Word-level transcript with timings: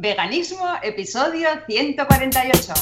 Veganismo, 0.00 0.66
episodio 0.82 1.50
148. 1.68 2.72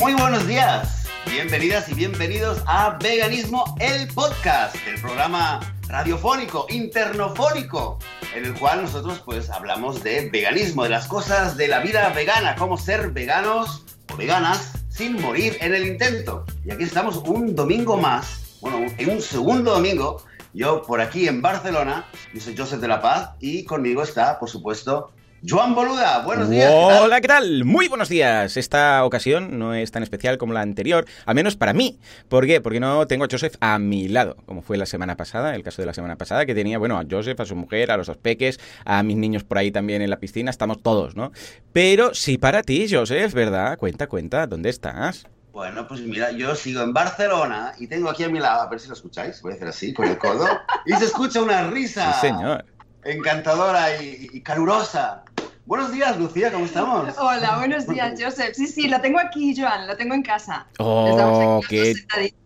Muy 0.00 0.14
buenos 0.14 0.44
días, 0.48 1.06
bienvenidas 1.30 1.88
y 1.88 1.94
bienvenidos 1.94 2.60
a 2.66 2.98
Veganismo, 3.00 3.76
el 3.78 4.08
podcast, 4.08 4.74
programa 5.06 5.60
radiofónico, 5.86 6.66
internofónico, 6.68 7.98
en 8.34 8.44
el 8.44 8.54
cual 8.54 8.82
nosotros 8.82 9.22
pues 9.24 9.50
hablamos 9.50 10.02
de 10.02 10.28
veganismo, 10.30 10.82
de 10.82 10.88
las 10.88 11.06
cosas 11.06 11.56
de 11.56 11.68
la 11.68 11.78
vida 11.78 12.08
vegana, 12.08 12.56
cómo 12.56 12.76
ser 12.76 13.12
veganos 13.12 13.84
o 14.12 14.16
veganas 14.16 14.72
sin 14.88 15.20
morir 15.22 15.56
en 15.60 15.74
el 15.74 15.86
intento. 15.86 16.44
Y 16.64 16.72
aquí 16.72 16.82
estamos 16.82 17.18
un 17.18 17.54
domingo 17.54 17.96
más, 17.96 18.58
bueno, 18.60 18.92
en 18.98 19.10
un 19.10 19.22
segundo 19.22 19.74
domingo, 19.74 20.24
yo 20.52 20.82
por 20.82 21.00
aquí 21.00 21.28
en 21.28 21.40
Barcelona, 21.40 22.04
yo 22.34 22.40
soy 22.40 22.56
Joseph 22.56 22.80
de 22.80 22.88
la 22.88 23.00
Paz 23.00 23.30
y 23.38 23.64
conmigo 23.64 24.02
está, 24.02 24.40
por 24.40 24.50
supuesto, 24.50 25.12
Joan 25.44 25.74
Boluda. 25.74 26.22
Buenos 26.24 26.48
días. 26.50 26.72
Hola, 26.72 27.20
¿qué 27.20 27.28
tal? 27.28 27.64
Muy 27.64 27.88
buenos 27.88 28.08
días. 28.08 28.56
Esta 28.56 29.04
ocasión 29.04 29.58
no 29.58 29.74
es 29.74 29.92
tan 29.92 30.02
especial 30.02 30.38
como 30.38 30.52
la 30.52 30.60
anterior, 30.62 31.04
al 31.24 31.34
menos 31.34 31.56
para 31.56 31.72
mí. 31.72 32.00
¿Por 32.28 32.46
qué? 32.46 32.60
Porque 32.60 32.80
no 32.80 33.06
tengo 33.06 33.24
a 33.24 33.28
Joseph 33.30 33.54
a 33.60 33.78
mi 33.78 34.08
lado, 34.08 34.36
como 34.46 34.62
fue 34.62 34.76
la 34.76 34.86
semana 34.86 35.16
pasada, 35.16 35.54
el 35.54 35.62
caso 35.62 35.82
de 35.82 35.86
la 35.86 35.94
semana 35.94 36.16
pasada, 36.16 36.46
que 36.46 36.54
tenía, 36.54 36.78
bueno, 36.78 36.98
a 36.98 37.04
Joseph, 37.08 37.38
a 37.40 37.44
su 37.44 37.54
mujer, 37.54 37.90
a 37.90 37.96
los 37.96 38.06
dos 38.08 38.16
peques, 38.16 38.58
a 38.84 39.02
mis 39.02 39.16
niños 39.16 39.44
por 39.44 39.58
ahí 39.58 39.70
también 39.70 40.02
en 40.02 40.10
la 40.10 40.18
piscina, 40.18 40.50
estamos 40.50 40.82
todos, 40.82 41.14
¿no? 41.16 41.32
Pero 41.72 42.14
sí 42.14 42.38
para 42.38 42.62
ti, 42.62 42.86
Joseph, 42.90 43.32
¿verdad? 43.34 43.78
Cuenta, 43.78 44.08
cuenta, 44.08 44.46
¿dónde 44.46 44.70
estás? 44.70 45.26
Bueno, 45.52 45.86
pues 45.86 46.00
mira, 46.00 46.32
yo 46.32 46.54
sigo 46.54 46.82
en 46.82 46.92
Barcelona 46.92 47.72
y 47.78 47.86
tengo 47.86 48.10
aquí 48.10 48.24
a 48.24 48.28
mi 48.28 48.40
lado, 48.40 48.62
a 48.62 48.68
ver 48.68 48.80
si 48.80 48.88
lo 48.88 48.94
escucháis, 48.94 49.40
voy 49.42 49.52
a 49.52 49.56
hacer 49.56 49.68
así 49.68 49.92
con 49.94 50.06
el 50.08 50.18
codo, 50.18 50.46
y 50.86 50.92
se 50.94 51.04
escucha 51.04 51.40
una 51.40 51.68
risa 51.70 52.12
Sí, 52.14 52.26
señor. 52.28 52.64
encantadora 53.04 54.02
y, 54.02 54.28
y 54.32 54.40
calurosa. 54.42 55.22
Buenos 55.66 55.92
días, 55.92 56.16
Lucía, 56.16 56.52
¿cómo 56.52 56.64
estamos? 56.64 57.12
Hola, 57.18 57.58
buenos 57.58 57.86
días, 57.88 58.14
Joseph. 58.20 58.54
Sí, 58.54 58.68
sí, 58.68 58.88
lo 58.88 59.00
tengo 59.00 59.18
aquí, 59.18 59.54
Joan, 59.56 59.86
lo 59.86 59.96
tengo 59.96 60.14
en 60.14 60.22
casa. 60.22 60.66
Estamos 60.70 61.38
Oh, 61.38 61.60
qué 61.68 61.94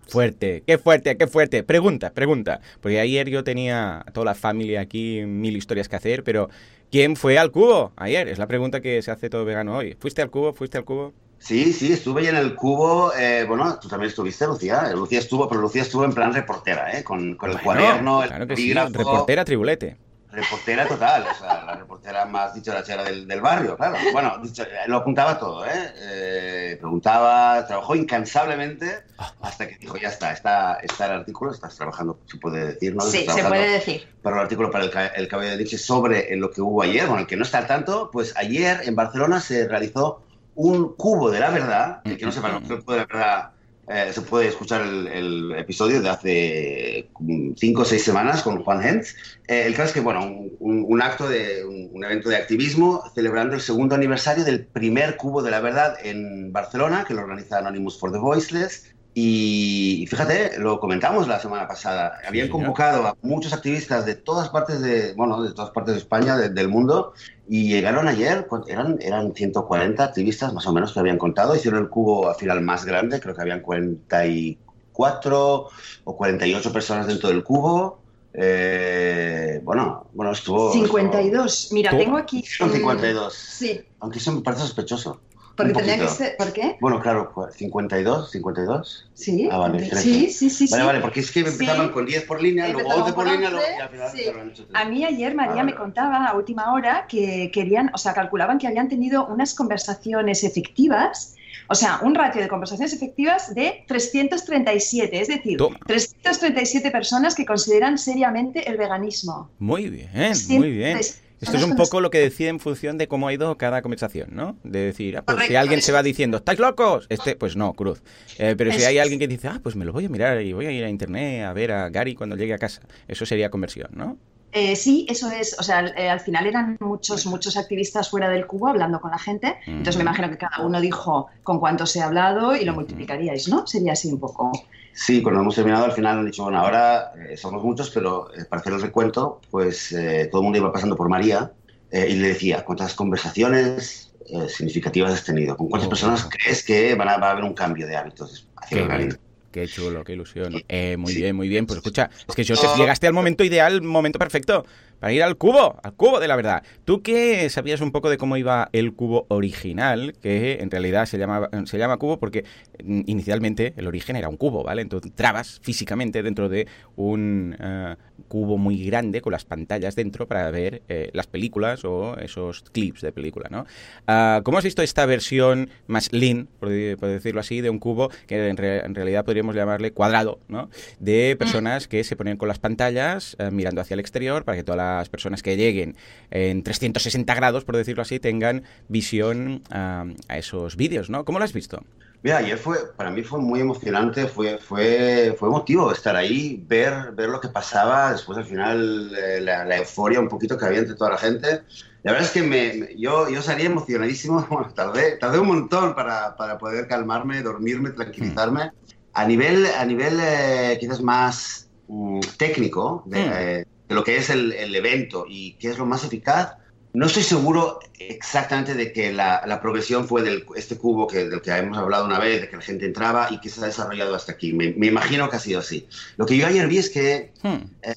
fuerte, 0.08 0.62
qué 0.66 0.78
fuerte, 0.78 1.16
qué 1.16 1.26
fuerte. 1.26 1.62
Pregunta, 1.62 2.10
pregunta. 2.12 2.60
Porque 2.80 2.98
ayer 2.98 3.28
yo 3.28 3.44
tenía 3.44 3.98
a 3.98 4.04
toda 4.12 4.24
la 4.26 4.34
familia 4.34 4.80
aquí, 4.80 5.22
mil 5.26 5.54
historias 5.56 5.88
que 5.88 5.96
hacer, 5.96 6.24
pero 6.24 6.48
¿quién 6.90 7.14
fue 7.14 7.38
al 7.38 7.50
cubo 7.50 7.92
ayer? 7.96 8.26
Es 8.28 8.38
la 8.38 8.46
pregunta 8.46 8.80
que 8.80 9.02
se 9.02 9.10
hace 9.10 9.28
todo 9.28 9.44
vegano 9.44 9.76
hoy. 9.76 9.96
¿Fuiste 10.00 10.22
al 10.22 10.30
cubo? 10.30 10.54
¿Fuiste 10.54 10.78
al 10.78 10.84
cubo? 10.84 11.12
Sí, 11.38 11.72
sí, 11.72 11.92
estuve 11.92 12.22
ya 12.24 12.30
en 12.30 12.36
el 12.36 12.54
cubo. 12.54 13.12
eh, 13.14 13.44
bueno, 13.46 13.78
tú 13.78 13.88
también 13.88 14.08
estuviste, 14.10 14.46
Lucía. 14.46 14.90
Lucía 14.94 15.18
estuvo, 15.18 15.48
pero 15.48 15.60
Lucía 15.60 15.82
estuvo 15.82 16.04
en 16.04 16.12
plan 16.14 16.32
reportera, 16.34 16.98
¿eh? 16.98 17.04
Con, 17.04 17.36
con 17.36 17.50
el 17.50 17.58
Bueno, 17.64 17.80
cuaderno, 17.82 18.22
el 18.22 18.28
claro 18.28 18.46
que 18.46 18.56
sí. 18.56 18.72
Reportera 18.74 19.44
tribulete. 19.44 19.96
Reportera 20.32 20.86
total, 20.86 21.26
o 21.30 21.34
sea, 21.38 21.64
la 21.64 21.74
reportera 21.74 22.24
más 22.24 22.54
dicharachera 22.54 23.02
del, 23.04 23.26
del 23.26 23.40
barrio, 23.40 23.76
claro. 23.76 23.96
Bueno, 24.12 24.38
dicho- 24.42 24.64
lo 24.86 24.98
apuntaba 24.98 25.38
todo, 25.38 25.66
¿eh? 25.66 25.92
Eh, 25.96 26.76
Preguntaba, 26.80 27.66
trabajó 27.66 27.96
incansablemente 27.96 29.00
hasta 29.40 29.66
que 29.66 29.76
dijo, 29.78 29.96
ya 29.96 30.08
está, 30.08 30.32
está, 30.32 30.74
está 30.82 31.06
el 31.06 31.12
artículo, 31.12 31.50
estás 31.52 31.74
trabajando, 31.76 32.20
se 32.26 32.38
puede 32.38 32.64
decir, 32.66 32.94
¿no? 32.94 33.02
Sí, 33.02 33.26
se 33.28 33.42
puede 33.44 33.68
decir. 33.72 34.08
para 34.22 34.36
un 34.36 34.42
artículo 34.42 34.70
para 34.70 34.84
el, 34.84 34.90
ca- 34.90 35.06
el 35.08 35.26
Cabello 35.28 35.50
de 35.50 35.56
Leche 35.56 35.78
sobre 35.78 36.34
lo 36.36 36.50
que 36.50 36.60
hubo 36.60 36.82
ayer, 36.82 37.06
bueno, 37.06 37.22
el 37.22 37.26
que 37.26 37.36
no 37.36 37.42
está 37.42 37.58
al 37.58 37.66
tanto, 37.66 38.10
pues 38.12 38.32
ayer 38.36 38.80
en 38.84 38.94
Barcelona 38.94 39.40
se 39.40 39.66
realizó 39.66 40.22
un 40.54 40.94
cubo 40.94 41.30
de 41.30 41.40
la 41.40 41.50
verdad, 41.50 42.00
el 42.04 42.16
que 42.18 42.26
no 42.26 42.32
sepa 42.32 42.48
lo 42.50 42.58
que 42.60 42.64
es 42.66 42.70
el 42.70 42.78
cubo 42.84 42.92
de 42.92 42.98
la 43.00 43.06
verdad, 43.06 43.50
eh, 43.92 44.12
se 44.12 44.22
puede 44.22 44.46
escuchar 44.46 44.82
el, 44.82 45.52
episodio 45.56 46.00
de 46.00 46.08
hace 46.08 47.10
mm, 47.18 47.54
cinco 47.56 47.82
o 47.82 47.84
seis 47.84 48.04
semanas 48.04 48.42
con 48.42 48.62
Juan 48.62 48.86
Hentz. 48.86 49.16
Eh, 49.48 49.64
el 49.66 49.74
caso 49.74 49.88
es 49.88 49.92
que, 49.92 50.00
bueno, 50.00 50.20
un 50.60 51.02
acto 51.02 51.28
de, 51.28 51.64
un, 51.64 51.90
un 51.92 52.04
evento 52.04 52.28
de 52.28 52.36
activismo 52.36 53.02
celebrando 53.14 53.56
el 53.56 53.60
segundo 53.60 53.96
aniversario 53.96 54.44
del 54.44 54.64
primer 54.64 55.16
cubo 55.16 55.42
de 55.42 55.50
la 55.50 55.60
verdad 55.60 55.96
en 56.04 56.52
Barcelona, 56.52 57.04
que 57.06 57.14
lo 57.14 57.22
organiza 57.22 57.58
Anonymous 57.58 57.98
for 57.98 58.12
the 58.12 58.18
Voiceless. 58.18 58.94
Y 59.12 60.06
fíjate, 60.08 60.58
lo 60.58 60.78
comentamos 60.78 61.26
la 61.26 61.40
semana 61.40 61.66
pasada. 61.66 62.18
Habían 62.26 62.46
señor. 62.46 62.60
convocado 62.62 63.06
a 63.08 63.16
muchos 63.22 63.52
activistas 63.52 64.06
de 64.06 64.14
todas 64.14 64.50
partes 64.50 64.80
de, 64.80 65.14
bueno, 65.14 65.42
de 65.42 65.52
todas 65.52 65.70
partes 65.70 65.94
de 65.94 66.00
España, 66.00 66.36
de- 66.36 66.50
del 66.50 66.68
mundo, 66.68 67.12
y 67.48 67.68
llegaron 67.68 68.06
ayer, 68.06 68.46
eran, 68.68 68.98
eran 69.00 69.34
140 69.34 70.04
activistas 70.04 70.52
más 70.54 70.64
o 70.66 70.72
menos 70.72 70.92
que 70.92 71.00
habían 71.00 71.18
contado, 71.18 71.56
hicieron 71.56 71.80
el 71.82 71.88
cubo 71.88 72.28
al 72.28 72.36
final 72.36 72.60
más 72.60 72.84
grande, 72.84 73.20
creo 73.20 73.34
que 73.34 73.42
habían 73.42 73.62
44 73.62 75.68
o 76.04 76.16
48 76.16 76.72
personas 76.72 77.06
dentro 77.06 77.28
del 77.30 77.42
cubo. 77.42 77.98
Eh, 78.32 79.60
bueno, 79.64 80.06
bueno, 80.12 80.32
estuvo... 80.32 80.72
52. 80.72 81.68
Mira, 81.72 81.90
Toma. 81.90 82.02
tengo 82.04 82.16
aquí. 82.16 82.44
Son 82.44 82.70
mm, 82.70 82.74
52. 82.74 83.34
Sí, 83.34 83.80
Aunque 83.98 84.18
eso 84.18 84.32
me 84.32 84.40
parece 84.42 84.62
sospechoso. 84.62 85.20
Porque 85.62 85.72
Un 85.72 85.86
tendría 85.86 85.98
que 86.06 86.12
ser. 86.12 86.36
¿Por 86.36 86.52
qué? 86.52 86.76
Bueno, 86.80 87.00
claro, 87.00 87.32
52, 87.52 88.30
52. 88.30 89.10
Sí. 89.14 89.48
Ah, 89.50 89.58
vale, 89.58 89.84
sí, 89.96 90.30
sí, 90.30 90.50
sí, 90.50 90.66
sí. 90.66 90.72
Vale, 90.72 90.84
vale, 90.84 91.00
porque 91.00 91.20
es 91.20 91.30
que 91.30 91.40
empezaban 91.40 91.88
Sí. 91.88 91.92
con 91.92 92.06
10 92.06 92.24
por 92.24 92.42
línea, 92.42 92.64
luego 92.68 92.80
Empezaban 92.80 93.02
11 93.04 93.14
por 93.14 93.26
línea, 93.30 93.50
luego, 93.50 93.64
11, 93.66 93.76
y 93.76 93.80
al 93.82 93.88
final 93.88 94.10
sí. 94.10 94.22
han 94.40 94.50
hecho 94.50 94.66
A 94.74 94.84
mí 94.86 95.04
ayer 95.04 95.34
María 95.34 95.52
Ah, 95.52 95.56
vale. 95.56 95.72
me 95.72 95.74
contaba 95.76 96.26
a 96.26 96.36
última 96.36 96.72
hora 96.72 97.06
que 97.08 97.50
querían, 97.52 97.90
o 97.94 97.98
sea, 97.98 98.14
calculaban 98.14 98.58
que 98.58 98.66
habían 98.66 98.88
tenido 98.88 99.26
unas 99.26 99.54
conversaciones 99.54 100.44
efectivas, 100.44 101.34
o 101.68 101.74
sea, 101.74 102.00
un 102.02 102.14
ratio 102.14 102.40
de 102.42 102.48
conversaciones 102.48 102.92
efectivas 102.92 103.54
de 103.54 103.84
337, 103.86 105.20
es 105.20 105.28
decir, 105.28 105.56
Toma. 105.56 105.78
337 105.86 106.90
personas 106.90 107.34
que 107.34 107.44
consideran 107.44 107.98
seriamente 107.98 108.68
el 108.68 108.76
veganismo. 108.76 109.50
Muy 109.58 109.88
bien, 109.88 110.08
muy 110.48 110.70
bien. 110.70 110.94
337 110.96 111.29
Esto 111.40 111.56
es 111.56 111.64
un 111.64 111.74
poco 111.74 112.00
lo 112.00 112.10
que 112.10 112.18
decide 112.18 112.48
en 112.48 112.60
función 112.60 112.98
de 112.98 113.08
cómo 113.08 113.28
ha 113.28 113.32
ido 113.32 113.56
cada 113.56 113.80
conversación, 113.82 114.30
¿no? 114.32 114.58
De 114.62 114.80
decir, 114.80 115.16
ah, 115.16 115.22
pues 115.22 115.46
si 115.46 115.56
alguien 115.56 115.80
se 115.80 115.90
va 115.92 116.02
diciendo, 116.02 116.36
¿estáis 116.38 116.58
locos? 116.58 117.06
Este, 117.08 117.34
pues 117.34 117.56
no, 117.56 117.72
cruz. 117.72 118.02
Eh, 118.38 118.54
pero 118.58 118.72
si 118.72 118.84
hay 118.84 118.98
alguien 118.98 119.18
que 119.18 119.26
dice, 119.26 119.48
ah, 119.48 119.60
pues 119.62 119.74
me 119.74 119.84
lo 119.84 119.92
voy 119.92 120.04
a 120.04 120.08
mirar 120.08 120.42
y 120.42 120.52
voy 120.52 120.66
a 120.66 120.70
ir 120.70 120.84
a 120.84 120.90
internet 120.90 121.44
a 121.44 121.52
ver 121.52 121.72
a 121.72 121.88
Gary 121.88 122.14
cuando 122.14 122.36
llegue 122.36 122.52
a 122.52 122.58
casa. 122.58 122.82
Eso 123.08 123.24
sería 123.24 123.50
conversión, 123.50 123.88
¿no? 123.92 124.18
Eh, 124.52 124.74
sí, 124.74 125.06
eso 125.08 125.30
es. 125.30 125.56
O 125.58 125.62
sea, 125.62 125.86
eh, 125.96 126.08
al 126.10 126.20
final 126.20 126.46
eran 126.46 126.76
muchos, 126.80 127.24
muchos 127.26 127.56
activistas 127.56 128.10
fuera 128.10 128.28
del 128.28 128.46
cubo 128.46 128.68
hablando 128.68 129.00
con 129.00 129.10
la 129.12 129.18
gente. 129.18 129.56
Entonces 129.66 129.96
me 129.96 130.02
imagino 130.02 130.28
que 130.28 130.38
cada 130.38 130.64
uno 130.64 130.80
dijo 130.80 131.28
con 131.42 131.60
cuántos 131.60 131.94
he 131.96 132.02
hablado 132.02 132.56
y 132.56 132.64
lo 132.64 132.74
multiplicaríais, 132.74 133.48
¿no? 133.48 133.66
Sería 133.66 133.92
así 133.92 134.08
un 134.12 134.18
poco. 134.18 134.50
Sí, 134.92 135.22
cuando 135.22 135.40
hemos 135.40 135.54
terminado 135.54 135.84
al 135.84 135.92
final 135.92 136.18
han 136.18 136.26
dicho, 136.26 136.42
bueno, 136.42 136.58
ahora 136.58 137.12
eh, 137.28 137.36
somos 137.36 137.62
muchos, 137.62 137.90
pero 137.90 138.28
eh, 138.34 138.44
para 138.44 138.60
hacer 138.60 138.72
el 138.72 138.82
recuento, 138.82 139.40
pues 139.50 139.92
eh, 139.92 140.28
todo 140.30 140.40
el 140.40 140.44
mundo 140.44 140.58
iba 140.58 140.72
pasando 140.72 140.96
por 140.96 141.08
María 141.08 141.52
eh, 141.92 142.08
y 142.10 142.14
le 142.16 142.28
decía, 142.28 142.64
¿cuántas 142.64 142.94
conversaciones 142.94 144.12
eh, 144.26 144.48
significativas 144.48 145.12
has 145.12 145.24
tenido? 145.24 145.56
¿Con 145.56 145.68
cuántas 145.68 145.86
Oh. 145.86 145.90
personas 145.90 146.28
crees 146.28 146.64
que 146.64 146.94
van 146.96 147.08
a, 147.08 147.18
va 147.18 147.28
a 147.28 147.30
haber 147.32 147.44
un 147.44 147.54
cambio 147.54 147.86
de 147.86 147.96
hábitos 147.96 148.48
hacia 148.56 148.82
el? 148.96 149.18
Qué 149.50 149.66
chulo, 149.66 150.04
qué 150.04 150.12
ilusión. 150.12 150.62
Eh, 150.68 150.96
muy 150.96 151.12
Sí. 151.12 151.20
bien, 151.20 151.34
muy 151.36 151.48
bien. 151.48 151.66
Pues 151.66 151.78
escucha, 151.78 152.08
es 152.28 152.34
que 152.34 152.44
Joseph, 152.46 152.70
llegaste 152.76 153.06
al 153.06 153.12
momento 153.12 153.42
ideal, 153.44 153.82
momento 153.82 154.18
perfecto 154.18 154.64
para 155.00 155.12
ir 155.12 155.22
al 155.22 155.36
cubo, 155.36 155.80
al 155.82 155.94
cubo 155.94 156.20
de 156.20 156.28
la 156.28 156.36
verdad. 156.36 156.62
Tú 156.84 157.02
que 157.02 157.48
sabías 157.50 157.80
un 157.80 157.90
poco 157.90 158.10
de 158.10 158.18
cómo 158.18 158.36
iba 158.36 158.68
el 158.72 158.92
cubo 158.94 159.26
original, 159.28 160.14
que 160.22 160.58
en 160.60 160.70
realidad 160.70 161.06
se 161.06 161.18
llama, 161.18 161.48
se 161.64 161.78
llama 161.78 161.96
cubo 161.96 162.18
porque 162.18 162.44
mm, 162.84 163.02
inicialmente 163.06 163.72
el 163.76 163.86
origen 163.86 164.16
era 164.16 164.28
un 164.28 164.36
cubo, 164.36 164.62
¿vale? 164.62 164.82
Entonces 164.82 165.12
trabas 165.14 165.58
físicamente 165.62 166.22
dentro 166.22 166.48
de 166.48 166.66
un 166.96 167.56
eh, 167.58 167.96
cubo 168.28 168.58
muy 168.58 168.84
grande 168.84 169.20
con 169.22 169.32
las 169.32 169.44
pantallas 169.44 169.96
dentro 169.96 170.28
para 170.28 170.50
ver 170.50 170.82
eh, 170.88 171.10
las 171.14 171.26
películas 171.26 171.84
o 171.84 172.16
esos 172.18 172.62
clips 172.72 173.00
de 173.00 173.12
película, 173.12 173.48
¿no? 173.50 173.64
Ah, 174.06 174.40
¿Cómo 174.44 174.58
has 174.58 174.64
visto 174.64 174.82
esta 174.82 175.06
versión 175.06 175.70
más 175.86 176.12
lean, 176.12 176.48
por, 176.58 176.68
de- 176.68 176.96
por 176.98 177.08
decirlo 177.08 177.40
así, 177.40 177.60
de 177.60 177.70
un 177.70 177.78
cubo 177.78 178.10
que 178.26 178.48
en, 178.48 178.56
re- 178.56 178.84
en 178.84 178.94
realidad 178.94 179.24
podríamos 179.24 179.54
llamarle 179.56 179.92
cuadrado, 179.92 180.38
¿no? 180.48 180.68
De 180.98 181.36
personas 181.38 181.88
que 181.88 182.04
se 182.04 182.16
ponen 182.16 182.36
con 182.36 182.48
las 182.48 182.58
pantallas 182.58 183.36
eh, 183.38 183.50
mirando 183.50 183.80
hacia 183.80 183.94
el 183.94 184.00
exterior 184.00 184.44
para 184.44 184.56
que 184.56 184.64
todas 184.64 184.76
las 184.98 185.08
personas 185.08 185.42
que 185.42 185.56
lleguen 185.56 185.96
en 186.30 186.62
360 186.62 187.34
grados, 187.34 187.64
por 187.64 187.76
decirlo 187.76 188.02
así, 188.02 188.20
tengan 188.20 188.64
visión 188.88 189.62
ah, 189.70 190.04
a 190.28 190.38
esos 190.38 190.76
vídeos, 190.76 191.10
¿no? 191.10 191.24
¿Cómo 191.24 191.38
lo 191.38 191.44
has 191.44 191.52
visto? 191.52 191.82
Mira, 192.22 192.36
ayer 192.38 192.58
fue, 192.58 192.76
para 192.96 193.10
mí 193.10 193.22
fue 193.22 193.40
muy 193.40 193.60
emocionante, 193.60 194.26
fue, 194.28 194.58
fue, 194.58 195.34
fue 195.38 195.48
emotivo 195.48 195.90
estar 195.90 196.14
ahí, 196.16 196.62
ver, 196.66 197.12
ver 197.12 197.30
lo 197.30 197.40
que 197.40 197.48
pasaba, 197.48 198.12
después 198.12 198.36
al 198.36 198.44
final 198.44 199.10
eh, 199.16 199.40
la, 199.40 199.64
la 199.64 199.78
euforia 199.78 200.20
un 200.20 200.28
poquito 200.28 200.58
que 200.58 200.66
había 200.66 200.80
entre 200.80 200.96
toda 200.96 201.10
la 201.12 201.18
gente. 201.18 201.62
La 202.02 202.12
verdad 202.12 202.26
es 202.28 202.32
que 202.32 202.42
me, 202.42 202.74
me- 202.74 202.88
yo, 202.98 203.30
yo 203.30 203.40
salí 203.40 203.64
emocionadísimo, 203.64 204.46
bueno, 204.50 204.72
tardé, 204.74 205.16
tardé 205.16 205.38
un 205.38 205.46
montón 205.48 205.94
para, 205.94 206.36
para 206.36 206.58
poder 206.58 206.86
calmarme, 206.86 207.42
dormirme, 207.42 207.90
tranquilizarme. 207.90 208.70
A 209.12 209.24
nivel, 209.26 209.66
a 209.66 209.84
nivel 209.86 210.18
eh, 210.20 210.76
quizás 210.78 211.00
más 211.02 211.70
mm, 211.86 212.20
técnico, 212.36 213.02
de, 213.06 213.18
Mm. 213.18 213.32
eh, 213.32 213.64
de 213.90 213.94
lo 213.96 214.04
que 214.04 214.16
es 214.16 214.30
el, 214.30 214.52
el 214.52 214.74
evento 214.74 215.26
y 215.28 215.54
qué 215.54 215.68
es 215.68 215.76
lo 215.76 215.84
más 215.84 216.04
eficaz, 216.04 216.54
no 216.92 217.06
estoy 217.06 217.22
seguro 217.22 217.78
exactamente 217.98 218.74
de 218.74 218.92
que 218.92 219.12
la, 219.12 219.42
la 219.46 219.60
progresión 219.60 220.08
fue 220.08 220.22
de 220.22 220.44
este 220.56 220.76
cubo 220.76 221.06
que, 221.06 221.28
del 221.28 221.40
que 221.40 221.50
hemos 221.50 221.78
hablado 221.78 222.04
una 222.04 222.18
vez, 222.18 222.40
de 222.40 222.48
que 222.48 222.56
la 222.56 222.62
gente 222.62 222.86
entraba 222.86 223.28
y 223.30 223.38
que 223.38 223.48
se 223.48 223.60
ha 223.60 223.66
desarrollado 223.66 224.14
hasta 224.14 224.32
aquí. 224.32 224.52
Me, 224.52 224.72
me 224.72 224.88
imagino 224.88 225.28
que 225.28 225.36
ha 225.36 225.40
sido 225.40 225.60
así. 225.60 225.86
Lo 226.16 226.26
que 226.26 226.36
yo 226.36 226.46
ayer 226.46 226.66
vi 226.66 226.78
es 226.78 226.90
que 226.90 227.32
hmm. 227.42 227.56
eh, 227.82 227.94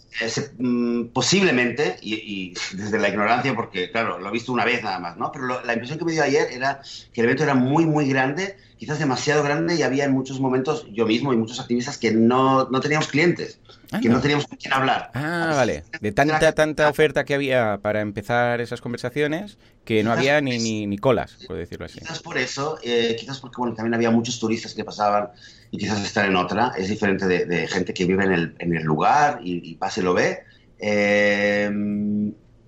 mm, 0.57 1.05
posiblemente, 1.05 1.97
y, 2.01 2.13
y, 2.13 2.53
desde 2.75 2.99
la 2.99 3.09
ignorancia, 3.09 3.55
porque 3.55 3.89
claro, 3.91 4.19
lo 4.19 4.29
he 4.29 4.31
visto 4.31 4.51
una 4.51 4.65
vez 4.65 4.83
nada 4.83 4.99
más, 4.99 5.17
¿no? 5.17 5.31
Pero 5.31 5.45
lo, 5.45 5.63
la 5.63 5.73
impresión 5.73 5.97
que 5.97 6.05
me 6.05 6.11
dio 6.11 6.23
ayer 6.23 6.49
era 6.51 6.81
que 7.13 7.21
el 7.21 7.25
evento 7.25 7.43
era 7.43 7.55
muy, 7.55 7.85
muy 7.85 8.07
grande, 8.07 8.57
quizás 8.77 8.99
demasiado 8.99 9.43
grande, 9.43 9.75
y 9.75 9.81
había 9.81 10.05
en 10.05 10.11
muchos 10.11 10.39
momentos, 10.39 10.85
yo 10.91 11.07
mismo 11.07 11.33
y 11.33 11.37
muchos 11.37 11.59
activistas, 11.59 11.97
que 11.97 12.11
no, 12.11 12.69
no 12.69 12.79
teníamos 12.79 13.07
clientes. 13.07 13.59
Ah, 13.93 13.99
que 14.01 14.09
no. 14.09 14.19
teníamos 14.19 14.47
con 14.47 14.57
quién 14.57 14.73
hablar. 14.73 15.11
Ah, 15.13 15.53
vale. 15.55 15.83
De 16.01 16.11
tanta, 16.11 16.51
tanta 16.53 16.89
oferta 16.89 17.23
que 17.23 17.35
había 17.35 17.77
para 17.81 18.01
empezar 18.01 18.59
esas 18.59 18.81
conversaciones, 18.81 19.57
que 19.85 20.03
no 20.03 20.11
había 20.11 20.41
ni, 20.41 20.57
ni, 20.57 20.87
ni, 20.87 20.97
colas, 20.97 21.37
por 21.47 21.57
decirlo 21.57 21.85
así. 21.85 21.99
Quizás 21.99 22.21
por 22.21 22.37
eso, 22.37 22.79
eh, 22.83 23.15
quizás 23.19 23.39
porque 23.39 23.57
bueno, 23.57 23.75
también 23.75 23.93
había 23.93 24.09
muchos 24.09 24.39
turistas 24.39 24.73
que 24.73 24.83
pasaban 24.83 25.29
y 25.69 25.77
quizás 25.77 26.03
estar 26.03 26.25
en 26.25 26.35
otra 26.35 26.73
es 26.77 26.89
diferente 26.89 27.27
de, 27.27 27.45
de 27.45 27.67
gente 27.67 27.93
que 27.93 28.05
vive 28.05 28.23
en 28.23 28.31
el, 28.31 28.55
en 28.59 28.75
el 28.75 28.83
lugar 28.83 29.39
y, 29.43 29.71
y 29.71 29.75
pase 29.75 30.01
lo 30.01 30.13
ve. 30.13 30.43
Eh, 30.79 31.71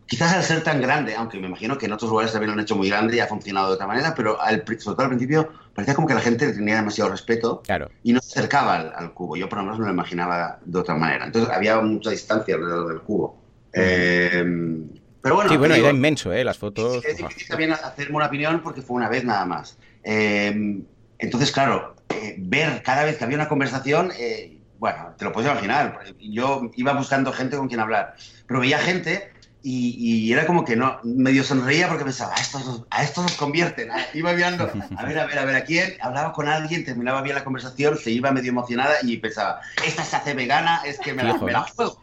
quizás 0.08 0.34
al 0.34 0.44
ser 0.44 0.64
tan 0.64 0.82
grande, 0.82 1.16
aunque 1.16 1.40
me 1.40 1.48
imagino 1.48 1.78
que 1.78 1.88
en 1.88 1.94
otros 1.94 2.10
lugares 2.10 2.32
también 2.32 2.50
lo 2.50 2.54
han 2.54 2.60
hecho 2.60 2.76
muy 2.76 2.90
grande 2.90 3.18
y 3.18 3.20
ha 3.20 3.28
funcionado 3.28 3.70
de 3.70 3.76
otra 3.76 3.88
manera, 3.88 4.14
pero 4.16 4.40
al, 4.40 4.64
sobre 4.66 4.80
todo 4.80 5.02
al 5.02 5.10
principio 5.10 5.50
parecía 5.76 5.94
como 5.94 6.08
que 6.08 6.16
la 6.16 6.22
gente 6.22 6.52
tenía 6.54 6.78
demasiado 6.78 7.12
respeto 7.12 7.62
claro. 7.62 7.92
y 8.02 8.14
no 8.14 8.22
se 8.22 8.40
acercaba 8.40 8.76
al, 8.76 8.94
al, 8.96 9.14
cubo. 9.14 9.36
Yo 9.36 9.48
por 9.48 9.60
lo 9.60 9.66
menos 9.66 9.80
me 9.80 9.86
lo 9.86 9.92
imaginaba 9.92 10.58
de 10.66 10.80
otra 10.80 10.96
manera. 10.96 11.26
Entonces 11.26 11.54
había 11.54 11.80
mucha 11.82 12.10
distancia 12.10 12.56
alrededor 12.56 12.88
del 12.88 13.02
cubo. 13.02 13.38
Eh, 13.74 14.44
pero 15.26 15.36
bueno, 15.36 15.50
sí, 15.50 15.58
bueno, 15.58 15.74
digo, 15.74 15.88
era 15.88 15.96
inmenso, 15.96 16.32
¿eh? 16.32 16.44
Las 16.44 16.60
fotos. 16.60 17.04
Es 17.04 17.18
difícil 17.18 17.48
también 17.48 17.72
hacerme 17.72 18.16
una 18.16 18.28
opinión 18.28 18.62
porque 18.62 18.84
fue 18.84 18.96
una 18.96 19.10
vez 19.10 19.26
nada 19.26 19.44
más. 19.44 19.78
Eh, 20.04 20.84
entonces, 21.18 21.52
claro, 21.52 21.96
eh, 22.10 22.36
ver 22.38 22.84
cada 22.84 23.04
vez 23.06 23.18
que 23.18 23.24
había 23.24 23.38
una 23.38 23.50
conversación, 23.50 24.12
eh, 24.20 24.60
bueno, 24.78 25.16
te 25.18 25.26
lo 25.26 25.32
puedes 25.32 25.50
imaginar. 25.50 26.00
Yo 26.20 26.70
iba 26.76 26.94
buscando 26.94 27.34
gente 27.34 27.58
con 27.58 27.68
quien 27.68 27.80
hablar, 27.80 28.16
pero 28.46 28.60
veía 28.60 28.78
gente 28.78 29.32
y, 29.68 29.96
y, 29.98 30.32
era 30.32 30.46
como 30.46 30.64
que 30.64 30.76
no, 30.76 31.00
medio 31.04 31.44
sonreía 31.44 31.88
porque 31.88 32.04
pensaba, 32.04 32.36
a 32.36 32.40
estos, 32.40 32.84
a 32.92 33.04
estos 33.04 33.24
nos 33.24 33.34
convierten. 33.34 33.90
Iba 34.14 34.32
mirando, 34.34 34.66
a 34.96 35.06
ver, 35.06 35.18
a 35.18 35.26
ver, 35.26 35.40
a 35.40 35.46
ver, 35.46 35.56
a 35.56 35.64
quién, 35.64 35.96
hablaba 36.02 36.34
con 36.34 36.48
alguien, 36.48 36.86
terminaba 36.86 37.24
bien 37.24 37.34
la 37.34 37.44
conversación, 37.44 37.98
se 37.98 38.12
iba 38.12 38.30
medio 38.30 38.52
emocionada 38.52 38.94
y 39.02 39.18
pensaba, 39.18 39.62
esta 39.84 40.04
se 40.04 40.18
hace 40.18 40.36
vegana, 40.36 40.82
es 40.86 41.00
que 41.00 41.16
me 41.16 41.24
la, 41.24 41.40
me 41.40 41.52
la 41.52 41.62
juego. 41.62 42.00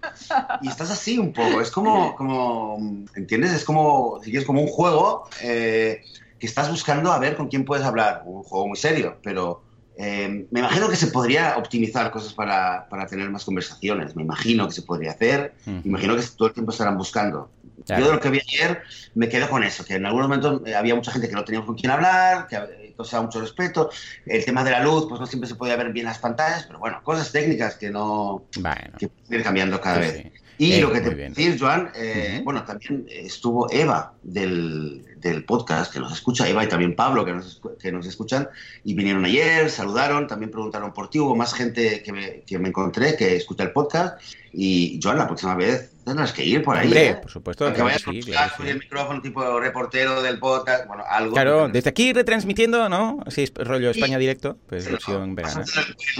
Y 0.60 0.66
estás 0.66 0.90
así 0.90 1.20
un 1.20 1.32
poco, 1.32 1.60
es 1.60 1.70
como, 1.70 2.16
como 2.16 3.06
¿entiendes? 3.14 3.52
Es 3.52 3.62
como, 3.62 4.20
si 4.24 4.36
es 4.36 4.44
como 4.44 4.60
un 4.60 4.68
juego 4.68 5.28
eh, 5.40 6.02
que 6.40 6.46
estás 6.48 6.68
buscando 6.68 7.12
a 7.12 7.20
ver 7.20 7.36
con 7.36 7.46
quién 7.46 7.64
puedes 7.64 7.86
hablar, 7.86 8.22
un 8.24 8.42
juego 8.42 8.66
muy 8.66 8.76
serio, 8.76 9.18
pero 9.22 9.62
eh, 9.96 10.46
me 10.50 10.60
imagino 10.60 10.88
que 10.88 10.96
se 10.96 11.08
podría 11.08 11.56
optimizar 11.56 12.10
cosas 12.10 12.32
para, 12.32 12.88
para, 12.88 13.06
tener 13.06 13.28
más 13.30 13.44
conversaciones. 13.44 14.16
Me 14.16 14.22
imagino 14.22 14.66
que 14.66 14.72
se 14.72 14.82
podría 14.82 15.12
hacer. 15.12 15.54
-huh. 15.66 15.82
Me 15.82 15.88
imagino 15.90 16.16
que 16.16 16.22
todo 16.36 16.48
el 16.48 16.54
tiempo 16.54 16.72
estarán 16.72 16.96
buscando. 16.96 17.50
Claro. 17.84 18.02
Yo 18.02 18.08
de 18.08 18.14
lo 18.14 18.20
que 18.20 18.30
vi 18.30 18.40
ayer 18.40 18.82
me 19.14 19.28
quedo 19.28 19.48
con 19.50 19.64
eso, 19.64 19.84
que 19.84 19.94
en 19.94 20.06
algunos 20.06 20.28
momentos 20.28 20.62
eh, 20.66 20.74
había 20.74 20.94
mucha 20.94 21.10
gente 21.10 21.28
que 21.28 21.34
no 21.34 21.44
teníamos 21.44 21.66
con 21.66 21.76
quién 21.76 21.90
hablar, 21.90 22.46
que 22.46 22.94
causaba 22.96 23.24
mucho 23.24 23.40
respeto. 23.40 23.90
El 24.24 24.44
tema 24.44 24.62
de 24.62 24.70
la 24.70 24.82
luz, 24.82 25.06
pues 25.08 25.20
no 25.20 25.26
siempre 25.26 25.48
se 25.48 25.56
podía 25.56 25.76
ver 25.76 25.92
bien 25.92 26.06
las 26.06 26.18
pantallas, 26.18 26.64
pero 26.64 26.78
bueno, 26.78 27.00
cosas 27.02 27.32
técnicas 27.32 27.76
que 27.76 27.90
no... 27.90 28.44
Bueno. 28.60 28.96
que 28.98 29.08
pueden 29.08 29.40
ir 29.40 29.42
cambiando 29.42 29.80
cada 29.80 29.96
sí, 29.96 30.00
vez. 30.00 30.22
Sí. 30.22 30.32
Y 30.58 30.72
eh, 30.74 30.80
lo 30.80 30.92
que 30.92 31.00
te 31.00 31.10
puedo 31.10 31.28
decir, 31.28 31.58
Joan, 31.58 31.90
eh, 31.94 32.36
uh 32.36 32.40
-huh. 32.40 32.44
bueno, 32.44 32.64
también 32.64 33.06
estuvo 33.08 33.70
Eva 33.72 34.14
del, 34.22 35.04
del, 35.22 35.44
podcast, 35.44 35.92
que 35.92 36.00
nos 36.00 36.12
escucha, 36.12 36.48
Eva 36.48 36.64
y 36.64 36.68
también 36.68 36.96
Pablo, 36.96 37.24
que 37.24 37.32
nos, 37.32 37.60
que 37.80 37.92
nos 37.92 38.06
escuchan, 38.06 38.48
y 38.84 38.94
vinieron 38.94 39.24
ayer, 39.24 39.70
saludaron, 39.70 40.26
también 40.26 40.50
preguntaron 40.50 40.92
por 40.92 41.08
ti, 41.08 41.18
hubo 41.18 41.36
más 41.36 41.54
gente 41.54 42.02
que 42.02 42.12
me, 42.12 42.40
que 42.42 42.58
me 42.58 42.68
encontré 42.68 43.16
que 43.16 43.36
escucha 43.36 43.64
el 43.64 43.72
podcast, 43.72 44.20
y 44.52 45.00
Joan, 45.02 45.18
la 45.18 45.26
próxima 45.26 45.54
vez 45.54 45.91
tendrás 46.04 46.32
que 46.32 46.44
ir 46.44 46.62
por 46.62 46.76
ahí. 46.76 46.86
Hombre, 46.86 47.06
¿eh? 47.08 47.14
por 47.14 47.30
supuesto. 47.30 47.72
que 47.72 47.82
vayas 47.82 48.02
sí, 48.02 48.20
claro, 48.20 48.52
sí. 48.56 48.68
el 48.68 48.78
micrófono 48.78 49.20
tipo 49.22 49.60
reportero 49.60 50.22
del 50.22 50.38
podcast, 50.38 50.86
bueno, 50.86 51.04
algo. 51.08 51.32
Claro, 51.32 51.68
desde 51.68 51.90
aquí 51.90 52.12
retransmitiendo, 52.12 52.88
¿no? 52.88 53.20
Así 53.26 53.42
es 53.42 53.52
rollo 53.54 53.90
España 53.90 54.18
directo, 54.18 54.58
pues 54.66 54.90
versión. 54.90 55.36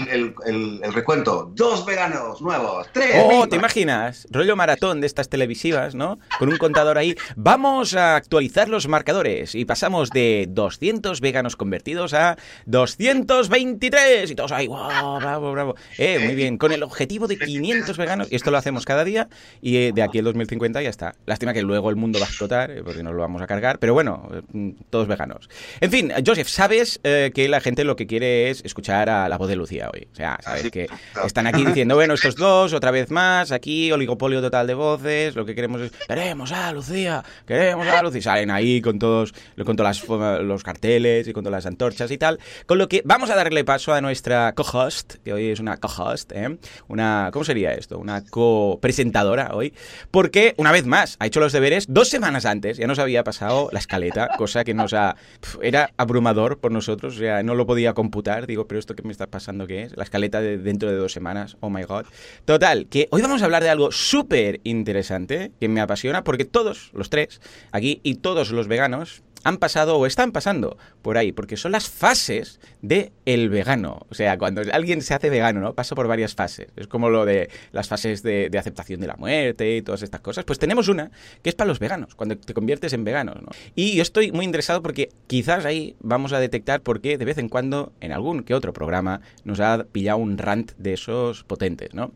El, 0.09 0.33
el, 0.45 0.79
el, 0.83 0.93
recuento, 0.93 1.51
dos 1.53 1.85
veganos 1.85 2.41
nuevos, 2.41 2.87
tres. 2.91 3.15
Oh, 3.23 3.29
mismas. 3.29 3.49
¿te 3.49 3.55
imaginas? 3.55 4.27
Rollo 4.31 4.55
maratón 4.55 5.01
de 5.01 5.07
estas 5.07 5.29
televisivas, 5.29 5.95
¿no? 5.95 6.19
Con 6.39 6.49
un 6.49 6.57
contador 6.57 6.97
ahí. 6.97 7.15
Vamos 7.35 7.95
a 7.95 8.15
actualizar 8.15 8.69
los 8.69 8.87
marcadores 8.87 9.55
y 9.55 9.65
pasamos 9.65 10.09
de 10.09 10.47
200 10.49 11.21
veganos 11.21 11.55
convertidos 11.55 12.13
a 12.13 12.37
223 12.65 14.31
y 14.31 14.35
todos 14.35 14.51
ahí, 14.51 14.67
wow, 14.67 15.19
bravo, 15.19 15.51
bravo. 15.51 15.75
Eh, 15.97 16.19
muy 16.19 16.35
bien, 16.35 16.57
con 16.57 16.71
el 16.71 16.83
objetivo 16.83 17.27
de 17.27 17.37
500 17.37 17.97
veganos 17.97 18.31
y 18.31 18.35
esto 18.35 18.51
lo 18.51 18.57
hacemos 18.57 18.85
cada 18.85 19.03
día 19.03 19.27
y 19.61 19.72
eh, 19.77 19.91
de 19.93 20.01
aquí 20.01 20.19
el 20.19 20.25
2050 20.25 20.81
ya 20.81 20.89
está. 20.89 21.15
Lástima 21.25 21.53
que 21.53 21.61
luego 21.61 21.89
el 21.89 21.95
mundo 21.95 22.19
va 22.19 22.25
a 22.25 22.29
explotar 22.29 22.71
eh, 22.71 22.81
porque 22.83 23.03
nos 23.03 23.13
lo 23.13 23.21
vamos 23.21 23.41
a 23.41 23.47
cargar, 23.47 23.79
pero 23.79 23.93
bueno, 23.93 24.29
eh, 24.53 24.73
todos 24.89 25.07
veganos. 25.07 25.49
En 25.81 25.91
fin, 25.91 26.11
Joseph, 26.25 26.47
sabes 26.47 26.99
eh, 27.03 27.31
que 27.33 27.47
la 27.47 27.61
gente 27.61 27.83
lo 27.83 27.95
que 27.95 28.07
quiere 28.07 28.49
es 28.49 28.63
escuchar 28.63 29.09
a 29.09 29.27
la 29.29 29.37
voz 29.37 29.47
de 29.47 29.55
Lucía 29.55 29.89
hoy. 29.93 30.07
O 30.11 30.15
sea, 30.15 30.37
sabes 30.41 30.69
que 30.71 30.87
están 31.25 31.47
aquí 31.47 31.65
diciendo, 31.65 31.95
bueno, 31.95 32.13
estos 32.13 32.35
dos, 32.35 32.73
otra 32.73 32.91
vez 32.91 33.11
más, 33.11 33.51
aquí, 33.51 33.91
oligopolio 33.91 34.41
total 34.41 34.67
de 34.67 34.73
voces, 34.73 35.35
lo 35.35 35.45
que 35.45 35.55
queremos 35.55 35.81
es, 35.81 35.91
queremos 36.07 36.51
a 36.51 36.71
Lucía, 36.71 37.23
queremos 37.45 37.87
a 37.87 38.01
Lucía. 38.01 38.19
Y 38.19 38.21
salen 38.21 38.51
ahí 38.51 38.81
con 38.81 38.99
todos, 38.99 39.33
con 39.65 39.75
todos 39.75 40.07
los 40.43 40.63
carteles 40.63 41.27
y 41.27 41.33
con 41.33 41.43
todas 41.43 41.57
las 41.57 41.65
antorchas 41.65 42.11
y 42.11 42.17
tal. 42.17 42.39
Con 42.65 42.77
lo 42.77 42.87
que 42.87 43.01
vamos 43.05 43.29
a 43.29 43.35
darle 43.35 43.63
paso 43.63 43.93
a 43.93 44.01
nuestra 44.01 44.53
co-host, 44.53 45.15
que 45.23 45.33
hoy 45.33 45.49
es 45.49 45.59
una 45.59 45.77
co-host, 45.77 46.31
¿eh? 46.33 46.57
Una, 46.87 47.29
¿cómo 47.33 47.43
sería 47.43 47.73
esto? 47.73 47.97
Una 47.97 48.23
co-presentadora 48.23 49.51
hoy, 49.53 49.62
porque 50.11 50.53
una 50.57 50.71
vez 50.71 50.85
más 50.85 51.15
ha 51.19 51.27
hecho 51.27 51.39
los 51.39 51.53
deberes 51.53 51.85
dos 51.87 52.09
semanas 52.09 52.45
antes, 52.45 52.77
ya 52.77 52.87
nos 52.87 52.99
había 52.99 53.23
pasado 53.23 53.69
la 53.71 53.79
escaleta, 53.79 54.29
cosa 54.37 54.63
que 54.63 54.73
nos 54.73 54.93
ha... 54.93 55.15
era 55.61 55.91
abrumador 55.97 56.59
por 56.59 56.71
nosotros, 56.71 57.15
o 57.15 57.19
sea, 57.19 57.43
no 57.43 57.55
lo 57.55 57.65
podía 57.65 57.93
computar, 57.93 58.47
digo, 58.47 58.67
pero 58.67 58.79
esto 58.79 58.95
que 58.95 59.03
me 59.03 59.11
está 59.11 59.27
pasando, 59.27 59.67
¿qué 59.67 59.83
es? 59.83 59.95
La 59.95 60.03
escaleta 60.03 60.41
de 60.41 60.57
dentro 60.57 60.89
de 60.89 60.97
dos 60.97 61.13
semanas, 61.13 61.57
oh 61.59 61.69
my 61.69 61.83
god. 61.83 62.05
Total, 62.45 62.87
que 62.87 63.07
hoy 63.11 63.21
vamos 63.21 63.41
a 63.41 63.45
hablar 63.45 63.63
de 63.63 63.69
algo 63.69 63.91
súper 63.91 64.59
interesante, 64.63 65.51
que 65.59 65.67
me 65.67 65.81
apasiona, 65.81 66.23
porque 66.23 66.45
todos, 66.45 66.91
los 66.93 67.09
tres, 67.09 67.41
aquí, 67.71 68.01
y 68.03 68.15
todos 68.15 68.51
los 68.51 68.67
veganos, 68.67 69.23
han 69.43 69.57
pasado 69.57 69.97
o 69.97 70.05
están 70.05 70.31
pasando 70.31 70.77
por 71.01 71.17
ahí, 71.17 71.31
porque 71.31 71.57
son 71.57 71.73
las 71.73 71.89
fases 71.89 72.59
de 72.81 73.11
el 73.25 73.49
vegano. 73.49 74.05
O 74.09 74.13
sea, 74.15 74.37
cuando 74.37 74.61
alguien 74.71 75.01
se 75.01 75.13
hace 75.13 75.29
vegano, 75.29 75.59
¿no? 75.59 75.73
Pasa 75.73 75.95
por 75.95 76.07
varias 76.07 76.35
fases. 76.35 76.67
Es 76.75 76.87
como 76.87 77.09
lo 77.09 77.25
de 77.25 77.49
las 77.71 77.87
fases 77.87 78.23
de, 78.23 78.49
aceptación 78.57 79.01
de 79.01 79.07
la 79.07 79.15
muerte 79.15 79.77
y 79.77 79.81
todas 79.81 80.01
estas 80.01 80.21
cosas. 80.21 80.45
Pues 80.45 80.59
tenemos 80.59 80.87
una 80.87 81.11
que 81.41 81.49
es 81.49 81.55
para 81.55 81.67
los 81.67 81.79
veganos, 81.79 82.15
cuando 82.15 82.37
te 82.37 82.53
conviertes 82.53 82.93
en 82.93 83.03
vegano, 83.03 83.33
¿no? 83.35 83.49
Y 83.75 83.95
yo 83.95 84.01
estoy 84.01 84.31
muy 84.31 84.45
interesado 84.45 84.81
porque 84.81 85.09
quizás 85.27 85.65
ahí 85.65 85.95
vamos 85.99 86.33
a 86.33 86.39
detectar 86.39 86.81
por 86.81 87.01
qué 87.01 87.17
de 87.17 87.25
vez 87.25 87.37
en 87.37 87.49
cuando, 87.49 87.91
en 87.99 88.11
algún 88.11 88.43
que 88.43 88.53
otro 88.53 88.73
programa, 88.73 89.21
nos 89.43 89.59
ha 89.59 89.85
pillado 89.91 90.17
un 90.19 90.37
rant 90.37 90.71
de 90.77 90.93
esos 90.93 91.43
potentes, 91.43 91.93
¿no? 91.93 92.11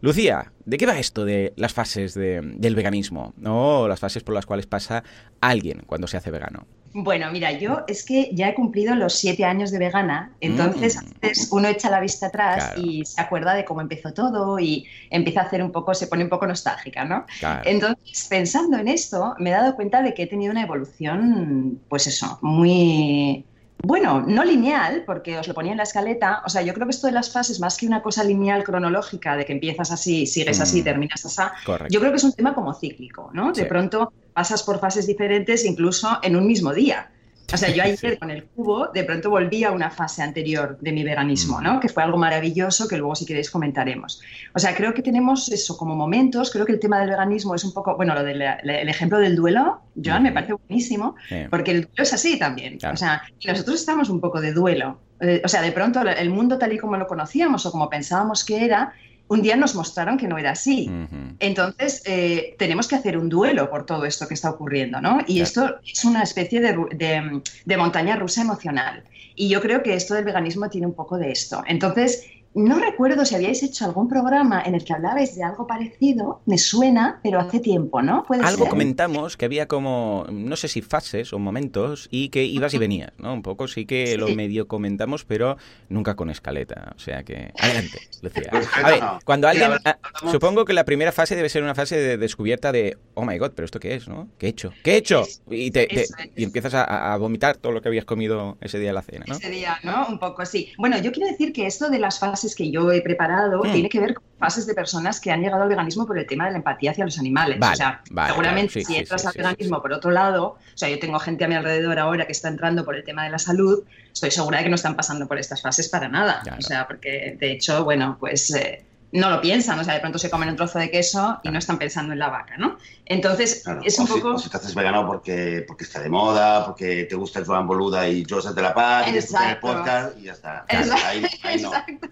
Lucía, 0.00 0.52
¿de 0.64 0.78
qué 0.78 0.86
va 0.86 0.98
esto 0.98 1.24
de 1.24 1.52
las 1.56 1.74
fases 1.74 2.14
de, 2.14 2.40
del 2.42 2.74
veganismo? 2.74 3.34
¿No? 3.36 3.88
Las 3.88 4.00
fases 4.00 4.22
por 4.22 4.34
las 4.34 4.46
cuales 4.46 4.66
pasa 4.66 5.04
alguien 5.40 5.82
cuando 5.86 6.06
se 6.06 6.16
hace 6.16 6.30
vegano. 6.30 6.66
Bueno, 6.92 7.30
mira, 7.30 7.52
yo 7.52 7.84
es 7.86 8.04
que 8.04 8.30
ya 8.32 8.48
he 8.48 8.54
cumplido 8.54 8.96
los 8.96 9.14
siete 9.14 9.44
años 9.44 9.70
de 9.70 9.78
vegana, 9.78 10.32
entonces 10.40 10.98
mm. 10.98 11.54
uno 11.54 11.68
echa 11.68 11.88
la 11.88 12.00
vista 12.00 12.26
atrás 12.26 12.72
claro. 12.72 12.82
y 12.82 13.04
se 13.04 13.20
acuerda 13.20 13.54
de 13.54 13.64
cómo 13.64 13.80
empezó 13.80 14.12
todo 14.12 14.58
y 14.58 14.86
empieza 15.08 15.42
a 15.42 15.44
hacer 15.44 15.62
un 15.62 15.70
poco, 15.70 15.94
se 15.94 16.08
pone 16.08 16.24
un 16.24 16.30
poco 16.30 16.48
nostálgica, 16.48 17.04
¿no? 17.04 17.26
Claro. 17.38 17.62
Entonces, 17.64 18.26
pensando 18.28 18.76
en 18.76 18.88
esto, 18.88 19.36
me 19.38 19.50
he 19.50 19.52
dado 19.52 19.76
cuenta 19.76 20.02
de 20.02 20.14
que 20.14 20.24
he 20.24 20.26
tenido 20.26 20.50
una 20.50 20.62
evolución, 20.62 21.80
pues 21.88 22.08
eso, 22.08 22.38
muy, 22.42 23.44
bueno, 23.82 24.22
no 24.26 24.44
lineal, 24.44 25.04
porque 25.06 25.38
os 25.38 25.48
lo 25.48 25.54
ponía 25.54 25.72
en 25.72 25.78
la 25.78 25.84
escaleta. 25.84 26.42
O 26.44 26.48
sea, 26.48 26.62
yo 26.62 26.74
creo 26.74 26.86
que 26.86 26.92
esto 26.92 27.06
de 27.06 27.12
las 27.12 27.30
fases, 27.30 27.60
más 27.60 27.76
que 27.76 27.86
una 27.86 28.02
cosa 28.02 28.24
lineal 28.24 28.64
cronológica, 28.64 29.36
de 29.36 29.44
que 29.44 29.52
empiezas 29.52 29.90
así, 29.90 30.26
sigues 30.26 30.60
así, 30.60 30.80
mm. 30.80 30.84
terminas 30.84 31.24
así, 31.24 31.42
Correcto. 31.64 31.92
yo 31.92 32.00
creo 32.00 32.12
que 32.12 32.16
es 32.16 32.24
un 32.24 32.32
tema 32.32 32.54
como 32.54 32.74
cíclico, 32.74 33.30
¿no? 33.32 33.52
De 33.52 33.64
pronto 33.64 34.12
pasas 34.32 34.62
por 34.62 34.78
fases 34.78 35.06
diferentes 35.06 35.64
incluso 35.64 36.18
en 36.22 36.36
un 36.36 36.46
mismo 36.46 36.72
día. 36.72 37.10
O 37.52 37.56
sea, 37.56 37.70
yo 37.70 37.82
ayer 37.84 37.98
sí. 37.98 38.16
con 38.16 38.30
el 38.30 38.44
cubo 38.44 38.88
de 38.88 39.04
pronto 39.04 39.30
volví 39.30 39.64
a 39.64 39.70
una 39.70 39.90
fase 39.90 40.22
anterior 40.22 40.78
de 40.80 40.92
mi 40.92 41.04
veganismo, 41.04 41.60
¿no? 41.60 41.80
Que 41.80 41.88
fue 41.88 42.02
algo 42.02 42.18
maravilloso 42.18 42.88
que 42.88 42.96
luego 42.96 43.14
si 43.14 43.26
queréis 43.26 43.50
comentaremos. 43.50 44.20
O 44.54 44.58
sea, 44.58 44.74
creo 44.74 44.94
que 44.94 45.02
tenemos 45.02 45.48
eso 45.50 45.76
como 45.76 45.94
momentos, 45.96 46.50
creo 46.50 46.66
que 46.66 46.72
el 46.72 46.80
tema 46.80 46.98
del 47.00 47.10
veganismo 47.10 47.54
es 47.54 47.64
un 47.64 47.72
poco, 47.72 47.96
bueno, 47.96 48.14
lo 48.14 48.22
del 48.22 48.40
el 48.42 48.88
ejemplo 48.88 49.18
del 49.18 49.36
duelo, 49.36 49.82
Joan, 50.02 50.22
me 50.22 50.32
parece 50.32 50.54
buenísimo, 50.54 51.16
sí. 51.28 51.36
porque 51.50 51.72
el 51.72 51.82
duelo 51.82 52.02
es 52.02 52.12
así 52.12 52.38
también. 52.38 52.78
Claro. 52.78 52.94
O 52.94 52.96
sea, 52.96 53.22
nosotros 53.46 53.80
estamos 53.80 54.08
un 54.08 54.20
poco 54.20 54.40
de 54.40 54.52
duelo. 54.52 55.00
Eh, 55.20 55.42
o 55.44 55.48
sea, 55.48 55.60
de 55.60 55.72
pronto 55.72 56.00
el 56.00 56.30
mundo 56.30 56.56
tal 56.58 56.72
y 56.72 56.78
como 56.78 56.96
lo 56.96 57.06
conocíamos 57.06 57.66
o 57.66 57.70
como 57.70 57.90
pensábamos 57.90 58.42
que 58.44 58.64
era, 58.64 58.94
un 59.30 59.42
día 59.42 59.54
nos 59.54 59.76
mostraron 59.76 60.18
que 60.18 60.26
no 60.26 60.38
era 60.38 60.50
así. 60.50 60.90
Entonces, 61.38 62.02
eh, 62.04 62.56
tenemos 62.58 62.88
que 62.88 62.96
hacer 62.96 63.16
un 63.16 63.28
duelo 63.28 63.70
por 63.70 63.86
todo 63.86 64.04
esto 64.04 64.26
que 64.26 64.34
está 64.34 64.50
ocurriendo, 64.50 65.00
¿no? 65.00 65.20
Y 65.24 65.40
esto 65.40 65.76
es 65.86 66.04
una 66.04 66.24
especie 66.24 66.60
de, 66.60 67.40
de 67.64 67.76
montaña 67.76 68.16
rusa 68.16 68.42
emocional. 68.42 69.04
Y 69.36 69.48
yo 69.48 69.60
creo 69.60 69.84
que 69.84 69.94
esto 69.94 70.14
del 70.14 70.24
veganismo 70.24 70.68
tiene 70.68 70.88
un 70.88 70.94
poco 70.94 71.16
de 71.16 71.30
esto. 71.30 71.62
Entonces, 71.68 72.26
no 72.54 72.78
recuerdo 72.78 73.24
si 73.24 73.34
habíais 73.34 73.62
hecho 73.62 73.84
algún 73.84 74.08
programa 74.08 74.62
en 74.64 74.74
el 74.74 74.84
que 74.84 74.92
hablabais 74.92 75.36
de 75.36 75.44
algo 75.44 75.66
parecido, 75.66 76.40
me 76.46 76.58
suena, 76.58 77.20
pero 77.22 77.38
hace 77.38 77.60
tiempo, 77.60 78.02
¿no? 78.02 78.24
algo 78.42 78.66
comentamos 78.68 79.36
que 79.36 79.44
había 79.44 79.68
como, 79.68 80.26
no 80.30 80.56
sé 80.56 80.68
si 80.68 80.82
fases 80.82 81.32
o 81.32 81.38
momentos 81.38 82.08
y 82.10 82.30
que 82.30 82.44
ibas 82.44 82.74
y 82.74 82.78
venías, 82.78 83.12
¿no? 83.18 83.32
Un 83.32 83.42
poco 83.42 83.68
sí 83.68 83.86
que 83.86 84.16
lo 84.16 84.28
medio 84.28 84.66
comentamos, 84.66 85.24
pero 85.24 85.56
nunca 85.88 86.16
con 86.16 86.30
escaleta. 86.30 86.92
O 86.96 86.98
sea 86.98 87.22
que, 87.22 87.52
adelante, 87.58 87.98
Lucía. 88.22 88.50
A 88.82 88.90
ver, 88.90 89.00
cuando 89.24 89.46
alguien, 89.46 89.72
ah, 89.84 89.98
supongo 90.30 90.64
que 90.64 90.72
la 90.72 90.84
primera 90.84 91.12
fase 91.12 91.36
debe 91.36 91.48
ser 91.48 91.62
una 91.62 91.74
fase 91.74 91.96
de 91.96 92.16
descubierta 92.16 92.72
de, 92.72 92.98
oh 93.14 93.24
my 93.24 93.38
god, 93.38 93.52
pero 93.54 93.64
esto 93.64 93.78
qué 93.78 93.94
es, 93.94 94.08
¿no? 94.08 94.28
¿Qué 94.38 94.46
he 94.46 94.50
hecho? 94.50 94.72
¿Qué 94.82 94.94
he 94.94 94.96
hecho? 94.96 95.24
Y, 95.50 95.70
te, 95.70 96.06
y 96.36 96.44
empiezas 96.44 96.74
a, 96.74 97.16
vomitar 97.16 97.56
todo 97.56 97.72
lo 97.72 97.82
que 97.82 97.88
habías 97.88 98.04
comido 98.04 98.56
ese 98.60 98.78
día 98.78 98.90
en 98.90 98.94
la 98.94 99.02
cena, 99.02 99.24
¿no? 99.28 99.34
Ese 99.34 99.50
día, 99.50 99.78
¿no? 99.84 100.06
Un 100.08 100.18
poco, 100.18 100.44
sí. 100.46 100.72
Bueno, 100.78 100.98
yo 100.98 101.12
quiero 101.12 101.30
decir 101.30 101.52
que 101.52 101.66
esto 101.66 101.90
de 101.90 101.98
las 101.98 102.18
fases 102.18 102.39
que 102.56 102.70
yo 102.70 102.90
he 102.92 103.00
preparado 103.02 103.60
hmm. 103.62 103.72
tiene 103.72 103.88
que 103.88 104.00
ver 104.00 104.14
con 104.14 104.24
fases 104.38 104.66
de 104.66 104.74
personas 104.74 105.20
que 105.20 105.30
han 105.30 105.42
llegado 105.42 105.62
al 105.62 105.68
veganismo 105.68 106.06
por 106.06 106.18
el 106.18 106.26
tema 106.26 106.46
de 106.46 106.52
la 106.52 106.58
empatía 106.58 106.92
hacia 106.92 107.04
los 107.04 107.18
animales. 107.18 107.58
o 107.60 107.74
sea, 107.74 108.02
seguramente 108.26 108.82
si 108.84 108.96
entras 108.96 109.26
al 109.26 109.34
veganismo 109.36 109.82
por 109.82 109.92
otro 109.92 110.10
lado, 110.10 110.44
o 110.44 110.58
sea, 110.78 110.88
yo 110.88 110.98
tengo 110.98 111.18
gente 111.18 111.44
a 111.44 111.48
mi 111.48 111.54
alrededor 111.54 111.98
ahora 111.98 112.26
que 112.26 112.32
está 112.32 112.48
entrando 112.48 112.84
por 112.84 112.96
el 112.96 113.04
tema 113.04 113.24
de 113.24 113.30
la 113.30 113.38
salud, 113.38 113.84
estoy 114.12 114.30
segura 114.30 114.58
de 114.58 114.64
que 114.64 114.70
no 114.70 114.76
están 114.76 114.96
pasando 114.96 115.28
por 115.28 115.38
estas 115.38 115.60
fases 115.62 115.88
para 115.88 116.08
nada. 116.08 116.42
O 116.58 116.62
sea, 116.62 116.86
porque 116.86 117.36
de 117.38 117.52
hecho, 117.52 117.84
bueno, 117.84 118.16
pues... 118.18 118.50
Eh, 118.54 118.84
no 119.12 119.30
lo 119.30 119.40
piensan, 119.40 119.78
o 119.78 119.84
sea, 119.84 119.94
de 119.94 120.00
pronto 120.00 120.18
se 120.18 120.30
comen 120.30 120.50
un 120.50 120.56
trozo 120.56 120.78
de 120.78 120.90
queso 120.90 121.40
y 121.42 121.48
no 121.48 121.58
están 121.58 121.78
pensando 121.78 122.12
en 122.12 122.18
la 122.18 122.28
vaca, 122.28 122.56
¿no? 122.56 122.78
Entonces, 123.06 123.64
es 123.84 123.98
un 123.98 124.06
poco... 124.06 124.38
Si, 124.38 124.48
te 124.48 124.56
haces 124.56 124.74
vegano 124.74 125.04
porque, 125.04 125.64
porque 125.66 125.82
está 125.82 126.00
de 126.00 126.08
moda, 126.08 126.64
porque 126.64 127.04
te 127.04 127.16
gusta 127.16 127.40
el 127.40 127.44
Joan 127.44 127.66
Boluda 127.66 128.08
y 128.08 128.24
Joseph 128.28 128.54
de 128.54 128.62
la 128.62 128.72
Paz, 128.72 129.08
y 129.08 129.16
el 129.16 129.58
podcast 129.58 130.16
y 130.16 130.22
ya 130.22 130.32
está. 130.32 130.64
Exacto, 130.68 132.08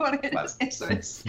eso 0.58 0.88
es. 0.88 1.22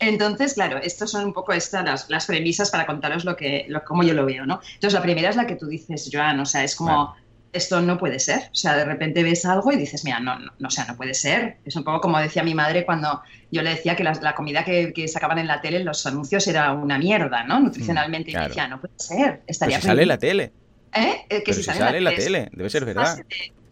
Entonces, 0.00 0.54
claro, 0.54 0.78
estas 0.78 1.10
son 1.10 1.26
un 1.26 1.32
poco 1.32 1.52
estas 1.52 1.84
las, 1.84 2.10
las 2.10 2.26
premisas 2.26 2.70
para 2.70 2.86
contaros 2.86 3.24
lo 3.24 3.36
que, 3.36 3.66
lo, 3.68 3.84
cómo 3.84 4.02
yo 4.02 4.14
lo 4.14 4.26
veo, 4.26 4.46
¿no? 4.46 4.60
Entonces, 4.74 4.94
la 4.94 5.02
primera 5.02 5.30
es 5.30 5.36
la 5.36 5.46
que 5.46 5.54
tú 5.54 5.66
dices, 5.66 6.10
Joan, 6.12 6.40
o 6.40 6.46
sea, 6.46 6.64
es 6.64 6.74
como 6.74 7.14
esto 7.54 7.80
no 7.80 7.98
puede 7.98 8.18
ser. 8.18 8.50
O 8.52 8.54
sea, 8.54 8.76
de 8.76 8.84
repente 8.84 9.22
ves 9.22 9.44
algo 9.44 9.72
y 9.72 9.76
dices, 9.76 10.04
mira, 10.04 10.20
no, 10.20 10.38
no, 10.38 10.50
o 10.66 10.70
sea, 10.70 10.84
no 10.84 10.96
puede 10.96 11.14
ser. 11.14 11.58
Es 11.64 11.76
un 11.76 11.84
poco 11.84 12.00
como 12.00 12.18
decía 12.18 12.42
mi 12.42 12.54
madre 12.54 12.84
cuando 12.84 13.22
yo 13.50 13.62
le 13.62 13.70
decía 13.70 13.96
que 13.96 14.04
la, 14.04 14.34
comida 14.34 14.64
que, 14.64 15.08
sacaban 15.08 15.38
en 15.38 15.46
la 15.46 15.60
tele, 15.60 15.78
en 15.78 15.84
los 15.84 16.04
anuncios, 16.06 16.46
era 16.48 16.72
una 16.72 16.98
mierda, 16.98 17.44
¿no? 17.44 17.60
Nutricionalmente. 17.60 18.32
Y 18.32 18.34
decía, 18.34 18.68
no 18.68 18.80
puede 18.80 18.94
ser. 18.96 19.42
Estaría 19.46 19.76
pues 19.76 19.86
sale 19.86 20.02
en 20.02 20.08
la 20.08 20.18
tele. 20.18 20.52
¿Eh? 20.94 21.26
eh 21.28 21.42
que 21.42 21.52
si, 21.52 21.62
sale, 21.62 21.98
en 21.98 22.04
la, 22.04 22.14
tele, 22.14 22.48
debe 22.52 22.70
ser 22.70 22.84
verdad. 22.84 23.18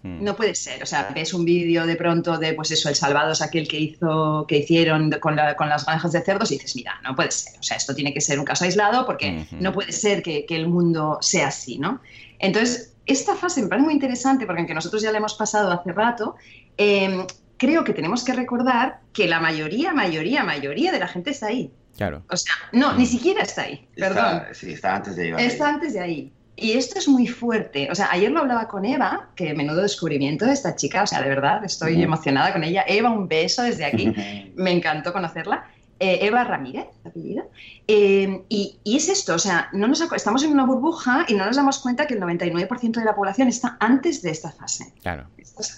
Mm. 0.02 0.24
No 0.24 0.34
puede 0.34 0.56
ser, 0.56 0.82
o 0.82 0.86
sea, 0.86 1.12
ves 1.14 1.32
un 1.32 1.44
vídeo 1.44 1.86
de 1.86 1.94
pronto 1.94 2.36
de, 2.36 2.54
pues 2.54 2.72
eso, 2.72 2.88
el 2.88 2.96
Salvados, 2.96 3.40
aquel 3.40 3.68
que 3.68 3.78
hizo, 3.78 4.44
que 4.48 4.58
hicieron 4.58 5.10
con, 5.20 5.36
con, 5.56 5.68
las 5.68 5.86
granjas 5.86 6.10
de 6.10 6.20
cerdos 6.22 6.50
y 6.50 6.54
dices, 6.54 6.74
mira, 6.74 7.00
no 7.04 7.14
puede 7.14 7.30
ser, 7.30 7.52
o 7.60 7.62
sea, 7.62 7.76
esto 7.76 7.94
tiene 7.94 8.12
que 8.12 8.20
ser 8.20 8.40
un 8.40 8.44
caso 8.44 8.64
aislado 8.64 9.06
porque 9.06 9.46
no 9.52 9.72
puede 9.72 9.92
ser 9.92 10.24
que, 10.24 10.44
que, 10.44 10.56
el 10.56 10.66
mundo 10.66 11.18
sea 11.20 11.48
así, 11.48 11.78
¿no? 11.78 12.00
Entonces, 12.40 12.91
esta 13.06 13.34
fase 13.34 13.62
me 13.62 13.68
parece 13.68 13.84
muy 13.84 13.94
interesante 13.94 14.46
porque 14.46 14.60
aunque 14.60 14.74
nosotros 14.74 15.02
ya 15.02 15.10
la 15.12 15.18
hemos 15.18 15.34
pasado 15.34 15.70
hace 15.70 15.92
rato, 15.92 16.36
em, 16.76 17.26
creo 17.56 17.84
que 17.84 17.92
tenemos 17.92 18.24
que 18.24 18.32
recordar 18.32 19.00
que 19.12 19.28
la 19.28 19.40
mayoría, 19.40 19.92
mayoría, 19.92 20.44
mayoría 20.44 20.92
de 20.92 20.98
la 20.98 21.08
gente 21.08 21.30
está 21.30 21.46
ahí. 21.46 21.70
Claro. 21.96 22.22
O 22.30 22.36
sea, 22.36 22.54
no, 22.72 22.94
ni 22.94 23.06
siquiera 23.06 23.42
está 23.42 23.62
ahí, 23.62 23.86
perdón. 23.94 24.44
sí, 24.52 24.72
está 24.72 24.96
antes 24.96 25.16
de 25.16 25.34
ahí. 25.34 25.46
Está 25.46 25.68
antes 25.68 25.92
de 25.92 26.00
ahí. 26.00 26.32
Y 26.56 26.72
esto 26.72 26.98
es 26.98 27.08
muy 27.08 27.26
fuerte. 27.26 27.88
O 27.90 27.94
sea, 27.94 28.10
ayer 28.10 28.30
lo 28.30 28.40
hablaba 28.40 28.68
con 28.68 28.84
Eva, 28.84 29.30
que 29.34 29.54
menudo 29.54 29.82
descubrimiento 29.82 30.44
de 30.44 30.52
esta 30.52 30.76
chica. 30.76 31.02
O 31.02 31.06
sea, 31.06 31.22
de 31.22 31.28
verdad, 31.28 31.64
estoy 31.64 32.02
emocionada 32.02 32.52
con 32.52 32.62
ella. 32.62 32.84
Eva, 32.86 33.10
un 33.10 33.26
beso 33.26 33.62
desde 33.62 33.84
aquí. 33.84 34.12
Me 34.54 34.70
encantó 34.70 35.12
conocerla. 35.12 35.66
Eh, 36.02 36.26
Eva 36.26 36.42
Ramírez, 36.42 36.88
apellido. 37.04 37.44
Eh, 37.86 38.42
y, 38.48 38.76
es 38.84 39.08
esto, 39.08 39.36
o 39.36 39.38
sea, 39.38 39.68
no 39.72 39.86
nos, 39.86 40.00
estamos 40.00 40.42
en 40.42 40.50
una 40.50 40.66
burbuja 40.66 41.26
y 41.28 41.34
no 41.34 41.46
nos 41.46 41.54
damos 41.54 41.78
cuenta 41.78 42.08
que 42.08 42.14
el 42.14 42.20
99% 42.20 42.94
de 42.94 43.04
la 43.04 43.14
población 43.14 43.46
está 43.46 43.76
antes 43.78 44.20
de 44.20 44.30
esta 44.30 44.50
fase. 44.50 44.92
Claro. 45.00 45.28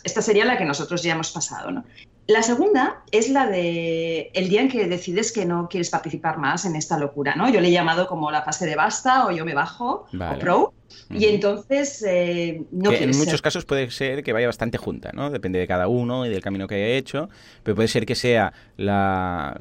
Esta, 0.03 0.23
sería 0.23 0.47
la 0.47 0.57
que 0.57 0.65
nosotros 0.65 1.03
ya 1.03 1.13
hemos 1.13 1.31
pasado, 1.31 1.71
¿no? 1.73 1.85
La 2.27 2.43
segunda 2.43 3.03
es 3.13 3.29
la 3.29 3.47
de 3.49 4.31
el 4.33 4.49
día 4.49 4.63
en 4.63 4.71
que 4.71 4.89
decides 4.89 5.31
que 5.31 5.45
no 5.45 5.69
quieres 5.69 5.91
participar 5.91 6.39
más 6.39 6.65
en 6.65 6.75
esta 6.75 6.99
locura, 6.99 7.35
¿no? 7.35 7.51
Yo 7.51 7.61
le 7.61 7.69
he 7.69 7.73
llamado 7.73 8.07
como 8.07 8.31
la 8.31 8.41
fase 8.41 8.65
de 8.65 8.77
basta 8.77 9.27
o 9.27 9.31
yo 9.31 9.45
me 9.45 9.53
bajo 9.53 10.07
o 10.11 10.39
pro. 10.39 10.73
Y 11.11 11.27
entonces 11.27 12.05
eh, 12.07 12.63
no 12.71 12.91
que 12.91 13.05
En 13.05 13.17
muchos 13.17 13.43
casos 13.43 13.65
puede 13.65 13.91
ser 13.91 14.23
que 14.23 14.33
vaya 14.33 14.47
bastante 14.47 14.79
junta, 14.79 15.11
¿no? 15.13 15.31
Depende 15.31 15.59
de 15.59 15.67
cada 15.67 15.89
uno 15.89 16.27
y 16.27 16.31
del 16.31 16.41
camino 16.41 16.67
que 16.67 16.77
haya 16.77 16.97
hecho, 16.97 17.29
pero 17.63 17.75
puede 17.75 17.89
ser 17.89 18.07
que 18.07 18.15
sea 18.15 18.53
la, 18.77 19.59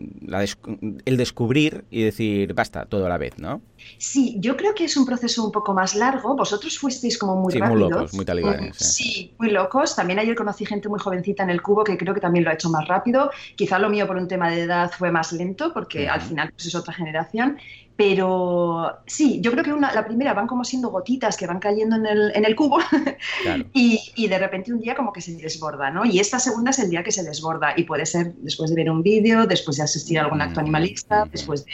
el 1.06 1.18
descubrir 1.18 1.84
y 1.92 2.04
decir 2.04 2.54
basta 2.54 2.86
todo 2.86 3.06
a 3.06 3.10
la 3.10 3.18
vez, 3.18 3.38
¿no? 3.38 3.62
Sí, 3.98 4.38
yo 4.40 4.56
creo 4.56 4.74
que 4.74 4.86
es 4.86 4.98
un 4.98 5.06
proceso 5.06 5.44
un 5.44 5.52
poco 5.52 5.74
más 5.74 5.96
largo. 5.96 6.36
Vosotros 6.36 6.78
fuisteis 6.78 7.18
como 7.18 7.36
muy 7.36 7.54
sí, 7.54 7.62
muy 7.62 7.80
locos, 7.80 8.14
muy 8.14 8.26
talibanes. 8.26 8.78
Sí, 8.78 9.34
muy 9.38 9.50
locos. 9.52 9.96
También 9.96 10.20
ayer 10.20 10.36
conocí 10.36 10.66
gente 10.66 10.90
muy 10.90 11.00
jovencita 11.00 11.44
en 11.44 11.50
el 11.50 11.62
cubo 11.62 11.84
que 11.84 11.98
creo 11.98 12.14
que 12.14 12.22
también 12.22 12.46
lo 12.46 12.52
ha 12.52 12.54
hecho 12.54 12.70
más 12.70 12.88
rápido. 12.88 13.32
Quizá 13.56 13.80
lo 13.80 13.90
mío 13.90 14.08
por 14.08 14.18
un 14.18 14.28
tema 14.28 14.50
de 14.50 14.62
edad 14.62 14.92
fue 14.92 15.12
más 15.12 15.32
lento 15.34 15.74
porque 15.74 16.08
al 16.08 16.22
final 16.22 16.52
pues, 16.52 16.68
es 16.68 16.76
otra 16.76 16.94
generación. 16.94 17.58
Pero 17.96 19.02
sí, 19.06 19.40
yo 19.42 19.52
creo 19.52 19.64
que 19.64 19.72
una, 19.72 19.94
la 19.94 20.06
primera 20.06 20.34
van 20.34 20.48
como 20.48 20.64
siendo 20.64 20.90
gotitas 20.90 21.38
que 21.38 21.46
van 21.46 21.60
cayendo 21.60 21.96
en 21.96 22.08
el, 22.08 22.32
en 22.36 22.44
el 22.44 22.56
cubo 22.56 22.80
y, 23.74 24.00
y, 24.16 24.28
de 24.28 24.40
repente 24.40 24.74
un 24.74 24.80
día 24.80 24.96
como 24.96 25.14
que 25.14 25.22
se 25.22 25.36
desborda, 25.36 25.92
¿no? 25.92 26.04
Y 26.04 26.20
esta 26.20 26.40
segunda 26.40 26.72
es 26.72 26.80
el 26.80 26.90
día 26.90 27.04
que 27.04 27.12
se 27.12 27.24
desborda 27.24 27.74
y 27.78 27.84
puede 27.84 28.08
ser 28.08 28.34
después 28.38 28.72
de 28.72 28.78
ver 28.78 28.90
un 28.90 29.04
vídeo, 29.04 29.46
después 29.46 29.78
de 29.78 29.84
asistir 29.84 30.18
a 30.18 30.24
algún 30.24 30.42
acto 30.42 30.60
mm, 30.60 30.64
animalista, 30.64 31.26
mm, 31.26 31.30
después 31.30 31.66
de 31.66 31.72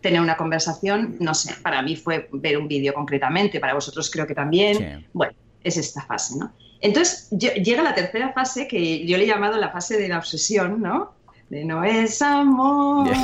tener 0.00 0.20
una 0.20 0.36
conversación, 0.36 1.16
no 1.20 1.34
sé, 1.34 1.54
para 1.62 1.82
mí 1.82 1.94
fue 1.94 2.28
ver 2.32 2.58
un 2.58 2.66
vídeo 2.66 2.92
concretamente, 2.92 3.60
para 3.60 3.74
vosotros 3.74 4.10
creo 4.10 4.26
que 4.26 4.34
también. 4.34 5.06
Bueno, 5.12 5.34
es 5.62 5.76
esta 5.76 6.02
fase, 6.02 6.38
¿no? 6.38 6.52
Entonces 6.80 7.28
llega 7.30 7.82
la 7.82 7.94
tercera 7.94 8.32
fase 8.32 8.66
que 8.66 9.06
yo 9.06 9.18
le 9.18 9.24
he 9.24 9.26
llamado 9.26 9.58
la 9.58 9.70
fase 9.70 9.98
de 9.98 10.08
la 10.08 10.18
obsesión, 10.18 10.80
¿no? 10.80 11.12
De 11.50 11.64
no 11.64 11.82
es 11.84 12.22
amor, 12.22 13.08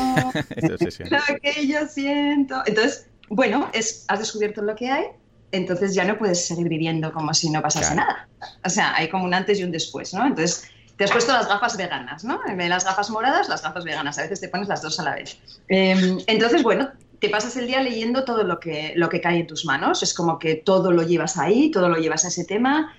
lo 0.61 1.41
que 1.41 1.67
yo 1.67 1.87
siento. 1.87 2.61
Entonces, 2.67 3.07
bueno, 3.29 3.71
es, 3.73 4.05
has 4.09 4.19
descubierto 4.19 4.63
lo 4.63 4.75
que 4.75 4.91
hay, 4.91 5.05
entonces 5.53 5.95
ya 5.95 6.05
no 6.05 6.19
puedes 6.19 6.45
seguir 6.45 6.69
viviendo 6.69 7.13
como 7.13 7.33
si 7.35 7.51
no 7.51 7.63
pasase 7.63 7.95
nada. 7.95 8.29
O 8.65 8.69
sea, 8.69 8.95
hay 8.97 9.09
como 9.09 9.25
un 9.25 9.33
antes 9.33 9.61
y 9.61 9.65
un 9.65 9.71
después, 9.71 10.13
¿no? 10.13 10.27
Entonces, 10.27 10.69
te 10.97 11.05
has 11.05 11.13
puesto 11.13 11.33
las 11.33 11.47
gafas 11.47 11.77
veganas, 11.77 12.25
¿no? 12.25 12.41
Las 12.57 12.85
gafas 12.85 13.11
moradas, 13.11 13.49
las 13.49 13.63
gafas 13.63 13.85
veganas. 13.85 14.19
A 14.19 14.23
veces 14.23 14.41
te 14.41 14.49
pones 14.49 14.67
las 14.67 14.83
dos 14.83 14.99
a 14.99 15.05
la 15.05 15.15
vez. 15.15 15.39
Em, 15.69 16.19
entonces, 16.27 16.63
bueno, 16.63 16.91
te 17.21 17.29
pasas 17.29 17.57
el 17.57 17.67
día 17.67 17.83
leyendo 17.83 18.25
todo 18.25 18.45
lo 18.45 18.59
que, 18.59 18.93
lo 18.97 19.09
que 19.09 19.21
cae 19.21 19.41
en 19.41 19.47
tus 19.47 19.65
manos. 19.65 20.03
Es 20.03 20.15
como 20.15 20.39
que 20.39 20.57
todo 20.57 20.91
lo 20.91 21.03
llevas 21.03 21.39
ahí, 21.39 21.71
todo 21.71 21.89
lo 21.89 21.97
llevas 21.97 22.25
a 22.25 22.29
ese 22.29 22.45
tema. 22.45 22.95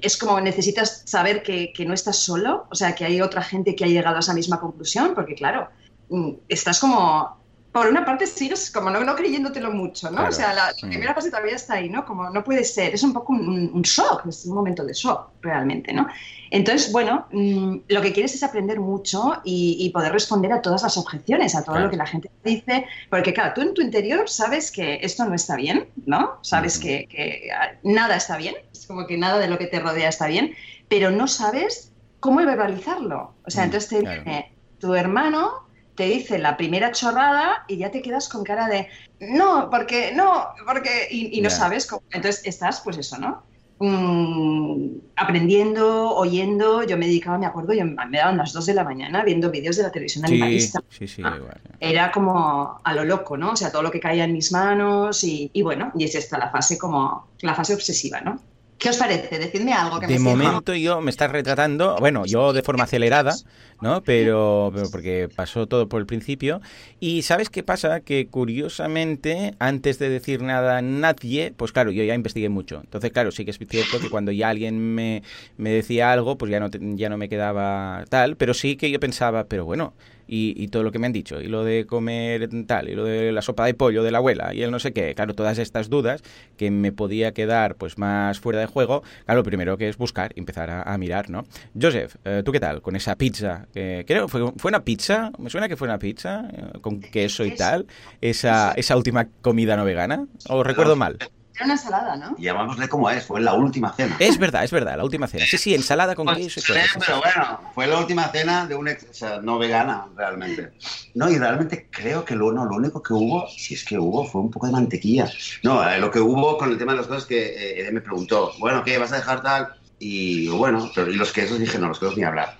Es 0.00 0.16
como 0.16 0.40
necesitas 0.40 1.02
saber 1.06 1.42
que, 1.42 1.72
que, 1.72 1.84
no 1.84 1.94
estás 1.94 2.18
solo, 2.18 2.66
o 2.70 2.74
sea, 2.74 2.94
que 2.94 3.04
hay 3.04 3.20
otra 3.20 3.42
gente 3.42 3.74
que 3.74 3.84
ha 3.84 3.88
llegado 3.88 4.16
a 4.16 4.20
esa 4.20 4.34
misma 4.34 4.60
conclusión, 4.60 5.12
porque 5.14 5.34
claro, 5.34 5.68
mm, 6.08 6.32
estás 6.48 6.80
como 6.80 7.41
por 7.72 7.86
una 7.86 8.04
parte 8.04 8.26
sigues 8.26 8.70
como 8.70 8.90
no, 8.90 9.02
no 9.02 9.16
creyéndotelo 9.16 9.70
mucho, 9.70 10.10
¿no? 10.10 10.28
o 10.28 10.32
sea, 10.32 10.52
la, 10.52 10.74
primera 10.78 11.14
fase 11.14 11.30
todavía 11.30 11.56
está 11.56 11.74
ahí, 11.74 11.88
¿no? 11.88 12.04
Como 12.04 12.28
no 12.28 12.44
puede 12.44 12.64
ser, 12.64 12.92
es 12.92 13.02
un 13.02 13.14
poco 13.14 13.32
un, 13.32 13.82
shock, 13.82 14.26
es 14.26 14.44
un 14.44 14.54
momento 14.54 14.84
de 14.84 14.92
shock 14.92 15.30
realmente, 15.40 15.92
¿no? 15.92 16.06
Entonces, 16.50 16.92
bueno, 16.92 17.26
mm, 17.32 17.76
lo 17.88 18.02
que 18.02 18.12
quieres 18.12 18.34
es 18.34 18.42
aprender 18.42 18.78
mucho 18.78 19.40
y, 19.42 19.88
poder 19.94 20.12
responder 20.12 20.52
a 20.52 20.60
todas 20.60 20.82
las 20.82 20.98
objeciones, 20.98 21.54
a 21.54 21.64
todo 21.64 21.78
lo 21.78 21.90
que 21.90 21.96
la 21.96 22.06
gente 22.06 22.30
dice, 22.44 22.84
porque 23.08 23.32
claro, 23.32 23.52
tú 23.54 23.62
en 23.62 23.72
tu 23.72 23.80
interior 23.80 24.28
sabes 24.28 24.70
que 24.70 24.98
esto 25.02 25.24
no 25.24 25.34
está 25.34 25.56
bien, 25.56 25.88
¿no? 26.04 26.38
Sabes 26.42 26.78
que, 26.78 27.48
nada 27.82 28.16
está 28.16 28.36
bien, 28.36 28.54
es 28.70 28.86
como 28.86 29.06
que 29.06 29.16
nada 29.16 29.38
de 29.38 29.48
lo 29.48 29.56
que 29.56 29.66
te 29.66 29.80
rodea 29.80 30.10
está 30.10 30.26
bien, 30.26 30.54
pero 30.88 31.10
no 31.10 31.26
sabes 31.26 31.90
cómo 32.20 32.44
verbalizarlo. 32.44 33.34
O 33.46 33.50
sea, 33.50 33.62
mm, 33.62 33.64
entonces 33.64 33.88
te 33.88 33.98
dice, 34.00 34.52
tu 34.78 34.94
hermano 34.94 35.61
te 35.94 36.04
dice 36.04 36.38
la 36.38 36.56
primera 36.56 36.92
chorrada 36.92 37.64
y 37.68 37.76
ya 37.76 37.90
te 37.90 38.02
quedas 38.02 38.28
con 38.28 38.44
cara 38.44 38.68
de 38.68 38.88
no, 39.20 39.68
porque 39.70 40.12
no, 40.14 40.48
porque 40.66 41.08
y, 41.10 41.40
no 41.40 41.50
sabes 41.50 41.86
cómo. 41.86 42.02
Entonces 42.10 42.42
estás, 42.44 42.80
pues 42.80 42.98
eso, 42.98 43.18
¿no? 43.18 43.42
Mm, 43.78 44.98
aprendiendo, 45.16 46.10
oyendo. 46.14 46.82
Yo 46.82 46.96
me 46.96 47.06
dedicaba, 47.06 47.38
me 47.38 47.46
acuerdo, 47.46 47.72
yo 47.72 47.84
me 47.84 48.18
daban 48.18 48.36
las 48.36 48.52
2 48.52 48.66
de 48.66 48.74
la 48.74 48.84
mañana 48.84 49.24
viendo 49.24 49.50
vídeos 49.50 49.76
de 49.76 49.84
la 49.84 49.92
televisión 49.92 50.24
animalista. 50.24 50.80
Sí, 50.88 51.06
sí, 51.06 51.22
ah, 51.24 51.34
igual, 51.36 51.60
Era 51.78 52.10
como 52.10 52.80
a 52.82 52.94
lo 52.94 53.04
loco, 53.04 53.36
¿no? 53.36 53.52
O 53.52 53.56
sea, 53.56 53.70
todo 53.70 53.82
lo 53.82 53.90
que 53.90 54.00
caía 54.00 54.24
en 54.24 54.32
mis 54.32 54.50
manos 54.52 55.22
y, 55.24 55.50
y 55.52 55.62
bueno, 55.62 55.92
y 55.96 56.04
es 56.04 56.14
esta 56.14 56.38
la 56.38 56.50
fase 56.50 56.78
como 56.78 57.28
la 57.40 57.54
fase 57.54 57.74
obsesiva, 57.74 58.20
¿no? 58.20 58.40
¿Qué 58.82 58.90
os 58.90 58.96
parece? 58.96 59.38
Decidme 59.38 59.72
algo 59.72 60.00
que 60.00 60.08
De 60.08 60.18
momento 60.18 60.74
yo 60.74 61.00
me 61.00 61.12
estás 61.12 61.30
retratando, 61.30 61.96
bueno, 62.00 62.26
yo 62.26 62.52
de 62.52 62.62
forma 62.64 62.82
acelerada, 62.82 63.32
¿no? 63.80 64.02
Pero, 64.02 64.72
pero 64.74 64.90
porque 64.90 65.28
pasó 65.34 65.68
todo 65.68 65.88
por 65.88 66.00
el 66.00 66.06
principio. 66.06 66.60
Y 66.98 67.22
¿sabes 67.22 67.48
qué 67.48 67.62
pasa? 67.62 68.00
Que 68.00 68.26
curiosamente, 68.26 69.54
antes 69.60 70.00
de 70.00 70.08
decir 70.08 70.42
nada 70.42 70.78
a 70.78 70.82
nadie, 70.82 71.54
pues 71.56 71.70
claro, 71.70 71.92
yo 71.92 72.02
ya 72.02 72.16
investigué 72.16 72.48
mucho. 72.48 72.80
Entonces, 72.82 73.12
claro, 73.12 73.30
sí 73.30 73.44
que 73.44 73.52
es 73.52 73.58
cierto 73.58 74.00
que 74.00 74.10
cuando 74.10 74.32
ya 74.32 74.48
alguien 74.48 74.96
me, 74.96 75.22
me 75.58 75.70
decía 75.70 76.10
algo, 76.10 76.36
pues 76.36 76.50
ya 76.50 76.58
no, 76.58 76.68
ya 76.72 77.08
no 77.08 77.16
me 77.16 77.28
quedaba 77.28 78.04
tal, 78.08 78.34
pero 78.34 78.52
sí 78.52 78.74
que 78.74 78.90
yo 78.90 78.98
pensaba, 78.98 79.44
pero 79.44 79.64
bueno, 79.64 79.94
y, 80.34 80.68
todo 80.68 80.82
lo 80.82 80.92
que 80.92 80.98
me 80.98 81.06
han 81.06 81.12
dicho, 81.12 81.40
y 81.42 81.46
lo 81.46 81.62
de 81.62 81.86
comer 81.86 82.48
tal, 82.66 82.88
y 82.88 82.94
lo 82.94 83.04
de 83.04 83.32
la 83.32 83.42
sopa 83.42 83.66
de 83.66 83.74
pollo 83.74 84.02
de 84.02 84.10
la 84.10 84.18
abuela, 84.18 84.54
y 84.54 84.62
el 84.62 84.70
no 84.70 84.78
sé 84.78 84.94
qué, 84.94 85.14
claro, 85.14 85.34
todas 85.34 85.58
estas 85.58 85.90
dudas 85.90 86.22
que 86.56 86.70
me 86.70 86.90
podía 86.90 87.32
quedar 87.32 87.76
pues 87.76 87.98
más 87.98 88.40
fuera 88.40 88.58
de 88.58 88.66
juego, 88.66 89.02
claro, 89.26 89.40
lo 89.40 89.44
primero 89.44 89.76
que 89.76 89.90
es 89.90 89.98
buscar, 89.98 90.32
empezar 90.36 90.70
a, 90.70 90.96
mirar, 90.96 91.28
¿no? 91.28 91.44
Joseph, 91.78 92.16
eh, 92.24 92.42
¿tú 92.44 92.52
qué 92.52 92.60
tal 92.60 92.80
con 92.80 92.96
esa 92.96 93.16
pizza? 93.16 93.66
Que, 93.74 94.04
creo, 94.06 94.28
¿fue, 94.28 94.52
¿fue 94.56 94.70
una 94.70 94.84
pizza? 94.84 95.32
Me 95.38 95.50
suena 95.50 95.68
que 95.68 95.76
fue 95.76 95.86
una 95.86 95.98
pizza 95.98 96.48
eh, 96.50 96.78
con 96.80 97.00
queso 97.00 97.44
y 97.44 97.54
tal, 97.54 97.86
esa, 98.22 98.72
esa 98.72 98.96
última 98.96 99.28
comida 99.42 99.76
no 99.76 99.84
vegana, 99.84 100.26
¿o 100.48 100.62
recuerdo 100.62 100.96
mal? 100.96 101.18
Era 101.54 101.64
una 101.64 101.74
ensalada, 101.74 102.16
¿no? 102.16 102.36
llamámosle 102.38 102.88
como 102.88 103.10
es, 103.10 103.24
fue 103.24 103.40
la 103.40 103.54
última 103.54 103.92
cena. 103.92 104.16
Es 104.18 104.38
verdad, 104.38 104.64
es 104.64 104.70
verdad, 104.70 104.96
la 104.96 105.04
última 105.04 105.26
cena. 105.26 105.44
Sí, 105.46 105.58
sí, 105.58 105.74
ensalada 105.74 106.14
con 106.14 106.26
pues, 106.26 106.38
queso 106.38 106.60
y 106.60 106.62
todo. 106.62 106.76
pero 106.98 107.20
bueno, 107.20 107.60
fue 107.74 107.86
la 107.86 107.98
última 107.98 108.28
cena 108.28 108.66
de 108.66 108.74
una, 108.74 108.92
o 108.92 109.14
sea, 109.14 109.40
no 109.40 109.58
vegana, 109.58 110.06
realmente. 110.16 110.72
No, 111.14 111.30
y 111.30 111.38
realmente 111.38 111.88
creo 111.90 112.24
que 112.24 112.34
lo, 112.34 112.52
no, 112.52 112.64
lo 112.64 112.76
único 112.76 113.02
que 113.02 113.12
hubo, 113.12 113.48
si 113.48 113.74
es 113.74 113.84
que 113.84 113.98
hubo, 113.98 114.26
fue 114.26 114.40
un 114.40 114.50
poco 114.50 114.66
de 114.66 114.72
mantequilla. 114.72 115.30
No, 115.62 115.86
eh, 115.88 115.98
lo 115.98 116.10
que 116.10 116.20
hubo 116.20 116.56
con 116.56 116.70
el 116.70 116.78
tema 116.78 116.92
de 116.92 116.98
las 116.98 117.06
cosas 117.06 117.26
que 117.26 117.86
eh, 117.86 117.92
me 117.92 118.00
preguntó, 118.00 118.52
bueno, 118.58 118.82
¿qué 118.82 118.96
vas 118.98 119.12
a 119.12 119.16
dejar 119.16 119.42
tal? 119.42 119.74
Y 119.98 120.48
bueno, 120.48 120.90
pero 120.94 121.10
y 121.10 121.14
los 121.14 121.32
quesos 121.32 121.60
dije, 121.60 121.78
no, 121.78 121.88
los 121.88 122.00
quesos 122.00 122.16
ni 122.16 122.24
hablar. 122.24 122.56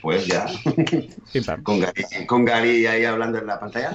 Pues 0.00 0.26
ya, 0.26 0.46
con, 1.62 1.80
Gary, 1.80 2.26
con 2.26 2.44
Gary 2.46 2.86
ahí 2.86 3.04
hablando 3.04 3.38
en 3.38 3.46
la 3.46 3.60
pantalla. 3.60 3.94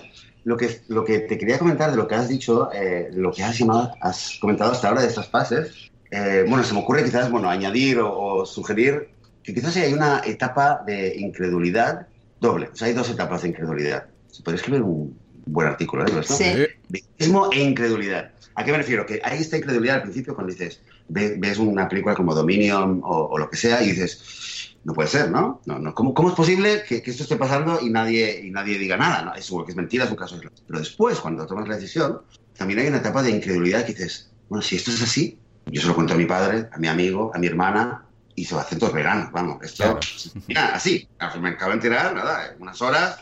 Lo 0.50 0.58
que, 0.58 0.82
lo 0.88 1.06
que 1.06 1.20
te 1.20 1.38
quería 1.38 1.60
comentar 1.60 1.92
de 1.92 1.96
lo 1.96 2.08
que 2.08 2.16
has 2.16 2.28
dicho, 2.28 2.72
eh, 2.74 3.12
lo 3.14 3.32
que 3.32 3.44
has, 3.44 3.60
has 4.02 4.40
comentado 4.42 4.72
hasta 4.72 4.88
ahora 4.88 5.02
de 5.02 5.08
estas 5.08 5.30
fases, 5.30 5.92
eh, 6.10 6.44
bueno, 6.50 6.64
se 6.64 6.74
me 6.74 6.80
ocurre 6.80 7.04
quizás, 7.04 7.30
bueno, 7.30 7.52
añadir 7.52 8.00
o, 8.02 8.48
sugerir 8.48 9.10
que 9.44 9.54
quizás 9.54 9.78
hay 9.78 9.94
una 9.94 10.24
etapa 10.26 10.82
de 10.88 11.16
incredulidad 11.18 12.08
doble. 12.42 12.70
O 12.74 12.76
sea, 12.76 12.88
hay 12.88 12.96
dos 12.96 13.12
etapas 13.12 13.44
de 13.44 13.50
incredulidad. 13.50 14.08
Se 14.32 14.42
puede 14.42 14.58
escribir 14.58 14.82
un 14.82 15.16
buen 15.46 15.68
artículo, 15.68 16.04
¿eh? 16.08 16.24
Sí. 16.24 16.66
Victimismo 16.88 17.52
e 17.52 17.62
incredulidad. 17.62 18.32
¿A 18.56 18.66
qué 18.66 18.72
me 18.72 18.80
refiero? 18.80 19.06
Que 19.06 19.22
hay 19.24 19.42
esta 19.42 19.56
incredulidad 19.56 19.98
al 19.98 20.02
principio 20.02 20.34
cuando 20.34 20.52
dices, 20.52 20.82
ves, 21.10 21.60
una 21.60 21.88
película 21.88 22.16
como 22.16 22.34
Dominion 22.34 23.02
o, 23.04 23.28
o, 23.28 23.38
lo 23.38 23.48
que 23.52 23.56
sea 23.56 23.84
y 23.84 23.92
dices, 23.92 24.69
no 24.84 24.94
puede 24.94 25.10
ser, 25.10 25.30
¿no? 25.30 25.62
no, 25.66 25.80
no. 25.80 25.94
¿Cómo, 25.94 26.14
¿Cómo, 26.14 26.30
es 26.30 26.36
posible 26.36 26.84
que, 26.88 26.98
esto 27.06 27.24
esté 27.24 27.36
pasando 27.36 27.80
y 27.82 27.90
nadie, 27.90 28.42
y 28.46 28.52
nadie 28.52 28.78
diga 28.78 28.98
nada? 28.98 29.24
¿no? 29.24 29.36
Es 29.36 29.46
seguro 29.46 29.66
que 29.66 29.72
es 29.72 29.78
mentira, 29.78 30.06
es 30.06 30.12
un 30.12 30.16
caso 30.16 30.40
Pero 30.68 30.80
después, 30.80 31.20
cuando 31.20 31.46
tomas 31.46 31.68
la 31.68 31.76
decisión, 31.76 32.22
también 32.58 32.80
hay 32.80 32.88
una 32.88 32.98
etapa 32.98 33.22
de 33.22 33.32
incredulidad 33.32 33.86
que 33.86 33.94
dices, 33.94 34.32
bueno, 34.48 34.62
si 34.62 34.78
esto 34.78 34.92
es 34.92 35.02
así, 35.02 35.38
yo 35.66 35.82
se 35.82 35.88
lo 35.88 35.96
cuento 35.96 36.14
a 36.14 36.18
mi 36.18 36.26
padre, 36.26 36.70
a 36.72 36.78
mi 36.78 36.88
amigo, 36.88 37.32
a 37.34 37.38
mi 37.38 37.48
hermana, 37.48 38.06
y 38.36 38.46
se 38.46 38.56
va 38.56 38.62
a 38.62 38.64
hacer 38.64 38.80
todo 38.80 38.92
verano, 38.92 39.30
vamos, 39.34 39.62
esto, 39.62 40.00
mira, 40.48 40.74
así, 40.74 41.08
me 41.42 41.50
acabo 41.50 41.72
de 41.72 41.76
enterar, 41.76 42.16
nada, 42.16 42.56
unas 42.60 42.82
horas, 42.82 43.20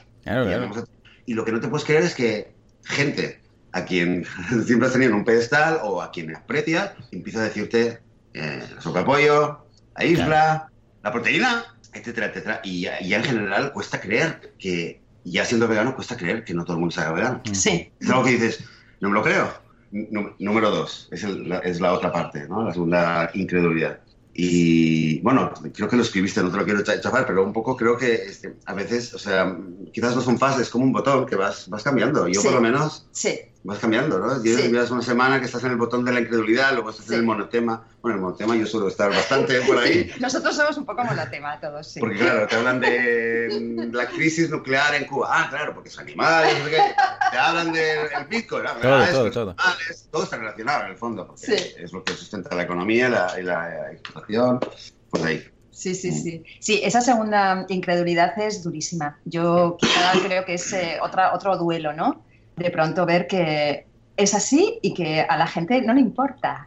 y, 1.25 1.33
lo 1.33 1.43
que 1.43 1.51
no 1.51 1.59
te 1.59 1.67
puedes 1.67 1.85
creer 1.85 2.03
es 2.03 2.15
que 2.15 2.53
gente 2.83 3.41
a 3.71 3.83
quien 3.83 4.25
siempre 4.65 4.87
has 4.87 4.93
tenido 4.93 5.11
en 5.11 5.17
un 5.17 5.25
pedestal 5.25 5.79
o 5.83 6.01
a 6.01 6.11
quien 6.11 6.35
aprecias, 6.35 6.91
empieza 7.11 7.39
a 7.39 7.43
decirte 7.43 7.99
eh, 8.33 8.63
sopa 8.79 9.03
pollo, 9.03 9.65
la 9.97 10.05
isla, 10.05 10.71
la 11.07 11.13
proteína, 11.13 11.65
etcétera, 11.93 12.27
etcétera. 12.27 12.61
Y 12.63 12.81
ya, 12.81 12.99
en 12.99 13.23
general 13.23 13.71
cuesta 13.71 14.01
creer 14.01 14.53
que, 14.59 15.01
ya 15.23 15.45
siendo 15.45 15.67
vegano, 15.67 15.95
cuesta 15.95 16.17
creer 16.17 16.43
que 16.43 16.53
no 16.53 16.65
todo 16.65 16.73
el 16.73 16.81
mundo 16.81 16.93
sea 16.93 17.11
vegano. 17.11 17.41
Sí. 17.53 17.91
Es 17.99 18.09
algo 18.09 18.25
que 18.25 18.31
dices, 18.31 18.63
no 18.99 19.09
me 19.09 19.15
lo 19.15 19.23
creo. 19.23 19.53
número 20.39 20.69
dos, 20.69 21.07
es, 21.11 21.23
la, 21.23 21.59
es 21.59 21.79
la 21.79 21.93
otra 21.93 22.11
parte, 22.11 22.45
¿no? 22.49 22.63
La 22.63 22.73
segunda 22.73 23.31
incredulidad. 23.33 23.99
Y 24.33 25.19
bueno, 25.21 25.51
creo 25.73 25.87
que 25.87 25.95
lo 25.95 26.03
escribiste, 26.03 26.43
no 26.43 26.51
te 26.51 26.57
lo 26.57 26.65
quiero 26.65 26.83
chafar, 26.83 27.25
pero 27.25 27.43
un 27.43 27.53
poco 27.53 27.75
creo 27.75 27.97
que 27.97 28.13
este, 28.13 28.55
a 28.65 28.73
veces, 28.73 29.13
o 29.13 29.17
sea, 29.17 29.57
quizás 29.93 30.13
no 30.13 30.21
son 30.21 30.37
fases, 30.37 30.69
como 30.69 30.83
un 30.83 30.91
botón 30.91 31.25
que 31.25 31.35
vas, 31.35 31.67
vas 31.69 31.83
cambiando. 31.83 32.27
Yo 32.27 32.43
por 32.43 32.53
lo 32.53 32.61
menos 32.61 33.07
sí. 33.11 33.39
Vas 33.63 33.79
cambiando, 33.79 34.19
¿no? 34.19 34.41
Llevas 34.41 34.91
una 34.91 35.01
semana 35.01 35.39
que 35.39 35.45
estás 35.45 35.63
en 35.63 35.71
el 35.71 35.77
botón 35.77 36.05
de 36.05 36.11
la 36.13 36.19
incredulidad, 36.19 36.73
luego 36.73 36.89
estás 36.89 37.09
en 37.09 37.15
el 37.15 37.23
monotema. 37.23 37.85
Bueno, 38.01 38.17
el 38.17 38.21
monotema 38.21 38.55
yo 38.55 38.65
suelo 38.65 38.87
estar 38.87 39.09
bastante 39.09 39.61
por 39.67 39.77
ahí. 39.77 40.11
Nosotros 40.19 40.55
somos 40.55 40.77
un 40.77 40.85
poco 40.85 41.03
monotema 41.03 41.59
todos, 41.59 41.87
sí. 41.87 41.99
Porque 41.99 42.17
claro, 42.17 42.47
te 42.47 42.55
hablan 42.55 42.79
de 42.79 43.89
la 43.91 44.07
crisis 44.07 44.49
nuclear 44.49 44.95
en 44.95 45.05
Cuba. 45.05 45.27
Ah, 45.29 45.47
claro, 45.49 45.73
porque 45.73 45.89
es 45.89 45.99
animal, 45.99 46.47
te 47.31 47.37
hablan 47.37 47.73
del 47.73 48.25
Bitcoin. 48.29 48.63
¿no? 48.63 48.73
Todo, 48.81 49.05
todo, 49.11 49.31
todo. 49.31 49.55
todo 50.11 50.23
está 50.23 50.37
relacionado 50.37 50.85
en 50.85 50.91
el 50.91 50.97
fondo, 50.97 51.27
porque 51.27 51.75
es 51.77 51.91
lo 51.91 52.03
que 52.03 52.13
sustenta 52.13 52.55
la 52.55 52.63
economía 52.63 53.09
la, 53.09 53.39
y 53.39 53.43
la 53.43 53.91
explotación. 53.91 54.59
Pues 55.09 55.23
ahí. 55.23 55.43
Sí, 55.77 55.93
sí, 55.93 56.11
sí. 56.11 56.43
Sí, 56.59 56.81
esa 56.83 57.01
segunda 57.01 57.65
incredulidad 57.69 58.37
es 58.39 58.63
durísima. 58.63 59.19
Yo 59.25 59.77
quizá 59.79 60.13
creo 60.25 60.43
que 60.43 60.55
es 60.55 60.73
eh, 60.73 60.97
otra, 61.03 61.35
otro 61.35 61.55
duelo, 61.55 61.93
¿no? 61.93 62.25
De 62.57 62.71
pronto 62.71 63.05
ver 63.05 63.27
que 63.27 63.85
es 64.17 64.33
así 64.33 64.79
y 64.81 64.93
que 64.93 65.21
a 65.21 65.37
la 65.37 65.47
gente 65.47 65.81
no 65.81 65.93
le 65.93 66.01
importa. 66.01 66.65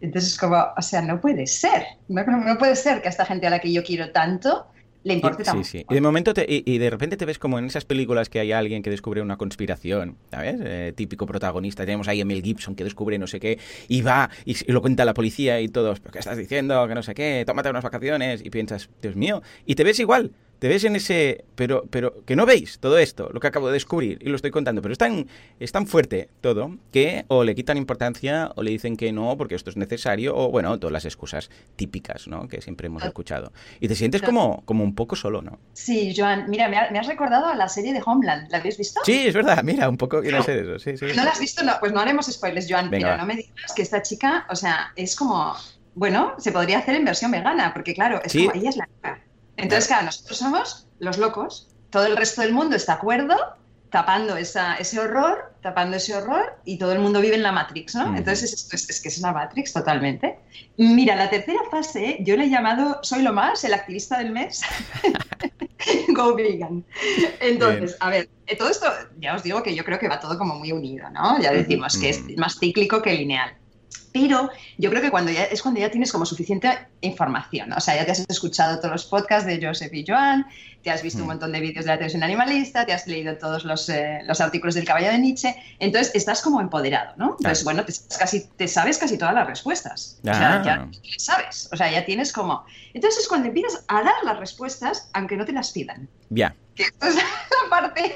Entonces 0.00 0.32
es 0.32 0.38
como, 0.38 0.56
o 0.76 0.82
sea, 0.82 1.02
no 1.02 1.20
puede 1.20 1.46
ser. 1.46 1.84
No, 2.08 2.24
no, 2.24 2.58
puede 2.58 2.76
ser 2.76 3.02
que 3.02 3.08
a 3.08 3.10
esta 3.10 3.26
gente 3.26 3.46
a 3.46 3.50
la 3.50 3.58
que 3.58 3.72
yo 3.72 3.84
quiero 3.84 4.10
tanto 4.10 4.66
le 5.04 5.14
importe 5.14 5.44
tanto. 5.44 5.64
Sí, 5.64 5.78
sí. 5.78 5.86
Y 5.88 5.94
de 5.94 6.00
momento 6.00 6.32
y, 6.46 6.78
de 6.78 6.90
repente 6.90 7.16
te 7.16 7.24
ves 7.24 7.38
como 7.38 7.58
en 7.58 7.66
esas 7.66 7.84
películas 7.84 8.28
que 8.28 8.40
hay 8.40 8.52
alguien 8.52 8.82
que 8.82 8.90
descubre 8.90 9.22
una 9.22 9.36
conspiración, 9.36 10.16
¿sabes? 10.30 10.56
Eh, 10.60 10.92
típico 10.96 11.26
protagonista. 11.26 11.84
Tenemos 11.84 12.08
ahí 12.08 12.20
a 12.20 12.24
Mel 12.24 12.42
Gibson 12.42 12.74
que 12.74 12.84
descubre 12.84 13.18
no 13.18 13.26
sé 13.26 13.38
qué 13.38 13.58
y 13.88 14.02
va 14.02 14.30
y, 14.44 14.56
lo 14.70 14.80
cuenta 14.80 15.04
a 15.04 15.06
la 15.06 15.14
policía 15.14 15.60
y 15.60 15.68
todos, 15.68 16.00
¿pero 16.00 16.12
qué 16.12 16.18
estás 16.18 16.36
diciendo? 16.36 16.86
Que 16.88 16.94
no 16.94 17.02
sé 17.02 17.14
qué, 17.14 17.44
tómate 17.46 17.70
unas 17.70 17.84
vacaciones 17.84 18.42
y 18.44 18.50
piensas, 18.50 18.88
Dios 19.00 19.16
mío, 19.16 19.42
y 19.66 19.74
te 19.74 19.84
ves 19.84 19.98
igual 20.00 20.32
te 20.58 20.68
ves 20.68 20.84
en 20.84 20.96
ese... 20.96 21.44
Pero, 21.54 21.84
pero 21.90 22.24
que 22.24 22.36
no 22.36 22.46
veis 22.46 22.78
todo 22.78 22.98
esto, 22.98 23.30
lo 23.32 23.40
que 23.40 23.46
acabo 23.46 23.68
de 23.68 23.74
descubrir, 23.74 24.18
y 24.20 24.28
lo 24.28 24.36
estoy 24.36 24.50
contando, 24.50 24.82
pero 24.82 24.92
es 24.92 24.98
tan, 24.98 25.26
es 25.58 25.72
tan 25.72 25.86
fuerte 25.86 26.28
todo 26.40 26.76
que 26.92 27.24
o 27.28 27.44
le 27.44 27.54
quitan 27.54 27.76
importancia 27.76 28.52
o 28.56 28.62
le 28.62 28.70
dicen 28.70 28.96
que 28.96 29.12
no 29.12 29.36
porque 29.36 29.54
esto 29.54 29.70
es 29.70 29.76
necesario, 29.76 30.36
o 30.36 30.50
bueno, 30.50 30.78
todas 30.78 30.92
las 30.92 31.04
excusas 31.04 31.50
típicas, 31.76 32.28
¿no? 32.28 32.48
Que 32.48 32.60
siempre 32.60 32.86
hemos 32.86 33.04
escuchado. 33.04 33.52
Y 33.80 33.88
te 33.88 33.94
sientes 33.94 34.22
como, 34.22 34.62
como 34.64 34.84
un 34.84 34.94
poco 34.94 35.16
solo, 35.16 35.42
¿no? 35.42 35.58
Sí, 35.72 36.14
Joan, 36.16 36.48
mira, 36.48 36.68
me, 36.68 36.98
has 36.98 37.06
recordado 37.06 37.46
a 37.46 37.54
la 37.54 37.68
serie 37.68 37.92
de 37.92 38.02
Homeland, 38.04 38.50
¿la 38.50 38.58
habéis 38.58 38.78
visto? 38.78 39.00
Sí, 39.04 39.26
es 39.26 39.34
verdad, 39.34 39.62
mira, 39.62 39.88
un 39.88 39.96
poco 39.96 40.20
quiero 40.20 40.38
hacer 40.38 40.58
eso, 40.58 40.78
sí, 40.78 40.96
sí. 40.96 41.06
¿No 41.16 41.24
la 41.24 41.30
has 41.30 41.40
visto? 41.40 41.62
No, 41.64 41.74
pues 41.80 41.92
no 41.92 42.00
haremos 42.00 42.26
spoilers, 42.26 42.66
Joan, 42.68 42.90
pero 42.90 43.16
no 43.16 43.26
me 43.26 43.36
digas 43.36 43.72
que 43.74 43.82
esta 43.82 44.02
chica, 44.02 44.46
o 44.50 44.56
sea, 44.56 44.92
es 44.96 45.16
como... 45.16 45.54
Bueno, 45.94 46.34
se 46.38 46.52
podría 46.52 46.78
hacer 46.78 46.94
en 46.94 47.04
versión 47.04 47.32
vegana, 47.32 47.72
porque 47.74 47.92
claro, 47.92 48.20
es 48.24 48.32
como 48.32 48.52
ella 48.54 48.70
es 48.70 48.76
la 48.76 48.88
entonces, 49.58 49.88
claro, 49.88 50.06
nosotros 50.06 50.38
somos 50.38 50.86
los 51.00 51.18
locos. 51.18 51.68
Todo 51.90 52.06
el 52.06 52.16
resto 52.16 52.42
del 52.42 52.52
mundo 52.52 52.76
está 52.76 52.92
de 52.92 52.98
acuerdo, 52.98 53.36
tapando 53.90 54.36
esa, 54.36 54.76
ese 54.76 55.00
horror, 55.00 55.52
tapando 55.62 55.96
ese 55.96 56.14
horror, 56.14 56.58
y 56.64 56.78
todo 56.78 56.92
el 56.92 57.00
mundo 57.00 57.20
vive 57.20 57.34
en 57.34 57.42
la 57.42 57.52
Matrix, 57.52 57.94
¿no? 57.94 58.16
Entonces, 58.16 58.68
es, 58.72 59.00
que 59.00 59.08
es 59.08 59.18
una 59.18 59.32
Matrix 59.32 59.72
totalmente. 59.72 60.38
Mira, 60.76 61.16
la 61.16 61.30
tercera 61.30 61.60
fase, 61.70 62.18
yo 62.20 62.36
le 62.36 62.44
he 62.44 62.50
llamado 62.50 63.00
Soy 63.02 63.22
lo 63.22 63.32
más, 63.32 63.64
el 63.64 63.74
activista 63.74 64.18
del 64.18 64.30
mes. 64.30 64.62
Go 66.08 66.34
vegan. 66.34 66.84
Entonces, 67.40 67.96
a 68.00 68.10
ver, 68.10 68.28
eh, 68.46 68.56
todo 68.56 68.68
esto, 68.68 68.86
ya 69.18 69.34
os 69.34 69.42
digo 69.42 69.62
que 69.62 69.74
yo 69.74 69.84
creo 69.84 69.98
que 69.98 70.08
va 70.08 70.20
todo 70.20 70.38
como 70.38 70.54
muy 70.56 70.72
unido, 70.72 71.08
¿no? 71.10 71.40
Ya 71.40 71.52
decimos 71.52 71.96
que 71.98 72.10
es 72.10 72.36
más 72.36 72.58
cíclico 72.58 73.00
que 73.02 73.14
lineal. 73.14 73.56
Pero 74.12 74.50
yo 74.78 74.90
creo 74.90 75.02
que 75.02 75.10
cuando 75.10 75.30
ya, 75.30 75.44
es 75.44 75.62
cuando 75.62 75.80
ya 75.80 75.90
tienes 75.90 76.12
como 76.12 76.26
suficiente 76.26 76.70
información. 77.00 77.72
O 77.72 77.80
sea, 77.80 77.96
ya 77.96 78.04
te 78.04 78.12
has 78.12 78.24
escuchado 78.28 78.78
todos 78.78 78.92
los 78.92 79.04
podcasts 79.06 79.46
de 79.46 79.64
Joseph 79.64 79.92
y 79.92 80.04
Joan, 80.06 80.46
te 80.82 80.90
has 80.90 81.02
visto 81.02 81.18
un 81.20 81.26
mm. 81.26 81.28
montón 81.28 81.52
de 81.52 81.60
vídeos 81.60 81.84
de 81.84 81.90
la 81.90 81.96
televisión 81.96 82.22
animalista, 82.22 82.86
te 82.86 82.92
has 82.92 83.06
leído 83.06 83.36
todos 83.36 83.64
los, 83.64 83.88
eh, 83.88 84.20
los 84.24 84.40
artículos 84.40 84.74
del 84.74 84.84
caballo 84.84 85.08
de 85.08 85.18
Nietzsche. 85.18 85.54
Entonces 85.78 86.14
estás 86.14 86.40
como 86.40 86.60
empoderado, 86.60 87.14
¿no? 87.16 87.36
Entonces, 87.38 87.64
bueno, 87.64 87.84
te, 87.84 87.92
casi, 88.18 88.48
te 88.56 88.68
sabes 88.68 88.98
casi 88.98 89.18
todas 89.18 89.34
las 89.34 89.46
respuestas. 89.46 90.18
O 90.22 90.34
sea, 90.34 90.62
ya 90.64 90.72
ah. 90.72 90.90
sabes. 91.18 91.68
O 91.72 91.76
sea, 91.76 91.90
ya 91.90 92.04
tienes 92.04 92.32
como. 92.32 92.64
Entonces 92.94 93.22
es 93.22 93.28
cuando 93.28 93.48
empiezas 93.48 93.84
a 93.88 94.02
dar 94.02 94.14
las 94.24 94.38
respuestas, 94.38 95.10
aunque 95.12 95.36
no 95.36 95.44
te 95.44 95.52
las 95.52 95.72
pidan. 95.72 96.08
Ya. 96.30 96.54
Que 96.78 96.84
esto 96.84 97.06
es 97.08 97.14
la 97.16 97.22
parte. 97.68 98.14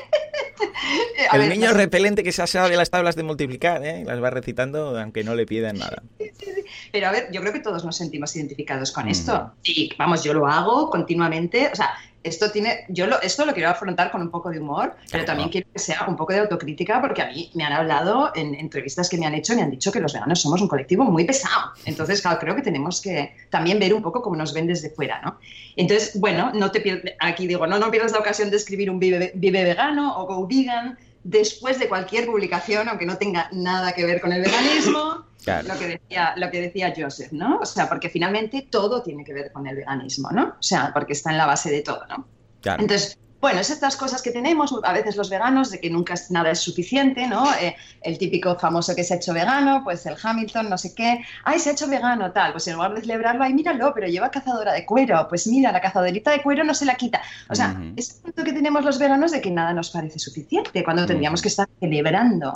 el 1.33 1.49
niño 1.49 1.73
repelente 1.73 2.23
que 2.23 2.31
se 2.31 2.47
sabe 2.47 2.71
de 2.71 2.77
las 2.77 2.91
tablas 2.91 3.17
de 3.17 3.25
multiplicar, 3.25 3.85
¿eh? 3.85 4.05
las 4.07 4.23
va 4.23 4.31
recitando 4.31 4.97
aunque 4.97 5.25
no 5.25 5.35
le 5.35 5.47
pidan 5.47 5.79
nada. 5.79 6.01
Pero 6.93 7.09
a 7.09 7.11
ver, 7.11 7.29
yo 7.33 7.41
creo 7.41 7.53
que 7.53 7.59
todos 7.59 7.85
nos 7.85 7.97
sentimos 7.97 8.37
identificados 8.37 8.93
con 8.93 9.09
esto. 9.09 9.53
Y 9.65 9.93
vamos, 9.99 10.23
yo 10.23 10.33
lo 10.33 10.47
hago 10.47 10.91
continuamente. 10.91 11.71
O 11.73 11.75
sea, 11.75 11.91
esto 12.23 12.51
tiene, 12.51 12.85
yo 12.89 13.07
lo, 13.07 13.21
esto 13.21 13.45
lo 13.45 13.53
quiero 13.53 13.71
afrontar 13.71 14.11
con 14.11 14.21
un 14.23 14.31
poco 14.31 14.51
de 14.51 14.61
humor, 14.61 14.95
pero 15.11 15.25
también 15.25 15.49
quiero 15.49 15.67
que 15.73 15.79
sea 15.79 16.07
un 16.09 16.17
poco 16.17 16.33
de 16.33 16.41
autocrítica, 16.41 17.01
porque 17.01 17.23
a 17.23 17.27
mí 17.27 17.51
me 17.55 17.65
han 17.65 17.73
hablado 17.73 18.33
en 18.35 18.55
entrevistas 18.55 19.09
que 19.09 19.19
me 19.19 19.27
han 19.27 19.35
hecho, 19.35 19.55
me 19.55 19.63
han 19.63 19.71
dicho 19.71 19.91
que 19.93 20.01
los 20.01 20.13
veganos 20.13 20.41
somos 20.41 20.61
un 20.61 20.69
colectivo 20.69 21.05
muy 21.05 21.25
pesado. 21.25 21.73
Entonces, 21.85 22.21
claro, 22.21 22.39
creo 22.39 22.55
que 22.55 22.63
tenemos 22.63 23.01
que 23.01 23.35
también 23.51 23.79
ver 23.79 23.95
un 23.95 24.03
poco 24.03 24.23
cómo 24.23 24.37
nos 24.37 24.53
ven 24.53 24.67
desde 24.67 24.91
fuera, 24.91 25.21
¿no? 25.23 25.39
Entonces, 25.77 26.19
bueno, 26.21 26.53
no 26.55 26.71
te 26.71 27.17
aquí 27.19 27.47
digo, 27.47 27.67
no, 27.67 27.79
no 27.79 27.91
pierdas 27.91 28.13
la 28.13 28.19
ocasión 28.19 28.51
de 28.51 28.57
escribir 28.57 28.91
un 28.91 28.99
vive, 28.99 29.33
vive 29.35 29.65
vegano 29.65 30.17
o 30.19 30.27
go 30.27 30.47
vegan 30.47 30.99
después 31.25 31.79
de 31.79 31.89
cualquier 31.89 32.27
publicación, 32.27 32.89
aunque 32.89 33.07
no 33.07 33.17
tenga 33.17 33.49
nada 33.53 33.93
que 33.93 34.05
ver 34.05 34.21
con 34.21 34.33
el 34.33 34.43
veganismo. 34.43 35.27
Lo, 35.45 35.77
que 35.77 35.89
decía, 35.89 36.35
lo 36.37 36.53
que 36.53 36.61
decía 36.61 36.95
Joseph, 36.97 37.33
¿no? 37.33 37.59
O 37.59 37.67
sea, 37.67 37.89
porque 37.89 38.09
finalmente 38.09 38.69
todo 38.71 39.03
tiene 39.03 39.25
que 39.25 39.35
ver 39.35 39.51
con 39.51 39.67
el 39.67 39.75
veganismo, 39.75 40.31
¿no? 40.31 40.55
O 40.61 40.63
sea, 40.63 40.93
porque 40.95 41.15
está 41.15 41.33
en 41.33 41.39
la 41.39 41.47
base 41.47 41.69
de 41.69 41.83
todo, 41.83 42.07
¿no? 42.07 42.29
Entonces, 42.65 43.19
bueno, 43.43 43.59
es 43.59 43.71
estas 43.71 43.97
cosas 43.97 44.23
que 44.23 44.31
tenemos 44.31 44.73
a 44.85 44.93
veces 44.93 45.17
los 45.17 45.29
veganos 45.29 45.73
de 45.73 45.81
que 45.81 45.91
nunca 45.91 46.15
nada 46.31 46.53
es 46.53 46.61
suficiente, 46.61 47.27
¿no? 47.27 47.53
Eh, 47.55 47.75
el 48.01 48.17
típico 48.17 48.57
famoso 48.57 48.95
que 48.95 49.03
se 49.03 49.15
ha 49.15 49.17
hecho 49.17 49.35
vegano, 49.35 49.83
pues 49.83 50.07
el 50.07 50.15
Hamilton, 50.23 50.71
no 50.71 50.79
sé 50.79 50.95
qué, 50.95 51.25
ay, 51.45 51.59
se 51.59 51.71
ha 51.71 51.73
hecho 51.73 51.89
vegano, 51.89 52.31
tal, 52.31 52.53
pues 52.53 52.69
en 52.69 52.75
lugar 52.75 52.95
de 52.95 53.01
celebrarlo, 53.01 53.43
ay, 53.43 53.53
míralo, 53.53 53.93
pero 53.93 54.07
lleva 54.07 54.31
cazadora 54.31 54.73
de 54.73 54.87
cuero, 54.87 55.27
pues 55.29 55.49
mira, 55.49 55.73
la 55.73 55.81
cazadorita 55.81 56.31
de 56.31 56.41
cuero 56.41 56.63
no 56.63 56.73
se 56.73 56.85
la 56.85 56.95
quita. 56.95 57.21
O 57.51 57.55
sea, 57.57 57.77
es 57.97 58.15
el 58.15 58.23
punto 58.23 58.45
que 58.45 58.53
tenemos 58.53 58.85
los 58.85 59.01
veganos 59.01 59.33
de 59.33 59.41
que 59.41 59.51
nada 59.51 59.75
nos 59.75 59.91
parece 59.91 60.21
suficiente, 60.21 60.85
cuando 60.85 61.05
tendríamos 61.05 61.43
que 61.43 61.49
estar 61.49 61.69
celebrando. 61.81 62.55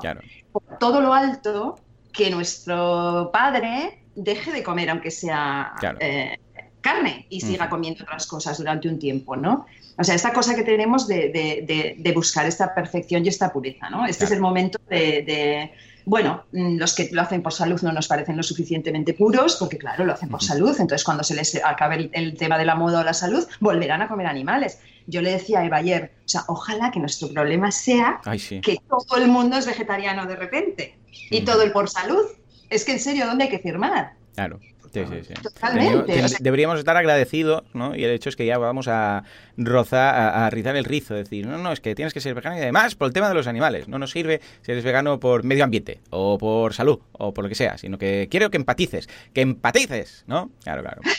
Por 0.52 0.62
todo 0.78 1.00
lo 1.00 1.12
alto 1.12 1.80
que 2.12 2.30
nuestro 2.30 3.30
padre 3.32 4.04
deje 4.14 4.52
de 4.52 4.62
comer, 4.62 4.90
aunque 4.90 5.10
sea 5.10 5.74
eh, 5.98 6.38
carne, 6.80 7.26
y 7.28 7.40
siga 7.40 7.68
comiendo 7.68 8.04
otras 8.04 8.28
cosas 8.28 8.56
durante 8.58 8.88
un 8.88 9.00
tiempo, 9.00 9.34
¿no? 9.34 9.66
O 9.98 10.04
sea, 10.04 10.14
esta 10.14 10.32
cosa 10.32 10.54
que 10.54 10.62
tenemos 10.62 11.06
de, 11.08 12.12
buscar 12.14 12.46
esta 12.46 12.74
perfección 12.74 13.24
y 13.24 13.28
esta 13.28 13.52
pureza, 13.52 13.88
¿no? 13.88 14.06
Este 14.06 14.24
es 14.26 14.30
el 14.30 14.40
momento 14.40 14.78
de, 14.90 15.72
bueno, 16.04 16.44
mm, 16.52 16.76
los 16.76 16.94
que 16.94 17.08
lo 17.12 17.22
hacen 17.22 17.42
por 17.42 17.52
salud 17.52 17.80
no 17.82 17.92
nos 17.92 18.06
parecen 18.06 18.36
lo 18.36 18.42
suficientemente 18.42 19.14
puros, 19.14 19.56
porque 19.56 19.78
claro, 19.78 20.04
lo 20.04 20.12
hacen 20.12 20.28
por 20.28 20.42
salud, 20.42 20.70
entonces 20.78 21.02
cuando 21.02 21.24
se 21.24 21.34
les 21.34 21.60
acabe 21.64 22.10
el, 22.12 22.36
tema 22.36 22.58
de 22.58 22.66
la 22.66 22.74
moda 22.74 23.00
o 23.00 23.04
la 23.04 23.14
salud, 23.14 23.46
volverán 23.60 24.02
a 24.02 24.08
comer 24.08 24.26
animales. 24.26 24.80
Yo 25.06 25.22
le 25.22 25.32
decía 25.32 25.60
a 25.60 25.64
Eva 25.64 25.78
ayer, 25.78 26.12
o 26.24 26.28
sea, 26.28 26.44
ojalá 26.48 26.90
que 26.90 27.00
nuestro 27.00 27.28
problema 27.28 27.70
sea 27.70 28.20
que 28.62 28.78
todo 28.88 29.16
el 29.16 29.28
mundo 29.28 29.56
es 29.56 29.66
vegetariano 29.66 30.26
de 30.26 30.36
repente 30.36 30.98
y 31.30 31.42
todo 31.42 31.62
el 31.62 31.72
por 31.72 31.88
salud. 31.88 32.24
Es 32.68 32.84
que 32.84 32.92
en 32.92 33.00
serio, 33.00 33.26
¿dónde 33.26 33.44
hay 33.44 33.50
que 33.50 33.60
firmar? 33.60 34.15
Claro. 34.36 34.60
Sí, 34.92 35.00
sí, 35.10 35.28
sí. 35.28 35.34
Totalmente. 35.42 36.36
Deberíamos 36.40 36.78
estar 36.78 36.96
agradecidos, 36.96 37.64
¿no? 37.74 37.94
Y 37.94 38.04
el 38.04 38.12
hecho 38.12 38.28
es 38.28 38.36
que 38.36 38.46
ya 38.46 38.56
vamos 38.56 38.88
a 38.88 39.24
rozar, 39.56 40.14
a, 40.14 40.48
rizar 40.48 40.76
el 40.76 40.84
rizo, 40.84 41.14
decir, 41.14 41.46
no, 41.46 41.58
no, 41.58 41.72
es 41.72 41.80
que 41.80 41.94
tienes 41.94 42.14
que 42.14 42.20
ser 42.20 42.34
vegano 42.34 42.56
y 42.56 42.60
además 42.60 42.94
por 42.94 43.08
el 43.08 43.12
tema 43.12 43.28
de 43.28 43.34
los 43.34 43.46
animales. 43.46 43.88
No 43.88 43.98
nos 43.98 44.10
sirve 44.12 44.40
si 44.62 44.72
eres 44.72 44.84
vegano 44.84 45.18
por 45.20 45.42
medio 45.42 45.64
ambiente 45.64 46.00
o 46.10 46.38
por 46.38 46.72
salud 46.72 47.00
o 47.12 47.34
por 47.34 47.44
lo 47.44 47.48
que 47.48 47.54
sea, 47.54 47.76
sino 47.76 47.98
que 47.98 48.28
quiero 48.30 48.50
que 48.50 48.56
empatices, 48.56 49.08
que 49.34 49.40
empatices, 49.40 50.24
¿no? 50.26 50.50
Claro, 50.62 50.82
claro. 50.82 51.02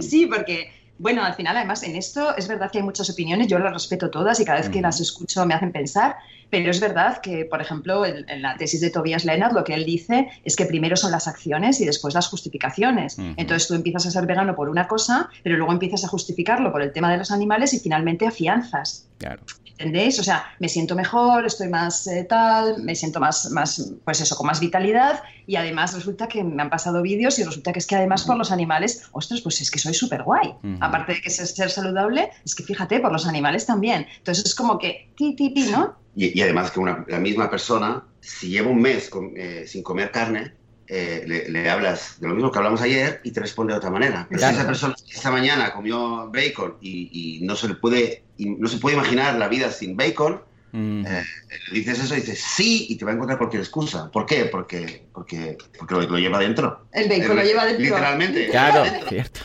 Sí, 0.00 0.26
porque 0.26 0.70
bueno, 0.98 1.22
al 1.22 1.34
final, 1.34 1.56
además, 1.56 1.82
en 1.82 1.96
esto 1.96 2.34
es 2.36 2.48
verdad 2.48 2.70
que 2.70 2.78
hay 2.78 2.84
muchas 2.84 3.10
opiniones, 3.10 3.48
yo 3.48 3.58
las 3.58 3.72
respeto 3.72 4.10
todas 4.10 4.40
y 4.40 4.44
cada 4.44 4.60
vez 4.60 4.70
que 4.70 4.80
las 4.80 5.00
escucho 5.00 5.44
me 5.44 5.52
hacen 5.52 5.70
pensar, 5.70 6.16
pero 6.50 6.70
es 6.70 6.80
verdad 6.80 7.20
que, 7.20 7.44
por 7.44 7.60
ejemplo, 7.60 8.04
en, 8.04 8.42
la 8.42 8.56
tesis 8.56 8.80
de 8.80 8.90
Tobias 8.90 9.24
Lennart 9.24 9.52
lo 9.52 9.64
que 9.64 9.74
él 9.74 9.84
dice 9.84 10.28
es 10.44 10.56
que 10.56 10.66
primero 10.66 10.96
son 10.96 11.12
las 11.12 11.28
acciones 11.28 11.80
y 11.80 11.84
después 11.84 12.14
las 12.14 12.28
justificaciones. 12.28 13.18
Entonces 13.36 13.68
tú 13.68 13.74
empiezas 13.74 14.06
a 14.06 14.10
ser 14.10 14.26
vegano 14.26 14.54
por 14.54 14.68
una 14.68 14.86
cosa, 14.86 15.28
pero 15.42 15.56
luego 15.56 15.72
empiezas 15.72 16.04
a 16.04 16.08
justificarlo 16.08 16.72
por 16.72 16.82
el 16.82 16.92
tema 16.92 17.10
de 17.10 17.18
los 17.18 17.30
animales 17.30 17.74
y 17.74 17.80
finalmente 17.80 18.26
afianzas. 18.26 19.08
Claro. 19.18 19.42
¿Entendéis? 19.78 20.18
O 20.18 20.24
sea, 20.24 20.44
me 20.58 20.68
siento 20.68 20.94
mejor, 20.94 21.44
estoy 21.44 21.68
más 21.68 22.06
eh, 22.06 22.24
tal, 22.24 22.82
me 22.82 22.94
siento 22.94 23.20
más, 23.20 23.50
más, 23.50 23.92
pues 24.04 24.22
eso, 24.22 24.34
con 24.34 24.46
más 24.46 24.58
vitalidad 24.58 25.22
y 25.46 25.56
además 25.56 25.94
resulta 25.94 26.28
que 26.28 26.42
me 26.42 26.62
han 26.62 26.70
pasado 26.70 27.02
vídeos 27.02 27.38
y 27.38 27.44
resulta 27.44 27.72
que 27.72 27.80
es 27.80 27.86
que 27.86 27.94
además 27.96 28.24
por 28.24 28.38
los 28.38 28.50
animales, 28.50 29.02
ostras, 29.12 29.42
pues 29.42 29.60
es 29.60 29.70
que 29.70 29.78
soy 29.78 29.92
súper 29.92 30.22
guay. 30.22 30.54
Aparte 30.80 31.14
de 31.14 31.20
que 31.20 31.28
es 31.28 31.36
ser 31.36 31.70
saludable, 31.70 32.30
es 32.44 32.54
que 32.54 32.62
fíjate, 32.62 33.00
por 33.00 33.12
los 33.12 33.26
animales 33.26 33.66
también. 33.66 34.06
Entonces 34.16 34.46
es 34.46 34.54
como 34.54 34.78
que 34.78 35.10
ti, 35.14 35.36
ti, 35.36 35.52
ti, 35.52 35.70
¿no? 35.70 35.96
Y, 36.14 36.40
además 36.40 36.70
que 36.70 36.80
una, 36.80 37.04
la 37.08 37.18
misma 37.18 37.50
persona, 37.50 38.02
si 38.20 38.48
lleva 38.48 38.70
un 38.70 38.80
mes 38.80 39.10
eh, 39.36 39.64
sin 39.66 39.82
comer 39.82 40.10
carne, 40.10 40.54
eh, 40.88 41.46
le, 41.48 41.70
hablas 41.70 42.20
de 42.20 42.28
lo 42.28 42.34
mismo 42.34 42.52
que 42.52 42.58
hablamos 42.58 42.80
ayer 42.80 43.20
y 43.24 43.32
te 43.32 43.40
responde 43.40 43.72
de 43.72 43.78
otra 43.78 43.90
manera. 43.90 44.26
Pero 44.28 44.40
si 44.40 44.54
esa 44.54 44.66
persona 44.66 44.94
esta 45.10 45.30
mañana 45.30 45.72
comió 45.72 46.30
bacon 46.30 46.76
y, 46.80 47.40
no, 47.42 47.56
se 47.56 47.68
le 47.68 47.74
puede, 47.74 48.22
no 48.38 48.68
se 48.68 48.78
puede 48.78 48.96
imaginar 48.96 49.34
la 49.36 49.48
vida 49.48 49.72
sin 49.72 49.96
bacon, 49.96 50.42
mm. 50.70 51.06
eh, 51.06 51.24
dices 51.72 51.98
eso 51.98 52.14
y 52.14 52.20
dices 52.20 52.40
sí 52.40 52.86
y 52.88 52.96
te 52.96 53.04
va 53.04 53.10
a 53.10 53.14
encontrar 53.14 53.38
cualquier 53.38 53.62
excusa. 53.62 54.10
¿Por 54.12 54.26
qué? 54.26 54.44
Porque, 54.44 55.06
porque, 55.12 55.58
porque 55.76 55.94
lo, 55.94 56.18
lleva 56.18 56.38
dentro. 56.38 56.86
El 56.92 57.08
bacon 57.08 57.36
lo 57.36 57.42
lleva 57.42 57.64
dentro. 57.64 57.82
Literalmente. 57.82 58.48
Claro, 58.48 58.84
cierto. 59.08 59.40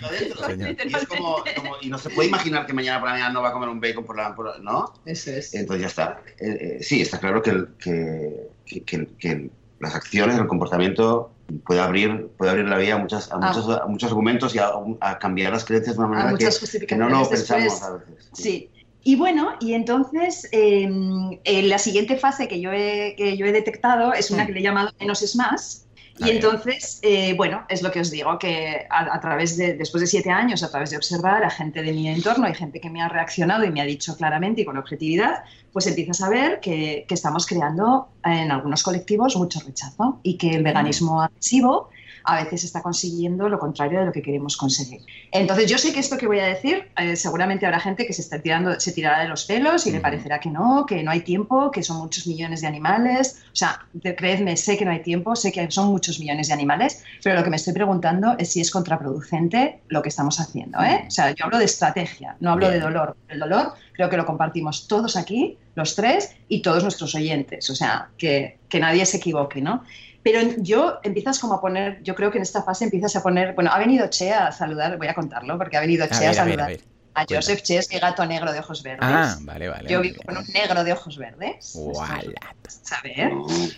Y, 0.59 0.95
es 0.95 1.07
como, 1.07 1.43
y, 1.81 1.89
no 1.89 1.97
se 1.97 2.11
puede 2.11 2.29
imaginar 2.29 2.67
que 2.67 2.73
mañana 2.73 2.99
por 2.99 3.07
la 3.07 3.13
mañana 3.13 3.33
no 3.33 3.41
va 3.41 3.49
a 3.49 3.53
comer 3.53 3.69
un 3.69 3.79
bacon 3.81 4.05
por 4.05 4.15
la... 4.15 4.35
¿No? 4.61 4.93
Eso 5.05 5.31
es. 5.31 5.55
Entonces 5.55 5.81
ya 5.81 5.87
está. 5.87 6.21
Eh, 6.39 6.77
sí, 6.81 7.01
está 7.01 7.19
claro 7.19 7.41
que, 7.41 7.65
que, 7.79 8.83
que, 8.85 9.07
que 9.17 9.49
las 9.81 9.95
acciones, 9.95 10.37
el 10.37 10.47
comportamiento 10.47 11.31
puede 11.65 11.81
abrir, 11.81 12.29
puede 12.37 12.51
abrir 12.51 12.65
la 12.65 12.77
vía 12.77 12.95
a, 12.95 12.97
muchas, 12.97 13.31
a, 13.31 13.35
ah. 13.35 13.47
muchos, 13.47 13.69
a 13.69 13.85
muchos, 13.87 14.09
argumentos 14.09 14.55
y 14.55 14.59
a, 14.59 15.19
cambiar 15.19 15.51
las 15.51 15.65
creencias 15.65 15.95
de 15.95 16.03
una 16.03 16.09
manera 16.09 16.37
que, 16.87 16.95
no 16.95 17.09
lo 17.09 17.27
pensamos 17.27 17.81
a 17.81 17.91
veces. 17.93 18.29
Sí. 18.33 18.69
Y 19.03 19.15
bueno, 19.15 19.53
y 19.59 19.73
entonces 19.73 20.47
em, 20.51 21.39
la 21.43 21.79
siguiente 21.79 22.17
fase 22.17 22.47
que 22.47 22.61
yo 22.61 22.71
he, 22.71 23.15
que 23.17 23.35
yo 23.35 23.47
he 23.47 23.51
detectado 23.51 24.13
es 24.13 24.29
una 24.29 24.45
que 24.45 24.51
le 24.51 24.59
he 24.59 24.63
llamado 24.63 24.91
menos 24.99 25.23
es 25.23 25.35
más, 25.35 25.87
y 26.17 26.29
entonces, 26.29 26.99
eh, 27.01 27.33
bueno, 27.35 27.65
es 27.69 27.81
lo 27.81 27.91
que 27.91 27.99
os 27.99 28.11
digo, 28.11 28.37
que 28.37 28.85
a, 28.89 29.19
través 29.19 29.57
de, 29.57 29.73
después 29.73 30.01
de 30.01 30.07
siete 30.07 30.29
años, 30.29 30.63
a 30.63 30.69
través 30.69 30.91
de 30.91 30.97
observar 30.97 31.43
a 31.43 31.49
gente 31.49 31.81
de 31.81 31.93
mi 31.93 32.07
entorno 32.07 32.47
y 32.49 32.53
gente 32.53 32.79
que 32.79 32.89
me 32.89 33.01
ha 33.01 33.09
reaccionado 33.09 33.63
y 33.63 33.71
me 33.71 33.81
ha 33.81 33.85
dicho 33.85 34.15
claramente 34.15 34.61
y 34.61 34.65
con 34.65 34.77
objetividad, 34.77 35.43
pues 35.71 35.87
empiezas 35.87 36.21
a 36.21 36.29
ver 36.29 36.59
que, 36.59 37.05
que 37.07 37.13
estamos 37.13 37.45
creando 37.45 38.09
en 38.23 38.51
algunos 38.51 38.83
colectivos 38.83 39.35
mucho 39.35 39.59
rechazo 39.65 40.19
y 40.23 40.37
que 40.37 40.51
el 40.51 40.63
veganismo 40.63 41.21
agresivo 41.21 41.89
a 42.23 42.43
veces 42.43 42.63
está 42.63 42.81
consiguiendo 42.81 43.49
lo 43.49 43.59
contrario 43.59 43.99
de 43.99 44.05
lo 44.07 44.11
que 44.11 44.21
queremos 44.21 44.57
conseguir. 44.57 45.01
Entonces, 45.31 45.69
yo 45.69 45.77
sé 45.77 45.93
que 45.93 45.99
esto 45.99 46.17
que 46.17 46.27
voy 46.27 46.39
a 46.39 46.45
decir, 46.45 46.89
eh, 46.97 47.15
seguramente 47.15 47.65
habrá 47.65 47.79
gente 47.79 48.05
que 48.05 48.13
se 48.13 48.21
está 48.21 48.41
tirando, 48.41 48.79
se 48.79 48.91
tirará 48.91 49.21
de 49.21 49.29
los 49.29 49.45
pelos 49.45 49.87
y 49.87 49.91
le 49.91 49.99
parecerá 49.99 50.39
que 50.39 50.49
no, 50.49 50.85
que 50.85 51.03
no 51.03 51.11
hay 51.11 51.21
tiempo, 51.21 51.71
que 51.71 51.83
son 51.83 51.97
muchos 51.97 52.27
millones 52.27 52.61
de 52.61 52.67
animales. 52.67 53.43
O 53.51 53.55
sea, 53.55 53.85
creedme, 54.17 54.57
sé 54.57 54.77
que 54.77 54.85
no 54.85 54.91
hay 54.91 55.01
tiempo, 55.01 55.35
sé 55.35 55.51
que 55.51 55.69
son 55.71 55.87
muchos 55.87 56.19
millones 56.19 56.47
de 56.47 56.53
animales, 56.53 57.03
pero 57.23 57.35
lo 57.35 57.43
que 57.43 57.49
me 57.49 57.55
estoy 57.55 57.73
preguntando 57.73 58.35
es 58.37 58.51
si 58.51 58.61
es 58.61 58.71
contraproducente 58.71 59.81
lo 59.87 60.01
que 60.01 60.09
estamos 60.09 60.39
haciendo. 60.39 60.81
¿eh? 60.81 61.05
O 61.07 61.11
sea, 61.11 61.31
yo 61.31 61.45
hablo 61.45 61.57
de 61.57 61.65
estrategia, 61.65 62.35
no 62.39 62.51
hablo 62.51 62.69
de 62.69 62.79
dolor. 62.79 63.15
El 63.27 63.39
dolor 63.39 63.73
creo 63.93 64.09
que 64.09 64.17
lo 64.17 64.25
compartimos 64.25 64.87
todos 64.87 65.15
aquí, 65.15 65.57
los 65.75 65.95
tres, 65.95 66.35
y 66.47 66.61
todos 66.61 66.83
nuestros 66.83 67.15
oyentes. 67.15 67.69
O 67.69 67.75
sea, 67.75 68.09
que, 68.17 68.57
que 68.67 68.79
nadie 68.79 69.05
se 69.05 69.17
equivoque, 69.17 69.61
¿no? 69.61 69.83
Pero 70.23 70.39
yo 70.57 70.99
empiezas 71.03 71.39
como 71.39 71.55
a 71.55 71.61
poner, 71.61 72.01
yo 72.03 72.13
creo 72.15 72.31
que 72.31 72.37
en 72.37 72.43
esta 72.43 72.61
fase 72.61 72.83
empiezas 72.83 73.15
a 73.15 73.23
poner, 73.23 73.55
bueno, 73.55 73.71
ha 73.73 73.79
venido 73.79 74.07
Che 74.09 74.31
a 74.31 74.51
saludar, 74.51 74.97
voy 74.97 75.07
a 75.07 75.15
contarlo, 75.15 75.57
porque 75.57 75.77
ha 75.77 75.81
venido 75.81 76.07
Che 76.07 76.27
a, 76.27 76.33
saludar. 76.33 76.71
A, 76.71 76.90
Joseph 77.29 77.61
Che 77.61 77.77
es 77.77 77.89
mi 77.89 77.99
gato 77.99 78.25
negro 78.25 78.51
de 78.51 78.59
ojos 78.59 78.83
verdes. 78.83 79.01
Ah, 79.01 79.37
vale, 79.41 79.67
vale. 79.67 79.89
Yo 79.89 80.01
vivo 80.01 80.21
con 80.25 80.37
un 80.37 80.45
negro 80.53 80.83
de 80.83 80.93
ojos 80.93 81.17
verdes. 81.17 81.77
¿Sabes? 82.67 83.31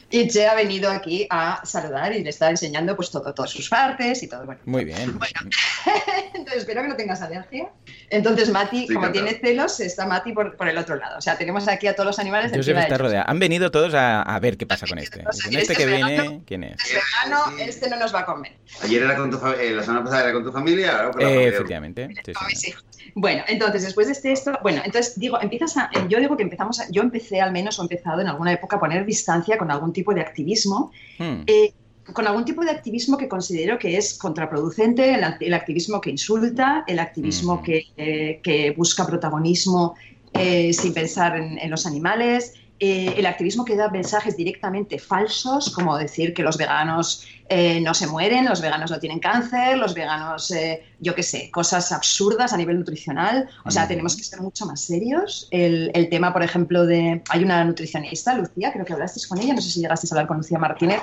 Y 0.10 0.28
Che 0.28 0.48
ha 0.48 0.56
venido 0.56 0.90
aquí 0.90 1.28
a 1.30 1.62
saludar 1.66 2.14
y 2.14 2.24
le 2.24 2.30
está 2.30 2.50
enseñando 2.50 2.96
pues 2.96 3.10
todo, 3.10 3.34
todas 3.34 3.52
sus 3.52 3.70
partes 3.70 4.22
y 4.24 4.28
todo. 4.28 4.46
Bueno, 4.46 4.62
Muy 4.66 4.86
bien. 4.86 5.18
Bueno, 5.18 5.50
entonces 6.34 6.62
espero 6.62 6.84
que 6.84 6.88
no 6.90 6.96
tengas 6.96 7.22
alergia. 7.22 7.70
Entonces 8.10 8.50
Mati, 8.50 8.88
como 8.88 9.12
tiene 9.12 9.34
celos, 9.40 9.80
está 9.80 10.06
Mati 10.06 10.34
por, 10.34 10.56
por, 10.56 10.68
el 10.68 10.78
otro 10.78 10.96
lado. 10.96 11.18
O 11.18 11.22
sea, 11.22 11.38
tenemos 11.38 11.68
aquí 11.68 11.88
a 11.88 11.96
todos 11.96 12.08
los 12.08 12.20
animales. 12.20 12.52
Joseph 12.54 12.78
está 12.78 12.98
rodeado. 12.98 13.26
Han 13.28 13.40
venido 13.40 13.72
todos 13.72 13.94
a, 13.94 14.22
a, 14.22 14.40
ver 14.40 14.58
qué 14.58 14.68
pasa 14.68 14.86
con 14.86 15.00
este. 15.00 15.24
Con 15.24 15.34
este, 15.34 15.62
este 15.62 15.76
que 15.76 15.86
viene, 15.86 16.42
¿quién 16.46 16.64
es? 16.64 16.78
Este 16.84 16.96
vegano, 16.96 17.58
este 17.58 17.90
no 17.90 17.98
nos 17.98 18.14
va 18.14 18.20
a 18.22 18.26
comer. 18.26 18.54
Ayer 18.84 19.02
era 19.02 19.16
con 19.16 19.32
tu 19.32 19.38
eh, 19.48 19.72
la 19.72 19.84
semana 19.84 20.04
pasada 20.04 20.24
era 20.24 20.34
con 20.34 20.44
tu 20.44 20.52
familia. 20.52 20.98
Ahora 20.98 21.12
con 21.12 21.24
la 21.24 21.30
eh, 21.30 21.48
efectivamente. 21.48 22.10
Sí, 22.56 22.74
Bueno, 23.16 23.44
entonces 23.48 23.84
después 23.84 24.08
de 24.08 24.14
este 24.14 24.32
esto, 24.32 24.52
bueno, 24.62 24.82
entonces 24.84 25.20
digo, 25.20 25.40
empiezas 25.42 25.78
a, 25.78 25.90
yo 26.08 26.20
digo 26.20 26.36
que 26.38 26.44
empezamos, 26.44 26.80
a, 26.80 26.90
yo 26.90 27.02
empecé 27.02 27.42
al 27.42 27.52
menos 27.52 27.78
o 27.80 27.82
he 27.82 27.86
empezado 27.86 28.22
en 28.22 28.28
alguna 28.28 28.54
época 28.54 28.78
a 28.78 28.80
poner 28.80 29.06
distancia 29.06 29.58
con 29.58 29.72
algún 29.72 29.94
tipo 29.94 30.14
de 30.14 30.22
activismo. 30.22 30.92
Hmm. 31.20 31.44
Eh, 31.48 31.74
con 32.12 32.28
algún 32.28 32.44
tipo 32.44 32.64
de 32.64 32.72
activismo 32.72 33.18
que 33.18 33.30
considero 33.30 33.80
que 33.80 33.96
es 33.96 34.14
contraproducente, 34.16 35.14
el, 35.14 35.54
activismo 35.54 36.02
que 36.02 36.10
insulta, 36.10 36.84
el 36.86 37.00
activismo 37.00 37.64
que, 37.64 37.86
eh, 37.96 38.74
busca 38.76 39.08
protagonismo 39.08 39.96
eh, 40.34 40.74
sin 40.74 40.94
pensar 40.94 41.38
en, 41.38 41.70
los 41.70 41.86
animales, 41.86 42.56
eh, 42.86 43.14
el 43.16 43.26
activismo 43.28 43.64
que 43.64 43.78
da 43.78 43.88
mensajes 43.88 44.36
directamente 44.36 45.00
falsos, 45.00 45.70
como 45.70 45.98
decir 45.98 46.34
que 46.34 46.44
los 46.44 46.58
veganos 46.58 47.26
eh, 47.48 47.80
no 47.80 47.94
se 47.94 48.08
mueren, 48.08 48.44
los 48.44 48.60
veganos 48.60 48.92
no 48.92 49.00
tienen 49.00 49.20
cáncer, 49.20 49.78
los 49.78 49.94
veganos, 49.94 50.52
eh, 50.52 50.84
yo 51.00 51.16
qué 51.16 51.24
sé, 51.24 51.50
cosas 51.50 51.94
absurdas 51.94 52.52
a 52.52 52.58
nivel 52.58 52.78
nutricional. 52.80 53.48
O 53.64 53.72
sea, 53.72 53.88
tenemos 53.88 54.18
que 54.18 54.24
ser 54.26 54.42
mucho 54.42 54.66
más 54.66 54.82
serios. 54.82 55.48
El, 55.52 55.92
el, 55.94 56.10
tema, 56.10 56.34
por 56.34 56.44
ejemplo, 56.44 56.86
de... 56.86 57.22
Hay 57.30 57.42
una 57.42 57.64
nutricionista, 57.64 58.38
Lucía, 58.38 58.74
creo 58.74 58.84
que 58.84 58.92
hablasteis 58.92 59.28
con 59.28 59.40
ella, 59.40 59.54
no 59.54 59.62
sé 59.62 59.72
si 59.72 59.80
llegasteis 59.80 60.12
a 60.12 60.16
hablar 60.16 60.28
con 60.28 60.36
Lucía 60.36 60.60
Martínez, 60.60 61.00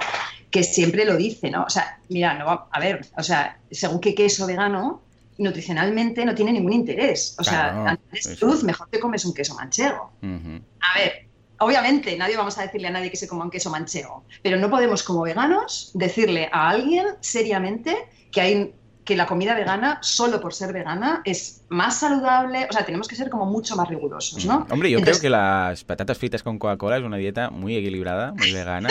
que 0.50 0.62
siempre 0.62 1.06
lo 1.06 1.16
dice, 1.16 1.50
¿no? 1.50 1.64
O 1.64 1.70
sea, 1.70 1.98
mira, 2.10 2.34
no, 2.34 2.68
a 2.70 2.78
ver, 2.78 3.06
o 3.16 3.22
sea, 3.22 3.58
según 3.70 4.00
qué 4.00 4.14
queso 4.14 4.46
vegano, 4.46 5.00
nutricionalmente 5.38 6.26
no 6.26 6.34
tiene 6.34 6.52
ningún 6.52 6.74
interés. 6.74 7.36
O 7.38 7.44
sea, 7.44 7.88
antes 7.88 8.24
de 8.24 8.36
salud, 8.36 8.62
mejor 8.64 8.88
te 8.90 9.00
comes 9.00 9.24
un 9.24 9.32
queso 9.32 9.54
manchego. 9.54 10.12
A 10.22 10.98
ver, 10.98 11.29
obviamente 11.60 12.16
nadie 12.16 12.36
vamos 12.36 12.58
a 12.58 12.62
decirle 12.62 12.88
a 12.88 12.90
nadie 12.90 13.10
que 13.10 13.16
se 13.16 13.28
coma 13.28 13.44
un 13.44 13.50
queso 13.50 13.70
manchego, 13.70 14.24
pero 14.42 14.56
no 14.56 14.68
podemos 14.68 15.02
como 15.02 15.22
veganos 15.22 15.92
decirle 15.94 16.48
a 16.52 16.70
alguien 16.70 17.06
seriamente 17.20 17.96
que 18.32 18.40
hay 18.40 18.74
que 19.04 19.16
la 19.16 19.26
comida 19.26 19.54
vegana, 19.54 19.98
solo 20.02 20.40
por 20.40 20.54
ser 20.54 20.72
vegana, 20.72 21.22
es 21.24 21.62
más 21.68 21.98
saludable. 21.98 22.68
O 22.68 22.72
sea, 22.72 22.84
tenemos 22.84 23.08
que 23.08 23.16
ser 23.16 23.28
como 23.28 23.44
mucho 23.44 23.74
más 23.74 23.88
rigurosos, 23.88 24.44
¿no? 24.44 24.66
Hombre, 24.70 24.90
yo 24.90 25.00
creo 25.00 25.18
que 25.18 25.30
las 25.30 25.82
patatas 25.84 26.16
fritas 26.16 26.44
con 26.44 26.60
Coca-Cola 26.60 26.98
es 26.98 27.02
una 27.02 27.16
dieta 27.16 27.50
muy 27.50 27.76
equilibrada, 27.76 28.32
muy 28.32 28.52
vegana, 28.52 28.90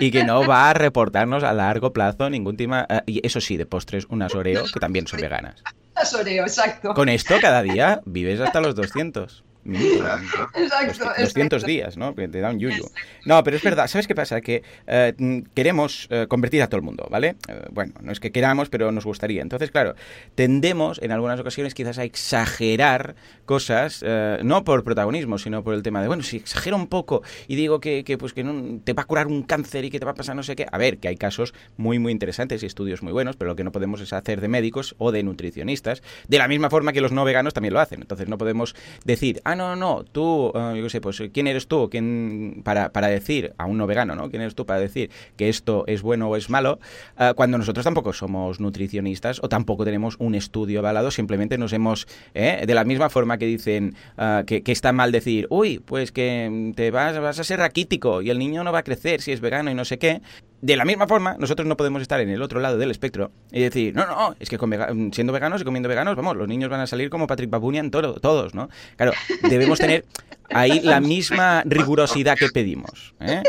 y 0.00 0.10
que 0.10 0.24
no 0.24 0.44
va 0.46 0.70
a 0.70 0.74
reportarnos 0.74 1.44
a 1.44 1.52
largo 1.52 1.92
plazo 1.92 2.28
ningún 2.28 2.56
tema. 2.56 2.86
Eh, 2.88 3.02
y 3.06 3.26
eso 3.26 3.40
sí, 3.40 3.56
de 3.56 3.66
postres, 3.66 4.06
unas 4.08 4.34
Oreo, 4.34 4.64
que 4.64 4.80
también 4.80 5.06
son 5.06 5.20
veganas. 5.20 5.62
Las 5.94 6.12
Oreo, 6.14 6.42
exacto. 6.42 6.94
Con 6.94 7.08
esto, 7.08 7.36
cada 7.40 7.62
día 7.62 8.00
vives 8.04 8.40
hasta 8.40 8.60
los 8.60 8.74
200. 8.74 9.44
Exacto, 9.64 11.04
200 11.18 11.64
días, 11.64 11.96
¿no? 11.96 12.14
te 12.14 12.40
da 12.40 12.50
un 12.50 12.58
yuyu. 12.58 12.84
No, 13.24 13.42
pero 13.44 13.56
es 13.56 13.62
verdad, 13.62 13.86
¿sabes 13.86 14.06
qué 14.06 14.14
pasa? 14.14 14.40
Que 14.40 14.62
eh, 14.86 15.44
queremos 15.54 16.08
eh, 16.10 16.26
convertir 16.28 16.62
a 16.62 16.66
todo 16.66 16.78
el 16.78 16.82
mundo, 16.82 17.06
¿vale? 17.10 17.36
Eh, 17.48 17.66
bueno, 17.70 17.92
no 18.00 18.10
es 18.10 18.18
que 18.18 18.32
queramos, 18.32 18.68
pero 18.68 18.90
nos 18.90 19.04
gustaría. 19.04 19.42
Entonces, 19.42 19.70
claro, 19.70 19.94
tendemos 20.34 21.00
en 21.02 21.12
algunas 21.12 21.38
ocasiones 21.38 21.74
quizás 21.74 21.98
a 21.98 22.04
exagerar 22.04 23.14
cosas, 23.44 24.04
no 24.42 24.64
por 24.64 24.82
protagonismo, 24.84 25.38
sino 25.38 25.62
por 25.62 25.74
el 25.74 25.82
tema 25.82 26.00
de, 26.00 26.08
bueno, 26.08 26.22
si 26.22 26.38
exagero 26.38 26.76
un 26.76 26.86
poco 26.86 27.22
y 27.46 27.54
digo 27.54 27.80
que, 27.80 28.04
que, 28.04 28.18
pues, 28.18 28.32
que 28.32 28.42
no, 28.44 28.80
te 28.82 28.92
va 28.92 29.02
a 29.02 29.06
curar 29.06 29.26
un 29.26 29.42
cáncer 29.42 29.84
y 29.84 29.90
que 29.90 29.98
te 29.98 30.04
va 30.04 30.12
a 30.12 30.14
pasar 30.14 30.34
no 30.34 30.42
sé 30.42 30.56
qué, 30.56 30.66
a 30.70 30.78
ver, 30.78 30.98
que 30.98 31.08
hay 31.08 31.16
casos 31.16 31.54
muy, 31.76 31.98
muy 31.98 32.12
interesantes 32.12 32.62
y 32.62 32.66
estudios 32.66 33.02
muy 33.02 33.12
buenos, 33.12 33.36
pero 33.36 33.50
lo 33.50 33.56
que 33.56 33.64
no 33.64 33.72
podemos 33.72 34.00
es 34.00 34.12
hacer 34.12 34.40
de 34.40 34.48
médicos 34.48 34.94
o 34.98 35.12
de 35.12 35.22
nutricionistas, 35.22 36.02
de 36.28 36.38
la 36.38 36.48
misma 36.48 36.70
forma 36.70 36.92
que 36.92 37.00
los 37.00 37.12
no 37.12 37.24
veganos 37.24 37.54
también 37.54 37.74
lo 37.74 37.80
hacen. 37.80 38.00
Entonces, 38.00 38.28
no 38.28 38.38
podemos 38.38 38.74
decir, 39.04 39.40
ah, 39.44 39.51
no, 39.56 39.76
no, 39.76 40.04
tú, 40.04 40.52
eh, 40.54 40.74
yo 40.76 40.82
qué 40.82 40.90
sé, 40.90 41.00
pues, 41.00 41.22
¿quién 41.32 41.46
eres 41.46 41.66
tú 41.66 41.88
¿Quién, 41.90 42.62
para, 42.64 42.92
para, 42.92 43.08
decir, 43.08 43.54
a 43.58 43.66
un 43.66 43.78
no 43.78 43.86
vegano, 43.86 44.14
¿no? 44.14 44.30
¿Quién 44.30 44.42
eres 44.42 44.54
tú 44.54 44.66
para 44.66 44.80
decir 44.80 45.10
que 45.36 45.48
esto 45.48 45.84
es 45.86 46.02
bueno 46.02 46.28
o 46.28 46.36
es 46.36 46.50
malo? 46.50 46.78
Eh, 47.18 47.32
cuando 47.36 47.58
nosotros 47.58 47.84
tampoco 47.84 48.12
somos 48.12 48.60
nutricionistas 48.60 49.40
o 49.42 49.48
tampoco 49.48 49.84
tenemos 49.84 50.16
un 50.18 50.34
estudio 50.34 50.80
avalado, 50.80 51.10
simplemente 51.10 51.58
nos 51.58 51.72
hemos, 51.72 52.06
eh, 52.34 52.64
de 52.66 52.74
la 52.74 52.84
misma 52.84 53.10
forma 53.10 53.38
que 53.38 53.46
dicen 53.46 53.94
que, 54.46 54.62
que, 54.62 54.72
está 54.72 54.92
mal 54.92 55.12
decir, 55.12 55.46
uy, 55.50 55.78
pues 55.78 56.12
que 56.12 56.72
te 56.76 56.90
vas, 56.90 57.18
vas 57.20 57.38
a 57.38 57.44
ser 57.44 57.58
raquítico 57.58 58.22
y 58.22 58.30
el 58.30 58.38
niño 58.38 58.64
no 58.64 58.72
va 58.72 58.80
a 58.80 58.82
crecer 58.82 59.20
si 59.20 59.32
es 59.32 59.40
vegano 59.40 59.70
y 59.70 59.74
no 59.74 59.84
sé 59.84 59.98
qué, 59.98 60.22
de 60.62 60.76
la 60.76 60.84
misma 60.84 61.08
forma, 61.08 61.36
nosotros 61.38 61.66
no 61.66 61.76
podemos 61.76 62.00
estar 62.02 62.20
en 62.20 62.30
el 62.30 62.40
otro 62.40 62.60
lado 62.60 62.78
del 62.78 62.92
espectro 62.92 63.32
y 63.50 63.60
decir, 63.60 63.94
no, 63.96 64.06
no, 64.06 64.36
es 64.38 64.48
que 64.48 64.56
siendo 65.12 65.32
veganos 65.32 65.60
y 65.60 65.64
comiendo 65.64 65.88
veganos, 65.88 66.14
vamos, 66.14 66.36
los 66.36 66.46
niños 66.46 66.70
van 66.70 66.80
a 66.80 66.86
salir 66.86 67.10
como 67.10 67.26
Patrick 67.26 67.50
Babunian 67.50 67.90
todos, 67.90 68.54
¿no? 68.54 68.70
Claro, 68.96 69.12
debemos 69.42 69.80
tener 69.80 70.04
ahí 70.50 70.80
la 70.80 71.00
misma 71.00 71.64
rigurosidad 71.66 72.38
que 72.38 72.48
pedimos. 72.48 73.12
¿eh? 73.20 73.42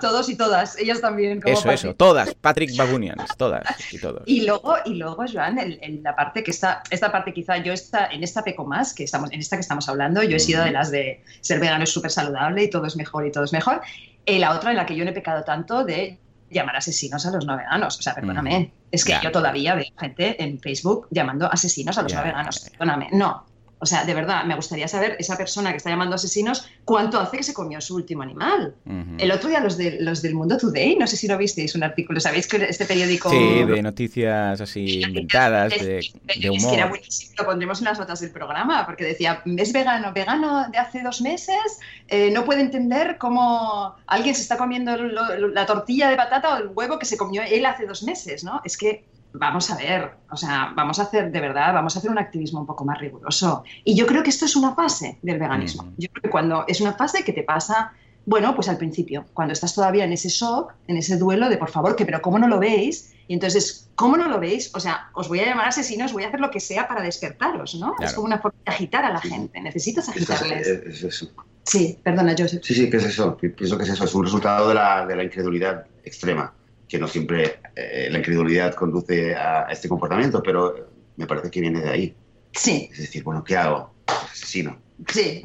Todos 0.00 0.28
y 0.30 0.36
todas, 0.36 0.78
ellas 0.78 1.00
también. 1.00 1.42
eso, 1.44 1.70
eso, 1.70 1.94
todas, 1.94 2.34
Patrick 2.34 2.74
Babunians, 2.76 3.36
todas 3.36 3.64
y 3.92 3.98
todos. 3.98 4.22
Y 4.26 4.46
luego, 4.46 4.76
y 4.84 4.94
luego 4.94 5.24
Joan, 5.30 5.58
en, 5.58 6.02
la 6.02 6.16
parte 6.16 6.42
que 6.42 6.50
está, 6.50 6.82
esta 6.90 7.12
parte 7.12 7.32
quizá 7.34 7.58
yo 7.58 7.72
está, 7.72 8.06
en 8.06 8.22
esta 8.22 8.42
peco 8.42 8.64
más, 8.64 8.94
que 8.94 9.04
estamos, 9.04 9.30
en 9.30 9.40
esta 9.40 9.56
que 9.56 9.60
estamos 9.60 9.88
hablando, 9.88 10.22
yo 10.22 10.36
he 10.36 10.40
sido 10.40 10.64
de 10.64 10.70
las 10.70 10.90
de 10.90 11.22
ser 11.40 11.60
vegano 11.60 11.84
es 11.84 11.90
súper 11.90 12.10
saludable 12.10 12.64
y 12.64 12.70
todo 12.70 12.86
es 12.86 12.96
mejor 12.96 13.26
y 13.26 13.30
todo 13.30 13.44
es 13.44 13.52
mejor. 13.52 13.82
Y 14.28 14.38
la 14.38 14.54
otra 14.54 14.70
en 14.70 14.76
la 14.76 14.86
que 14.86 14.94
yo 14.94 15.04
no 15.04 15.10
he 15.10 15.14
pecado 15.14 15.42
tanto 15.42 15.84
de 15.84 16.18
llamar 16.50 16.76
asesinos 16.76 17.24
a 17.26 17.30
los 17.30 17.46
no 17.46 17.56
veganos. 17.56 17.98
O 17.98 18.02
sea, 18.02 18.14
perdóname. 18.14 18.72
Es 18.90 19.04
que 19.04 19.14
yo 19.22 19.30
todavía 19.30 19.74
veo 19.74 19.86
gente 19.98 20.42
en 20.42 20.60
Facebook 20.60 21.08
llamando 21.10 21.50
asesinos 21.50 21.98
a 21.98 22.02
los 22.02 22.12
no 22.12 22.22
veganos. 22.22 22.70
Perdóname. 22.70 23.08
No, 23.12 23.44
o 23.80 23.86
sea, 23.86 24.04
de 24.04 24.14
verdad, 24.14 24.44
me 24.44 24.56
gustaría 24.56 24.88
saber 24.88 25.16
esa 25.18 25.36
persona 25.36 25.70
que 25.70 25.76
está 25.76 25.90
llamando 25.90 26.16
asesinos 26.16 26.68
cuánto 26.84 27.20
hace 27.20 27.36
que 27.36 27.42
se 27.42 27.54
comió 27.54 27.80
su 27.80 27.94
último 27.94 28.22
animal. 28.22 28.74
El 29.18 29.30
otro 29.30 29.48
día 29.48 29.60
los, 29.60 29.76
de, 29.76 29.98
los 30.00 30.22
del 30.22 30.34
Mundo 30.34 30.56
Today, 30.56 30.96
no 30.96 31.06
sé 31.06 31.16
si 31.16 31.28
lo 31.28 31.38
visteis, 31.38 31.74
un 31.74 31.84
artículo, 31.84 32.18
¿sabéis 32.20 32.48
que 32.48 32.56
este 32.64 32.84
periódico... 32.86 33.30
Sí, 33.30 33.64
de 33.64 33.82
noticias 33.82 34.60
así 34.60 35.02
inventadas, 35.02 35.70
de, 35.78 36.00
de, 36.40 36.50
humor. 36.50 36.56
Es 36.56 36.66
que 36.66 36.74
era 36.74 36.86
buenísimo, 36.86 37.32
lo 37.38 37.44
pondremos 37.44 37.78
en 37.78 37.84
las 37.84 37.98
notas 37.98 38.20
del 38.20 38.30
programa, 38.30 38.84
porque 38.84 39.04
decía, 39.04 39.42
es 39.44 39.72
vegano, 39.72 40.12
vegano 40.12 40.68
de 40.70 40.78
hace 40.78 41.02
dos 41.02 41.20
meses, 41.20 41.80
eh, 42.08 42.30
no 42.32 42.44
puede 42.44 42.62
entender 42.62 43.16
cómo 43.18 43.94
alguien 44.06 44.34
se 44.34 44.42
está 44.42 44.56
comiendo 44.56 44.96
la 44.96 45.66
tortilla 45.66 46.10
de 46.10 46.16
patata 46.16 46.54
o 46.54 46.56
el 46.58 46.68
huevo 46.74 46.98
que 46.98 47.06
se 47.06 47.16
comió 47.16 47.42
él 47.42 47.64
hace 47.66 47.86
dos 47.86 48.02
meses, 48.02 48.44
¿no? 48.44 48.60
Es 48.64 48.76
que 48.76 49.04
vamos 49.32 49.70
a 49.70 49.76
ver, 49.76 50.10
o 50.30 50.36
sea, 50.36 50.72
vamos 50.74 50.98
a 50.98 51.02
hacer, 51.02 51.30
de 51.30 51.40
verdad, 51.40 51.72
vamos 51.72 51.94
a 51.96 51.98
hacer 51.98 52.10
un 52.10 52.18
activismo 52.18 52.60
un 52.60 52.66
poco 52.66 52.84
más 52.84 52.98
riguroso. 52.98 53.64
Y 53.84 53.94
yo 53.94 54.06
creo 54.06 54.22
que 54.22 54.30
esto 54.30 54.44
es 54.44 54.56
una 54.56 54.74
fase 54.74 55.18
del 55.22 55.38
veganismo. 55.38 55.84
Mm. 55.84 55.94
Yo 55.98 56.08
creo 56.10 56.22
que 56.22 56.30
cuando 56.30 56.64
es 56.66 56.80
una 56.80 56.94
fase 56.94 57.24
que 57.24 57.32
te 57.32 57.42
pasa, 57.42 57.92
bueno, 58.24 58.54
pues 58.54 58.68
al 58.68 58.78
principio, 58.78 59.26
cuando 59.32 59.52
estás 59.52 59.74
todavía 59.74 60.04
en 60.04 60.12
ese 60.12 60.28
shock, 60.28 60.74
en 60.86 60.96
ese 60.96 61.16
duelo 61.16 61.48
de 61.48 61.56
por 61.56 61.70
favor, 61.70 61.96
que 61.96 62.04
pero 62.04 62.20
¿cómo 62.20 62.38
no 62.38 62.48
lo 62.48 62.58
veis? 62.58 63.14
Y 63.26 63.34
entonces, 63.34 63.90
¿cómo 63.94 64.16
no 64.16 64.28
lo 64.28 64.40
veis? 64.40 64.70
O 64.74 64.80
sea, 64.80 65.10
os 65.14 65.28
voy 65.28 65.40
a 65.40 65.46
llamar 65.46 65.68
asesinos, 65.68 66.12
voy 66.12 66.24
a 66.24 66.28
hacer 66.28 66.40
lo 66.40 66.50
que 66.50 66.60
sea 66.60 66.88
para 66.88 67.02
despertaros, 67.02 67.74
¿no? 67.74 67.94
Es 68.00 68.14
como 68.14 68.26
una 68.26 68.38
forma 68.38 68.58
de 68.64 68.72
agitar 68.72 69.04
a 69.04 69.12
la 69.12 69.20
gente. 69.20 69.60
Necesitas 69.60 70.08
agitarles. 70.08 70.66
Es, 70.66 71.02
eso. 71.02 71.28
Sí, 71.62 71.98
perdona, 72.02 72.34
Joseph. 72.38 72.62
Sí, 72.64 72.74
sí, 72.74 72.88
¿qué 72.88 72.96
es 72.96 73.04
eso? 73.04 73.36
Pienso 73.36 73.76
que 73.76 73.84
es 73.84 73.90
eso, 73.90 74.04
es 74.04 74.14
un 74.14 74.24
resultado 74.24 74.68
de 74.68 74.74
la, 74.74 75.06
de 75.06 75.14
la 75.14 75.24
incredulidad 75.24 75.86
extrema 76.04 76.54
que 76.88 76.98
no 76.98 77.06
siempre 77.06 77.60
eh, 77.76 78.08
la 78.10 78.18
incredulidad 78.18 78.74
conduce 78.74 79.34
a 79.34 79.66
este 79.70 79.88
comportamiento, 79.88 80.42
pero 80.42 80.90
me 81.16 81.26
parece 81.26 81.50
que 81.50 81.60
viene 81.60 81.80
de 81.80 81.90
ahí. 81.90 82.16
Sí. 82.52 82.88
Es 82.92 82.98
decir, 82.98 83.22
bueno, 83.22 83.44
¿qué 83.44 83.56
hago? 83.56 83.92
Asesino. 84.06 84.78
Sí. 85.06 85.42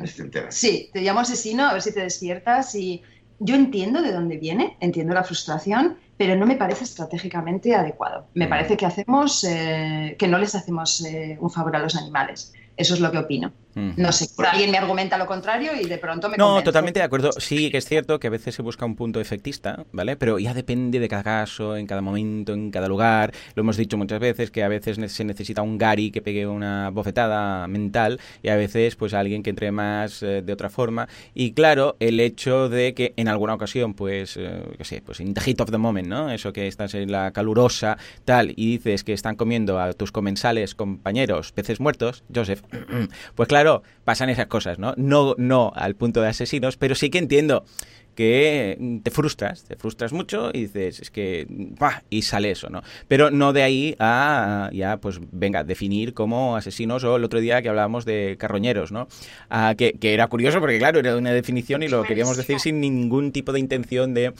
Sí, 0.49 0.89
te 0.91 1.01
llamo 1.01 1.19
asesino 1.19 1.65
a 1.65 1.73
ver 1.73 1.81
si 1.81 1.93
te 1.93 1.99
despiertas 1.99 2.73
y 2.75 3.03
yo 3.39 3.55
entiendo 3.55 4.01
de 4.01 4.11
dónde 4.11 4.37
viene, 4.37 4.77
entiendo 4.79 5.13
la 5.13 5.23
frustración, 5.23 5.97
pero 6.17 6.35
no 6.35 6.45
me 6.45 6.55
parece 6.55 6.85
estratégicamente 6.85 7.75
adecuado. 7.75 8.27
Me 8.33 8.47
mm. 8.47 8.49
parece 8.49 8.77
que 8.77 8.85
hacemos, 8.85 9.43
eh, 9.43 10.15
que 10.17 10.27
no 10.27 10.37
les 10.37 10.55
hacemos 10.55 11.03
eh, 11.05 11.37
un 11.39 11.51
favor 11.51 11.75
a 11.75 11.79
los 11.79 11.95
animales. 11.95 12.53
Eso 12.77 12.93
es 12.93 12.99
lo 12.99 13.11
que 13.11 13.17
opino. 13.19 13.51
No 13.75 14.11
sé, 14.11 14.27
alguien 14.45 14.71
me 14.71 14.77
argumenta 14.77 15.17
lo 15.17 15.25
contrario 15.25 15.71
y 15.79 15.85
de 15.85 15.97
pronto 15.97 16.29
me 16.29 16.37
No, 16.37 16.63
totalmente 16.63 16.99
de 16.99 17.05
acuerdo. 17.05 17.31
Sí, 17.33 17.71
que 17.71 17.77
es 17.77 17.85
cierto 17.85 18.19
que 18.19 18.27
a 18.27 18.29
veces 18.29 18.55
se 18.55 18.61
busca 18.61 18.85
un 18.85 18.95
punto 18.95 19.19
efectista, 19.19 19.85
¿vale? 19.91 20.15
Pero 20.15 20.39
ya 20.39 20.53
depende 20.53 20.99
de 20.99 21.07
cada 21.07 21.23
caso, 21.23 21.75
en 21.75 21.87
cada 21.87 22.01
momento, 22.01 22.53
en 22.53 22.71
cada 22.71 22.87
lugar. 22.87 23.33
Lo 23.55 23.61
hemos 23.61 23.77
dicho 23.77 23.97
muchas 23.97 24.19
veces 24.19 24.51
que 24.51 24.63
a 24.63 24.67
veces 24.67 24.99
se 25.11 25.23
necesita 25.23 25.61
un 25.61 25.77
Gary 25.77 26.11
que 26.11 26.21
pegue 26.21 26.45
una 26.45 26.89
bofetada 26.89 27.67
mental 27.67 28.19
y 28.41 28.49
a 28.49 28.55
veces 28.55 28.95
pues 28.95 29.13
alguien 29.13 29.43
que 29.43 29.49
entre 29.49 29.71
más 29.71 30.23
eh, 30.23 30.41
de 30.41 30.53
otra 30.53 30.69
forma. 30.69 31.07
Y 31.33 31.53
claro, 31.53 31.95
el 31.99 32.19
hecho 32.19 32.69
de 32.69 32.93
que 32.93 33.13
en 33.17 33.27
alguna 33.27 33.53
ocasión, 33.53 33.93
pues, 33.93 34.37
eh, 34.37 34.63
qué 34.77 34.85
sé, 34.85 35.01
pues 35.05 35.19
in 35.19 35.33
the 35.33 35.41
heat 35.41 35.61
of 35.61 35.71
the 35.71 35.77
moment, 35.77 36.07
¿no? 36.07 36.31
Eso 36.31 36.53
que 36.53 36.67
estás 36.67 36.93
en 36.93 37.11
la 37.11 37.31
calurosa, 37.31 37.97
tal, 38.25 38.53
y 38.55 38.77
dices 38.77 39.03
que 39.03 39.13
están 39.13 39.35
comiendo 39.35 39.79
a 39.79 39.93
tus 39.93 40.11
comensales, 40.11 40.75
compañeros, 40.75 41.51
peces 41.51 41.79
muertos, 41.79 42.23
Joseph, 42.33 42.61
pues 43.35 43.49
claro, 43.49 43.62
claro, 43.63 43.83
pasan 44.03 44.29
esas 44.29 44.47
cosas, 44.47 44.77
¿no? 44.77 44.93
No, 44.97 45.35
no 45.37 45.71
al 45.75 45.95
punto 45.95 46.21
de 46.21 46.27
asesinos, 46.27 46.75
pero 46.75 46.95
sí 46.95 47.09
que 47.09 47.17
entiendo 47.17 47.63
que 48.15 48.99
te 49.03 49.11
frustras, 49.11 49.63
te 49.63 49.75
frustras 49.75 50.13
mucho 50.13 50.51
y 50.53 50.61
dices, 50.61 50.99
es 50.99 51.11
que, 51.11 51.47
y 52.09 52.21
sale 52.21 52.51
eso, 52.51 52.69
¿no? 52.69 52.81
Pero 53.07 53.31
no 53.31 53.53
de 53.53 53.63
ahí 53.63 53.95
a, 53.99 54.69
ya, 54.73 54.97
pues, 54.97 55.19
venga, 55.31 55.63
definir 55.63 56.13
como 56.13 56.55
asesinos 56.55 57.03
o 57.03 57.15
el 57.15 57.23
otro 57.23 57.39
día 57.39 57.61
que 57.61 57.69
hablábamos 57.69 58.05
de 58.05 58.35
carroñeros, 58.39 58.91
¿no? 58.91 59.07
que, 59.77 59.97
era 60.01 60.27
curioso 60.27 60.59
porque, 60.59 60.77
claro, 60.77 60.99
era 60.99 61.15
una 61.15 61.31
definición 61.31 61.83
y 61.83 61.87
lo 61.87 62.03
queríamos 62.03 62.37
decir 62.37 62.59
sin 62.59 62.79
ningún 62.79 63.31
tipo 63.31 63.51
de 63.51 63.59
intención 63.59 64.13
de, 64.13 64.33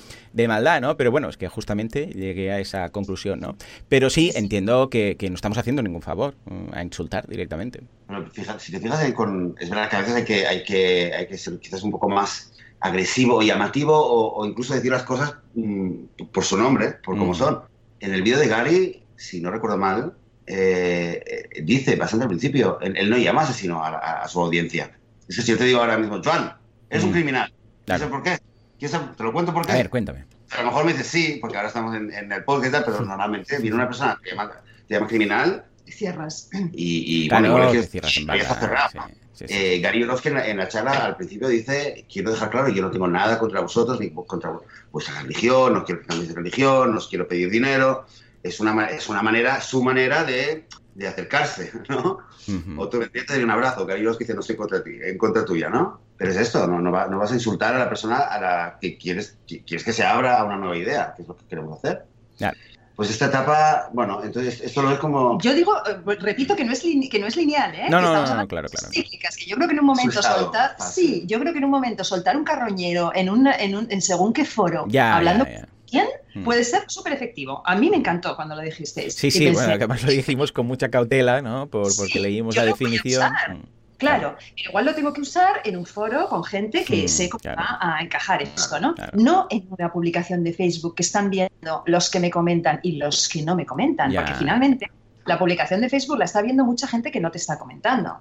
maldad, 0.48 0.82
¿no? 0.82 0.98
Pero 0.98 1.12
bueno, 1.12 1.30
es 1.30 1.38
que 1.38 1.48
justamente 1.48 2.08
llegué 2.08 2.52
a 2.52 2.60
esa 2.60 2.90
conclusión, 2.90 3.40
¿no? 3.40 3.56
Pero 3.88 4.10
sí, 4.10 4.32
entiendo 4.36 4.90
que, 4.90 5.18
no 5.30 5.36
estamos 5.36 5.58
haciendo 5.58 5.82
ningún 5.82 6.02
favor 6.02 6.36
mm, 6.46 6.74
a 6.74 6.84
insultar 6.84 7.28
directamente. 7.28 7.82
Bueno, 8.08 8.30
si 8.60 8.72
te 8.72 8.80
fijas, 8.80 9.14
con, 9.14 9.56
es 9.60 9.70
verdad 9.70 9.90
que 9.90 9.96
a 9.96 10.00
veces 10.00 10.16
hay 10.16 10.26
que, 10.26 10.46
hay 10.46 10.64
que, 10.64 11.14
hay 11.14 11.28
que 11.28 11.38
ser 11.38 11.58
quizás 11.60 11.84
un 11.84 11.92
poco 11.92 12.10
más 12.10 12.53
agresivo 12.84 13.38
o 13.38 13.41
llamativo 13.41 13.93
o, 13.96 14.46
incluso 14.46 14.74
decir 14.74 14.91
las 14.91 15.04
cosas 15.04 15.36
mm, 15.56 15.91
por 16.32 16.43
su 16.43 16.58
nombre, 16.58 17.00
por 17.04 17.17
cómo 17.17 17.32
mm. 17.32 17.36
son. 17.36 17.62
En 18.02 18.13
el 18.13 18.22
vídeo 18.22 18.38
de 18.39 18.48
Gary, 18.50 19.04
si 19.15 19.39
no 19.39 19.50
recuerdo 19.50 19.78
mal, 19.78 20.13
eh, 20.46 21.24
eh, 21.26 21.62
dice 21.63 21.96
bastante 21.96 22.24
al 22.24 22.30
principio, 22.30 22.78
él, 22.82 23.10
no 23.10 23.17
llama 23.17 23.43
asesino 23.43 23.82
a, 23.84 24.24
a, 24.24 24.28
su 24.28 24.41
audiencia. 24.41 24.91
Es 25.30 25.38
que 25.38 25.41
si 25.41 25.52
yo 25.52 25.58
te 25.58 25.63
digo 25.63 25.80
ahora 25.80 25.98
mismo, 25.98 26.22
Joan, 26.22 26.54
eres 26.89 27.06
un 27.06 27.12
mm. 27.12 27.13
criminal, 27.13 27.54
¿Quieres 27.86 28.08
por 28.08 28.24
qué? 28.24 28.39
¿Te 28.80 29.24
lo 29.24 29.32
cuento 29.32 29.54
por 29.54 29.65
qué? 29.65 29.72
A 29.72 29.76
ver, 29.76 29.89
cuéntame. 29.89 30.26
A 30.52 30.60
lo 30.60 30.65
mejor 30.65 30.86
me 30.86 30.91
dices 30.91 31.08
sí, 31.08 31.38
porque 31.39 31.56
ahora 31.56 31.69
estamos 31.69 31.96
en, 31.96 32.32
el 32.32 32.43
podcast, 32.43 32.86
pero 32.86 33.00
normalmente 33.02 33.60
viene 33.60 33.76
una 33.76 33.88
persona 33.88 34.19
que 34.22 34.32
llama, 34.32 34.52
te 34.88 34.93
llama 34.93 35.08
criminal. 35.08 35.65
Cierras. 35.88 36.50
Y, 36.74 37.26
y 37.26 37.30
claro, 37.30 37.52
bueno, 37.54 37.72
que 37.72 37.84
cierras 37.84 38.17
en 38.17 38.28
cerrado. 38.28 39.08
Eh, 39.39 39.80
Gary 39.80 40.04
Orozco 40.04 40.30
en, 40.30 40.58
la 40.58 40.67
charla 40.67 41.06
al 41.06 41.15
principio 41.15 41.48
dice, 41.48 42.06
quiero 42.12 42.32
dejar 42.32 42.50
claro, 42.50 42.69
yo 42.69 42.84
no 42.84 42.91
tengo 42.91 43.08
nada 43.08 43.39
contra 43.39 43.62
vosotros 43.62 44.00
ni 44.00 44.12
contra 44.12 44.60
vuestra 44.91 45.22
religión, 45.22 45.74
no 45.74 45.84
quiero 45.84 46.02
que 46.02 46.08
cambiéis 46.08 46.30
de 46.30 46.36
religión, 46.36 46.91
no 46.91 46.98
os 46.98 47.08
quiero 47.08 47.28
pedir 47.28 47.50
dinero. 47.50 48.06
Es 48.43 48.60
una, 48.60 48.88
es 48.88 49.08
una 49.10 49.24
manera, 49.24 49.62
su 49.62 49.82
manera 49.82 50.24
de, 50.24 50.65
de 50.96 51.08
acercarse, 51.08 51.72
¿no? 51.89 52.19
O 52.78 52.89
tú 52.89 53.00
te 53.00 53.43
un 53.43 53.50
abrazo, 53.50 53.86
Gary 53.86 54.02
Orozco 54.02 54.19
dice, 54.19 54.34
no 54.34 54.41
estoy 54.41 54.56
contra 54.56 54.84
ti, 54.84 54.98
en 55.02 55.17
contra 55.17 55.46
tuya, 55.46 55.69
¿no? 55.69 56.02
Pero 56.17 56.32
es 56.32 56.38
esto, 56.38 56.67
no, 56.67 56.80
no, 56.80 56.91
vas 56.91 57.32
a 57.32 57.34
insultar 57.34 57.74
a 57.74 57.80
la 57.80 57.89
persona 57.89 58.17
a 58.17 58.39
la 58.39 58.78
que 58.80 58.98
quieres, 58.98 59.38
que 59.48 59.63
quieres 59.63 59.84
que 59.84 59.93
se 59.93 60.04
abra 60.04 60.39
a 60.39 60.43
una 60.43 60.58
nueva 60.58 60.78
idea, 60.78 61.13
que 61.15 61.24
es 61.24 61.28
lo 61.28 61.36
que 61.36 61.46
queremos 61.46 61.78
hacer. 61.78 62.06
Pues 62.95 63.10
esta 63.10 63.25
etapa, 63.25 63.89
bueno, 63.91 64.23
entonces 64.23 64.62
esto 64.62 64.84
lo 64.84 64.91
es 64.91 64.99
como... 64.99 65.39
Yo 65.41 65.53
digo, 65.53 65.75
eh, 65.88 65.97
pues, 66.03 66.21
repito 66.21 66.56
que 66.56 66.63
no 66.63 66.73
es, 66.73 66.82
que 66.82 67.19
no 67.19 67.25
es 67.25 67.36
lineal, 67.36 67.73
¿eh? 67.73 67.88
No, 67.89 67.99
no, 67.99 68.13
no, 68.13 68.47
claro, 68.47 68.67
claro. 68.69 68.88
Cíclicas, 68.91 69.36
que 69.36 69.45
yo 69.45 69.56
creo 69.56 69.67
que 69.67 69.73
en 69.73 69.79
un 69.79 69.86
momento 69.88 70.21
soltar... 70.21 70.75
Sí, 70.79 71.23
yo 71.25 71.39
creo 71.39 71.53
que 71.53 71.58
en 71.58 71.65
un 71.65 71.71
momento 71.71 72.03
soltar 72.03 72.38
un 72.38 72.43
carroñero 72.43 73.12
en, 73.15 73.32
un, 73.32 73.47
en, 73.47 73.75
un, 73.75 73.88
en 73.91 74.01
según 74.01 74.32
qué 74.32 74.45
foro, 74.45 74.86
hablando... 75.01 75.45
¿Quién? 75.89 76.08
Hmm. 76.34 76.43
Puede 76.43 76.63
ser 76.63 76.86
súper 76.88 77.13
efectivo. 77.13 77.62
A 77.65 77.75
mí 77.75 77.88
me 77.88 77.97
encantó 77.97 78.36
cuando 78.36 78.56
lo 78.56 78.63
dijisteis. 78.63 79.13
Sí, 79.13 79.29
sí, 79.29 79.51
bueno, 79.51 79.73
además 79.73 80.01
lo 80.01 80.10
dijimos 80.10 80.51
con 80.51 80.65
mucha 80.65 80.89
cautela, 80.89 81.43
¿no? 81.43 81.67
Por, 81.67 81.95
porque 81.95 82.19
leímos 82.19 82.56
la 82.56 82.65
definición. 82.65 83.32
Claro, 84.04 84.38
igual 84.56 84.86
lo 84.86 84.96
tengo 84.96 85.13
que 85.13 85.22
usar 85.22 85.62
en 85.63 85.78
un 85.78 85.86
foro 85.86 86.28
con 86.28 86.44
gente 86.44 86.84
que 86.84 87.08
sé 87.08 87.30
cómo 87.30 87.44
va 87.46 87.80
a 87.80 88.02
encajar 88.02 88.42
esto, 88.42 88.80
¿no? 88.80 88.96
No 89.13 89.48
en 89.50 89.68
una 89.70 89.92
publicación 89.92 90.44
de 90.44 90.54
Facebook 90.54 90.96
que 90.96 91.04
están 91.04 91.30
viendo 91.30 91.84
los 91.86 92.10
que 92.10 92.20
me 92.20 92.30
comentan 92.30 92.80
y 92.84 92.94
los 92.94 93.30
que 93.30 93.42
no 93.42 93.56
me 93.56 93.66
comentan, 93.66 94.13
porque 94.13 94.34
finalmente 94.34 94.89
la 95.26 95.39
publicación 95.39 95.82
de 95.82 95.89
Facebook 95.89 96.18
la 96.18 96.26
está 96.26 96.42
viendo 96.42 96.66
mucha 96.66 96.88
gente 96.88 97.12
que 97.12 97.20
no 97.20 97.32
te 97.32 97.38
está 97.38 97.58
comentando. 97.58 98.18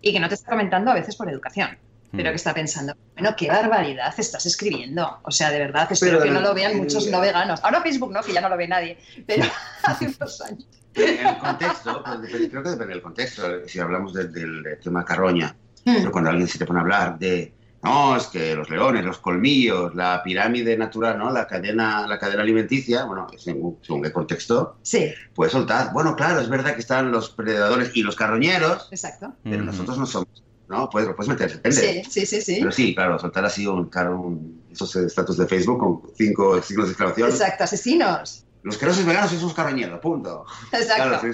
Y 0.00 0.12
que 0.12 0.20
no 0.20 0.28
te 0.28 0.34
está 0.34 0.50
comentando 0.50 0.90
a 0.90 0.94
veces 0.94 1.16
por 1.16 1.28
educación. 1.28 1.76
Pero 2.12 2.30
mm. 2.30 2.32
que 2.32 2.36
está 2.36 2.54
pensando, 2.54 2.94
bueno, 3.14 3.34
qué 3.36 3.48
barbaridad 3.48 4.14
estás 4.16 4.46
escribiendo. 4.46 5.18
O 5.22 5.30
sea, 5.30 5.50
de 5.50 5.58
verdad, 5.58 5.90
espero 5.90 6.22
que 6.22 6.30
no 6.30 6.40
lo 6.40 6.54
vean 6.54 6.76
muchos 6.76 7.08
no 7.08 7.20
veganos. 7.20 7.62
Ahora 7.64 7.82
Facebook 7.82 8.12
no, 8.12 8.22
que 8.22 8.32
ya 8.32 8.40
no 8.40 8.48
lo 8.48 8.56
ve 8.56 8.68
nadie, 8.68 8.98
pero 9.26 9.44
hace 9.82 10.06
unos 10.06 10.40
años. 10.40 10.66
En 10.96 11.26
el 11.26 11.38
contexto, 11.38 12.02
pues, 12.04 12.48
creo 12.50 12.62
que 12.62 12.70
depende 12.70 12.94
del 12.94 13.02
contexto. 13.02 13.42
Si 13.66 13.78
hablamos 13.78 14.12
del, 14.14 14.78
tema 14.82 15.04
carroña, 15.04 15.54
hmm. 15.84 15.94
pero 15.96 16.12
cuando 16.12 16.30
alguien 16.30 16.48
se 16.48 16.58
te 16.58 16.66
pone 16.66 16.80
a 16.80 16.82
hablar 16.82 17.18
de 17.18 17.52
no, 17.86 18.16
es 18.16 18.26
que 18.26 18.54
los 18.56 18.68
leones, 18.68 19.04
los 19.04 19.18
colmillos, 19.18 19.94
la 19.94 20.20
pirámide 20.24 20.76
natural, 20.76 21.18
¿no? 21.18 21.30
La 21.30 21.46
cadena, 21.46 22.06
la 22.08 22.18
cadena 22.18 22.42
alimenticia, 22.42 23.04
bueno, 23.04 23.28
según, 23.38 23.78
según 23.80 24.02
qué 24.02 24.12
contexto, 24.12 24.78
sí. 24.82 25.12
puedes 25.34 25.52
soltar. 25.52 25.92
Bueno, 25.92 26.16
claro, 26.16 26.40
es 26.40 26.48
verdad 26.48 26.74
que 26.74 26.80
están 26.80 27.12
los 27.12 27.30
predadores 27.30 27.92
y 27.94 28.02
los 28.02 28.16
carroñeros, 28.16 28.88
Exacto. 28.90 29.34
pero 29.44 29.62
nosotros 29.62 29.98
no 29.98 30.06
somos, 30.06 30.42
¿no? 30.68 30.90
Puedes, 30.90 31.14
puedes 31.14 31.28
meter, 31.28 31.52
depende. 31.52 32.02
Sí, 32.04 32.10
sí, 32.10 32.26
sí, 32.26 32.40
sí. 32.40 32.56
Pero 32.58 32.72
sí, 32.72 32.94
claro, 32.94 33.20
soltar 33.20 33.44
así 33.44 33.68
un, 33.68 33.88
un 33.94 34.64
esos 34.72 34.96
estatus 34.96 35.36
de 35.36 35.46
Facebook 35.46 35.78
con 35.78 36.02
cinco 36.16 36.60
signos 36.62 36.86
de 36.86 36.92
exclamación. 36.92 37.30
Exacto, 37.30 37.64
asesinos. 37.64 38.45
Los 38.66 38.78
querosos 38.78 39.04
veganos 39.04 39.30
son 39.30 39.38
sus 39.38 39.54
carroñeros, 39.54 40.00
punto. 40.00 40.44
Exacto. 40.72 41.24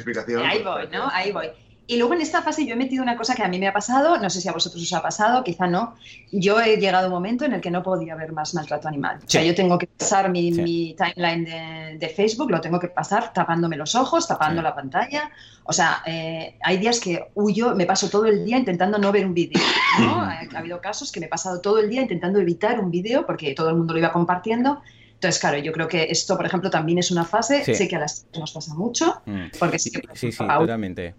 Ahí 0.45 0.63
voy, 0.63 0.87
¿no? 0.93 1.09
Ahí 1.11 1.33
voy. 1.33 1.47
Y 1.87 1.97
luego 1.97 2.13
en 2.13 2.21
esta 2.21 2.43
fase 2.43 2.67
yo 2.67 2.75
he 2.75 2.77
metido 2.77 3.03
una 3.03 3.17
cosa 3.17 3.35
que 3.35 3.43
a 3.43 3.49
mí 3.49 3.59
me 3.59 3.67
ha 3.67 3.73
pasado, 3.73 4.19
no 4.19 4.29
sé 4.29 4.43
si 4.43 4.49
a 4.51 4.53
vosotros 4.53 4.83
os 4.83 4.93
ha 4.93 5.01
pasado, 5.01 5.43
quizá 5.43 5.67
no. 5.67 5.95
Yo 6.31 6.61
he 6.61 6.77
llegado 6.77 7.05
a 7.05 7.09
un 7.09 7.15
momento 7.15 7.47
en 7.47 7.55
el 7.55 7.63
que 7.63 7.71
no 7.71 7.83
podía 7.83 8.17
ver 8.17 8.33
más 8.33 8.53
maltrato 8.53 8.87
animal. 8.87 9.19
O 9.27 9.31
sea, 9.31 9.43
yo 9.43 9.55
tengo 9.55 9.79
que 9.79 9.87
pasar 9.87 10.29
mi, 10.31 10.95
timeline 10.95 11.99
de, 11.99 12.09
Facebook, 12.11 12.51
lo 12.51 12.61
tengo 12.61 12.79
que 12.79 12.89
pasar 12.89 13.33
tapándome 13.33 13.79
los 13.79 13.95
ojos, 13.95 14.29
tapando 14.29 14.61
la 14.61 14.75
pantalla. 14.75 15.31
O 15.65 15.73
sea, 15.73 16.03
eh, 16.05 16.59
hay 16.63 16.77
días 16.77 17.01
que 17.01 17.31
huyo, 17.35 17.75
me 17.75 17.87
paso 17.87 18.11
todo 18.11 18.27
el 18.27 18.45
día 18.45 18.59
intentando 18.59 18.99
no 18.99 19.11
ver 19.11 19.25
un 19.25 19.33
vídeo. 19.33 19.61
¿no? 20.01 20.21
ha, 20.21 20.41
ha 20.55 20.59
habido 20.59 20.83
casos 20.83 21.11
que 21.11 21.19
me 21.19 21.27
he 21.27 21.31
pasado 21.31 21.63
todo 21.63 21.79
el 21.79 21.89
día 21.89 22.03
intentando 22.03 22.39
evitar 22.41 22.79
un 22.79 22.91
vídeo 22.91 23.25
porque 23.25 23.55
todo 23.55 23.71
el 23.71 23.77
mundo 23.77 23.95
lo 23.95 24.01
iba 24.01 24.13
compartiendo 24.13 24.83
entonces, 25.23 25.41
claro, 25.41 25.59
yo 25.59 25.71
creo 25.71 25.87
que 25.87 26.09
esto, 26.11 26.37
por 26.37 26.45
ejemplo, 26.45 26.69
también 26.69 26.99
es 26.99 27.13
una 27.13 27.25
fase, 27.25 27.63
sé 27.63 27.87
que 27.87 27.95
a 27.95 28.01
las 28.01 28.27
nos 28.37 28.51
pasa 28.51 28.75
mucho, 28.75 29.23
mm. 29.25 29.57
porque 29.57 29.79
sí, 29.79 29.93
sí, 30.15 30.33
sí, 30.33 30.39
totalmente. 30.39 31.15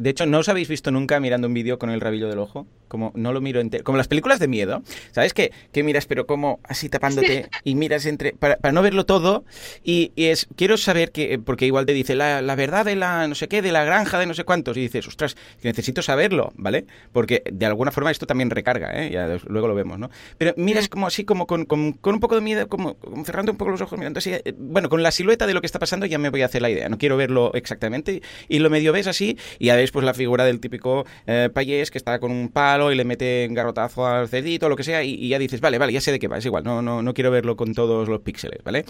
De 0.00 0.10
hecho, 0.10 0.26
¿no 0.26 0.40
os 0.40 0.48
habéis 0.48 0.66
visto 0.66 0.90
nunca 0.90 1.20
mirando 1.20 1.46
un 1.46 1.54
vídeo 1.54 1.78
con 1.78 1.90
el 1.90 2.00
rabillo 2.00 2.28
del 2.28 2.40
ojo? 2.40 2.66
Como 2.88 3.12
no 3.14 3.32
lo 3.32 3.40
miro 3.40 3.60
entero, 3.60 3.84
como 3.84 3.96
las 3.96 4.08
películas 4.08 4.40
de 4.40 4.48
miedo, 4.48 4.82
¿sabes? 5.12 5.34
Que, 5.34 5.52
que 5.72 5.84
miras, 5.84 6.06
pero 6.06 6.26
como 6.26 6.58
así 6.64 6.88
tapándote 6.88 7.48
y 7.62 7.76
miras 7.76 8.06
entre, 8.06 8.32
para, 8.32 8.72
no 8.72 8.82
verlo 8.82 9.06
todo 9.06 9.44
y, 9.84 10.12
es, 10.16 10.48
quiero 10.56 10.76
saber 10.76 11.12
que, 11.12 11.38
porque 11.38 11.66
igual 11.66 11.86
te 11.86 11.92
dice 11.92 12.14
la, 12.16 12.42
la, 12.42 12.56
verdad 12.56 12.84
de 12.84 12.96
la 12.96 13.26
no 13.28 13.36
sé 13.36 13.48
qué, 13.48 13.62
de 13.62 13.72
la 13.72 13.84
granja 13.84 14.18
de 14.18 14.26
no 14.26 14.34
sé 14.34 14.44
cuántos 14.44 14.76
y 14.76 14.80
dices, 14.80 15.06
ostras, 15.06 15.36
necesito 15.62 16.02
saberlo, 16.02 16.52
¿vale? 16.56 16.86
Porque 17.12 17.42
de 17.50 17.66
alguna 17.66 17.90
forma 17.90 18.10
esto 18.10 18.26
también 18.26 18.50
recarga, 18.50 18.90
¿eh? 18.92 19.10
Ya 19.10 19.38
luego 19.46 19.68
lo 19.68 19.74
vemos, 19.74 19.98
¿no? 19.98 20.10
Pero 20.38 20.54
miras 20.56 20.88
como 20.88 21.06
así, 21.06 21.24
como 21.24 21.46
con, 21.46 21.64
con, 21.64 21.96
un 22.02 22.20
poco 22.20 22.34
de 22.34 22.40
miedo, 22.40 22.68
como, 22.68 22.94
como 22.94 23.24
cerrando 23.24 23.43
un 23.52 23.58
poco 23.58 23.70
los 23.70 23.80
ojos, 23.80 23.98
mirando 23.98 24.18
así. 24.18 24.32
Eh, 24.32 24.54
bueno, 24.56 24.88
con 24.88 25.02
la 25.02 25.10
silueta 25.10 25.46
de 25.46 25.54
lo 25.54 25.60
que 25.60 25.66
está 25.66 25.78
pasando 25.78 26.06
ya 26.06 26.18
me 26.18 26.30
voy 26.30 26.42
a 26.42 26.46
hacer 26.46 26.62
la 26.62 26.70
idea. 26.70 26.88
No 26.88 26.98
quiero 26.98 27.16
verlo 27.16 27.52
exactamente. 27.54 28.22
Y 28.48 28.58
lo 28.58 28.70
medio 28.70 28.92
ves 28.92 29.06
así, 29.06 29.38
y 29.58 29.66
ya 29.66 29.76
ves 29.76 29.90
pues 29.90 30.04
la 30.04 30.14
figura 30.14 30.44
del 30.44 30.60
típico 30.60 31.04
eh, 31.26 31.50
payés 31.52 31.90
que 31.90 31.98
está 31.98 32.18
con 32.18 32.30
un 32.30 32.48
palo 32.48 32.92
y 32.92 32.96
le 32.96 33.04
mete 33.04 33.46
un 33.48 33.54
garrotazo 33.54 34.06
al 34.06 34.28
cerdito, 34.28 34.68
lo 34.68 34.76
que 34.76 34.84
sea, 34.84 35.02
y, 35.02 35.28
ya 35.28 35.38
dices, 35.38 35.60
vale, 35.60 35.78
vale, 35.78 35.92
ya 35.92 36.00
sé 36.00 36.12
de 36.12 36.18
qué 36.18 36.28
va, 36.28 36.38
es 36.38 36.46
igual, 36.46 36.64
no, 36.64 36.82
no, 36.82 37.02
no 37.02 37.14
quiero 37.14 37.30
verlo 37.30 37.56
con 37.56 37.74
todos 37.74 38.08
los 38.08 38.20
píxeles, 38.20 38.62
¿vale? 38.64 38.84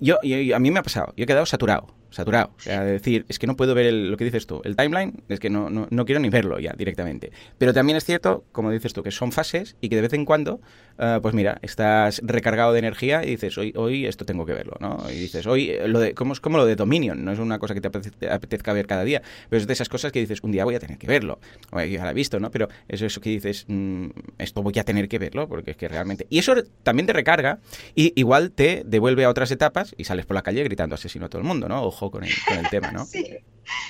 yo, 0.00 0.18
a 0.54 0.58
mí 0.58 0.70
me 0.70 0.78
ha 0.78 0.82
pasado, 0.82 1.12
yo 1.16 1.24
he 1.24 1.26
quedado 1.26 1.46
saturado 1.46 1.99
saturado. 2.10 2.52
O 2.56 2.60
sea, 2.60 2.84
decir, 2.84 3.24
es 3.28 3.38
que 3.38 3.46
no 3.46 3.56
puedo 3.56 3.74
ver 3.74 3.92
lo 3.92 4.16
que 4.16 4.24
dices 4.24 4.46
tú, 4.46 4.60
el 4.64 4.76
timeline, 4.76 5.22
es 5.28 5.40
que 5.40 5.50
no, 5.50 5.70
no, 5.70 6.04
quiero 6.04 6.20
ni 6.20 6.28
verlo 6.28 6.58
ya 6.58 6.72
directamente. 6.76 7.30
Pero 7.58 7.72
también 7.72 7.96
es 7.96 8.04
cierto, 8.04 8.44
como 8.52 8.70
dices 8.70 8.92
tú, 8.92 9.02
que 9.02 9.10
son 9.10 9.32
fases 9.32 9.76
y 9.80 9.88
que 9.88 9.96
de 9.96 10.02
vez 10.02 10.12
en 10.12 10.24
cuando, 10.24 10.60
eh, 10.98 11.18
pues 11.22 11.34
mira, 11.34 11.58
estás 11.62 12.20
recargado 12.24 12.72
de 12.72 12.80
energía 12.80 13.24
y 13.24 13.30
dices, 13.30 13.56
hoy, 13.58 13.72
hoy 13.76 14.06
esto 14.06 14.24
tengo 14.24 14.46
que 14.46 14.52
verlo, 14.52 14.76
¿no? 14.80 14.98
Y 15.10 15.14
dices, 15.14 15.46
hoy, 15.46 15.70
eh, 15.70 15.88
lo 15.88 16.00
de, 16.00 16.14
como, 16.14 16.32
es 16.32 16.40
como 16.40 16.58
lo 16.58 16.66
de 16.66 16.76
Dominion, 16.76 17.24
no 17.24 17.32
es 17.32 17.38
una 17.38 17.58
cosa 17.58 17.74
que 17.74 17.80
te 17.80 17.88
apetezca 18.28 18.72
ver 18.72 18.86
cada 18.86 19.04
día, 19.04 19.22
pero 19.48 19.60
es 19.60 19.66
de 19.66 19.72
esas 19.72 19.88
cosas 19.88 20.12
que 20.12 20.20
dices, 20.20 20.40
un 20.42 20.52
día 20.52 20.64
voy 20.64 20.74
a 20.74 20.80
tener 20.80 20.98
que 20.98 21.06
verlo. 21.06 21.38
O 21.70 21.80
ya 21.80 22.04
la 22.04 22.10
he 22.10 22.14
visto, 22.14 22.40
¿no? 22.40 22.50
Pero 22.50 22.68
es 22.88 23.02
eso 23.02 23.20
que 23.20 23.30
dices, 23.30 23.64
mm, 23.68 24.06
esto 24.38 24.62
voy 24.62 24.78
a 24.78 24.84
tener 24.84 25.08
que 25.08 25.18
verlo, 25.18 25.48
porque 25.48 25.72
es 25.72 25.76
que 25.76 25.88
realmente... 25.88 26.26
Y 26.30 26.38
eso 26.38 26.54
también 26.82 27.06
te 27.06 27.12
recarga 27.12 27.58
y 27.94 28.12
igual 28.16 28.52
te 28.52 28.82
devuelve 28.84 29.24
a 29.24 29.30
otras 29.30 29.50
etapas 29.50 29.94
y 29.96 30.04
sales 30.04 30.26
por 30.26 30.34
la 30.34 30.42
calle 30.42 30.62
gritando 30.64 30.94
asesino 30.94 31.26
a 31.26 31.28
todo 31.28 31.40
el 31.40 31.46
mundo, 31.46 31.68
¿no? 31.68 31.82
Con 32.08 32.22
el, 32.22 32.30
tema, 32.70 32.92
¿no? 32.92 33.04
Sí. 33.10 33.26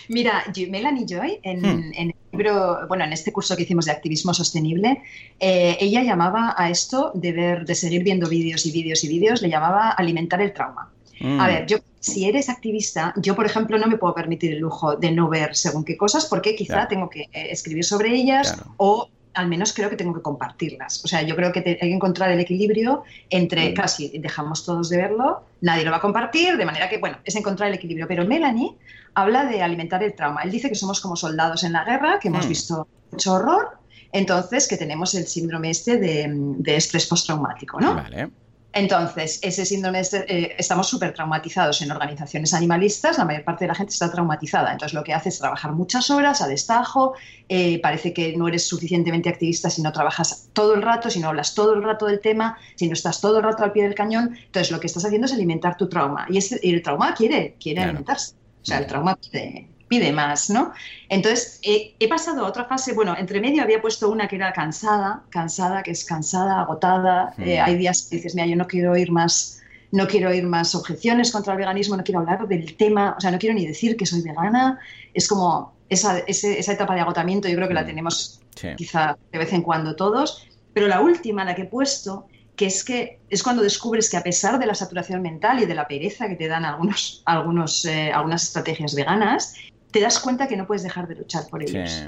Mira, 0.09 0.45
Melanie 0.69 1.07
Joy, 1.07 1.41
en, 1.43 1.61
hmm. 1.61 1.93
en, 1.95 2.09
el 2.11 2.15
libro, 2.33 2.87
bueno, 2.89 3.05
en 3.05 3.13
este 3.13 3.33
curso 3.33 3.57
que 3.57 3.63
hicimos 3.63 3.87
de 3.87 3.93
activismo 3.93 4.35
sostenible, 4.35 5.03
eh, 5.39 5.77
ella 5.81 6.03
llamaba 6.03 6.55
a 6.57 6.71
esto 6.71 7.13
de 7.15 7.33
ver, 7.33 7.65
de 7.65 7.75
seguir 7.75 8.03
viendo 8.03 8.29
vídeos 8.29 8.67
y 8.67 8.73
vídeos 8.73 9.05
y 9.05 9.09
vídeos, 9.09 9.41
le 9.41 9.49
llamaba 9.49 9.91
alimentar 9.91 10.41
el 10.43 10.53
trauma. 10.53 10.91
A 11.21 11.25
hmm. 11.25 11.47
ver, 11.47 11.67
yo, 11.67 11.79
si 12.01 12.27
eres 12.27 12.49
activista, 12.49 13.13
yo, 13.17 13.37
por 13.37 13.47
ejemplo, 13.47 13.79
no 13.79 13.87
me 13.87 13.99
puedo 13.99 14.15
permitir 14.15 14.53
el 14.53 14.59
lujo 14.59 14.97
de 14.97 15.13
no 15.13 15.29
ver 15.29 15.55
según 15.55 15.85
qué 15.85 15.97
cosas, 15.97 16.27
porque 16.27 16.57
quizá 16.57 16.89
tengo 16.89 17.09
que 17.09 17.23
eh, 17.33 17.49
escribir 17.51 17.85
sobre 17.85 18.15
ellas 18.15 18.57
o 18.79 19.09
al 19.35 19.49
menos 19.49 19.73
creo 19.73 19.91
que 19.91 19.97
tengo 19.97 20.15
que 20.15 20.23
compartirlas. 20.23 21.05
O 21.05 21.09
sea, 21.09 21.23
yo 21.23 21.37
creo 21.37 21.53
que 21.53 21.61
hay 21.61 21.77
que 21.77 21.95
encontrar 21.95 22.31
el 22.31 22.41
equilibrio 22.41 23.05
entre 23.29 23.73
casi 23.75 24.19
dejamos 24.19 24.65
todos 24.65 24.89
de 24.89 24.97
verlo, 24.97 25.43
nadie 25.61 25.85
lo 25.85 25.91
va 25.91 25.99
a 25.99 26.01
compartir, 26.01 26.57
de 26.57 26.65
manera 26.65 26.89
que, 26.89 26.99
bueno, 26.99 27.19
es 27.25 27.37
encontrar 27.37 27.69
el 27.69 27.75
equilibrio. 27.75 28.09
Pero 28.09 28.27
Melanie 28.27 28.77
habla 29.15 29.45
de 29.45 29.63
alimentar 29.63 30.03
el 30.03 30.15
trauma. 30.15 30.43
Él 30.43 30.51
dice 30.51 30.69
que 30.69 30.75
somos 30.75 31.01
como 31.01 31.17
soldados 31.17 31.65
en 31.65 31.73
la 31.73 31.85
guerra, 31.85 32.19
que 32.21 32.29
hemos 32.29 32.47
mm. 32.47 32.49
visto 32.49 32.89
mucho 33.13 33.35
horror, 33.35 33.79
entonces 34.13 34.67
que 34.67 34.77
tenemos 34.77 35.15
el 35.15 35.27
síndrome 35.27 35.71
este 35.71 35.99
de, 35.99 36.27
de 36.29 36.77
estrés 36.77 37.07
postraumático, 37.07 37.81
¿no? 37.81 37.95
Vale. 37.95 38.31
Entonces, 38.73 39.41
ese 39.43 39.65
síndrome, 39.65 40.01
eh, 40.01 40.55
estamos 40.57 40.89
súper 40.89 41.13
traumatizados 41.13 41.83
en 41.83 41.91
organizaciones 41.91 42.55
animalistas, 42.55 43.19
la 43.19 43.25
mayor 43.25 43.43
parte 43.43 43.65
de 43.65 43.69
la 43.69 43.75
gente 43.75 43.93
está 43.93 44.11
traumatizada, 44.13 44.73
entonces 44.73 44.95
lo 44.95 45.03
que 45.03 45.13
hace 45.13 45.29
es 45.31 45.39
trabajar 45.39 45.73
muchas 45.73 46.09
horas 46.11 46.41
a 46.41 46.47
destajo, 46.47 47.15
eh, 47.49 47.81
parece 47.81 48.13
que 48.13 48.37
no 48.37 48.47
eres 48.47 48.69
suficientemente 48.69 49.29
activista 49.29 49.71
si 49.71 49.83
no 49.83 49.93
trabajas 49.93 50.49
todo 50.53 50.75
el 50.75 50.83
rato, 50.83 51.11
si 51.11 51.19
no 51.19 51.29
hablas 51.29 51.55
todo 51.55 51.75
el 51.75 51.83
rato 51.83 52.07
del 52.07 52.21
tema, 52.21 52.59
si 52.77 52.87
no 52.87 52.93
estás 52.93 53.21
todo 53.21 53.39
el 53.39 53.45
rato 53.45 53.65
al 53.65 53.73
pie 53.73 53.83
del 53.83 53.97
cañón, 53.97 54.37
entonces 54.47 54.71
lo 54.71 54.79
que 54.79 54.87
estás 54.87 55.05
haciendo 55.05 55.27
es 55.27 55.33
alimentar 55.33 55.77
tu 55.77 55.89
trauma. 55.89 56.27
Y, 56.31 56.39
el 56.39 56.83
trauma 56.83 57.15
quiere, 57.15 57.57
quiere 57.61 57.83
alimentarse, 57.83 58.35
o 58.63 58.65
sea, 58.65 58.79
el 58.79 58.87
trauma 58.87 59.17
quiere, 59.17 59.70
pide 59.91 60.13
más, 60.13 60.51
¿no? 60.51 60.73
Entonces, 61.09 61.59
he 61.65 62.09
pasado 62.09 62.47
a 62.47 62.49
otra 62.49 62.65
fase, 62.65 62.93
bueno, 62.93 63.17
entre 63.19 63.41
medio 63.41 63.61
había 63.61 63.83
puesto 63.83 64.09
una 64.09 64.29
que 64.29 64.37
era 64.37 64.53
cansada, 64.53 65.25
cansada, 65.31 65.83
que 65.83 65.91
es 65.91 66.05
cansada, 66.05 66.61
agotada, 66.61 67.35
eh, 67.39 67.59
hay 67.59 67.75
días 67.77 68.07
que 68.09 68.17
dices, 68.17 68.37
mira, 68.37 68.47
yo 68.47 68.55
no 68.55 68.69
quiero 68.69 68.93
oír 68.93 69.11
más, 69.11 69.61
no 69.91 70.07
quiero 70.07 70.31
oír 70.31 70.47
más 70.47 70.77
objeciones 70.77 71.33
contra 71.33 71.55
el 71.55 71.59
veganismo, 71.59 71.97
no 71.97 72.05
quiero 72.05 72.21
hablar 72.21 72.47
del 72.47 72.77
tema, 72.77 73.17
o 73.19 73.21
sea, 73.21 73.33
no 73.33 73.39
quiero 73.41 73.57
ni 73.57 73.67
decir 73.67 73.97
que 73.97 74.07
soy 74.07 74.23
vegana, 74.23 74.79
es 75.13 75.27
como 75.27 75.75
esa, 75.89 76.21
esa 76.21 76.73
etapa 76.73 76.95
de 76.95 77.01
agotamiento, 77.01 77.49
yo 77.49 77.57
creo 77.57 77.67
que 77.67 77.75
la 77.75 77.85
tenemos 77.85 78.41
quizá 78.77 79.19
de 79.33 79.39
vez 79.39 79.53
en 79.53 79.63
cuando 79.63 79.97
todos, 79.97 80.47
Pero 80.73 80.87
la 80.87 81.01
última, 81.01 81.45
la 81.45 81.57
que 81.57 81.63
he 81.63 81.67
puesto, 81.67 82.29
que 82.55 82.67
es 82.67 82.85
que 82.85 83.19
es 83.29 83.43
cuando 83.43 83.63
descubres 83.63 84.11
que 84.11 84.19
a 84.19 84.23
pesar 84.23 84.59
de 84.59 84.67
la 84.67 84.75
saturación 84.75 85.23
mental 85.23 85.63
y 85.63 85.67
de 85.67 85.75
la 85.75 85.89
pereza 85.89 86.29
que 86.29 86.37
te 86.37 86.47
dan 86.47 86.65
algunos, 86.65 87.23
algunos, 87.25 87.85
eh, 87.87 88.13
algunas 88.13 88.45
estrategias 88.45 88.95
veganas, 88.95 89.55
te 89.91 90.01
das 90.01 90.19
cuenta 90.19 90.47
que 90.49 90.57
no 90.57 90.67
puedes 90.67 90.83
dejar 90.83 91.09
de 91.09 91.17
luchar 91.17 91.47
por 91.49 91.63
ellos. 91.63 92.05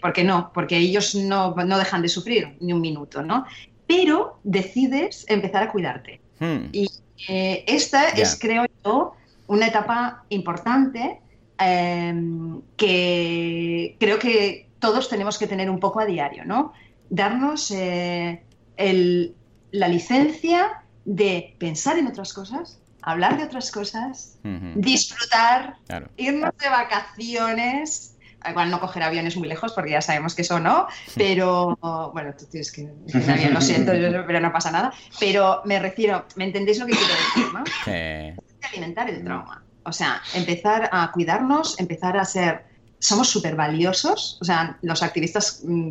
porque 0.00 0.24
no, 0.24 0.50
porque 0.52 0.76
ellos 0.76 1.14
no, 1.14 1.54
no, 1.54 1.78
dejan 1.78 2.02
de 2.02 2.08
sufrir 2.08 2.56
ni 2.60 2.72
un 2.72 2.80
minuto, 2.80 3.22
¿no? 3.22 3.46
Pero 3.86 4.38
decides 4.44 5.24
empezar 5.28 5.62
a 5.62 5.70
cuidarte. 5.70 6.20
Hmm. 6.38 6.66
Y 6.72 6.88
eh, 7.28 7.64
esta 7.66 8.08
es, 8.08 8.38
creo 8.38 8.66
yo, 8.84 9.14
una 9.46 9.66
etapa 9.66 10.24
importante 10.28 11.20
em, 11.58 12.60
que 12.76 13.96
creo 14.00 14.18
que 14.18 14.68
todos 14.78 15.08
tenemos 15.08 15.38
que 15.38 15.46
tener 15.46 15.70
un 15.70 15.78
poco 15.78 16.00
a 16.00 16.06
diario, 16.06 16.44
¿no? 16.44 16.72
Darnos 17.10 17.70
eh, 17.70 18.42
el, 18.76 19.34
la 19.70 19.88
licencia 19.88 20.82
de 21.04 21.54
pensar 21.58 21.98
en 21.98 22.06
otras 22.06 22.32
cosas, 22.32 22.80
hablar 23.02 23.36
de 23.36 23.44
otras 23.44 23.70
cosas, 23.70 24.38
disfrutar, 24.74 25.76
irnos 26.16 26.56
de 26.58 26.68
vacaciones. 26.68 28.08
Igual 28.48 28.70
no 28.72 28.80
coger 28.80 29.04
aviones 29.04 29.36
muy 29.36 29.46
lejos 29.46 29.72
porque 29.72 29.92
ya 29.92 30.00
sabemos 30.00 30.34
que 30.34 30.42
eso 30.42 30.58
no, 30.58 30.88
pero 31.14 31.78
bueno, 32.12 32.34
tú 32.36 32.46
tienes 32.46 32.72
que 32.72 32.88
lo 33.52 33.60
siento, 33.60 33.92
pero 34.26 34.40
no 34.40 34.52
pasa 34.52 34.72
nada. 34.72 34.92
Pero 35.20 35.62
me 35.64 35.78
refiero, 35.78 36.26
¿me 36.34 36.44
entendéis 36.44 36.80
lo 36.80 36.86
que 36.86 36.92
quiero 36.92 37.14
decir, 37.14 37.54
no? 37.54 37.64
Sí. 37.84 38.68
Alimentar 38.68 39.08
el 39.10 39.22
trauma. 39.22 39.62
O 39.84 39.92
sea, 39.92 40.20
empezar 40.34 40.88
a 40.92 41.12
cuidarnos, 41.12 41.78
empezar 41.78 42.16
a 42.16 42.24
ser 42.24 42.71
somos 43.02 43.28
súper 43.28 43.56
valiosos, 43.56 44.38
o 44.40 44.44
sea, 44.44 44.78
los 44.80 45.02
activistas 45.02 45.62
mm, 45.64 45.90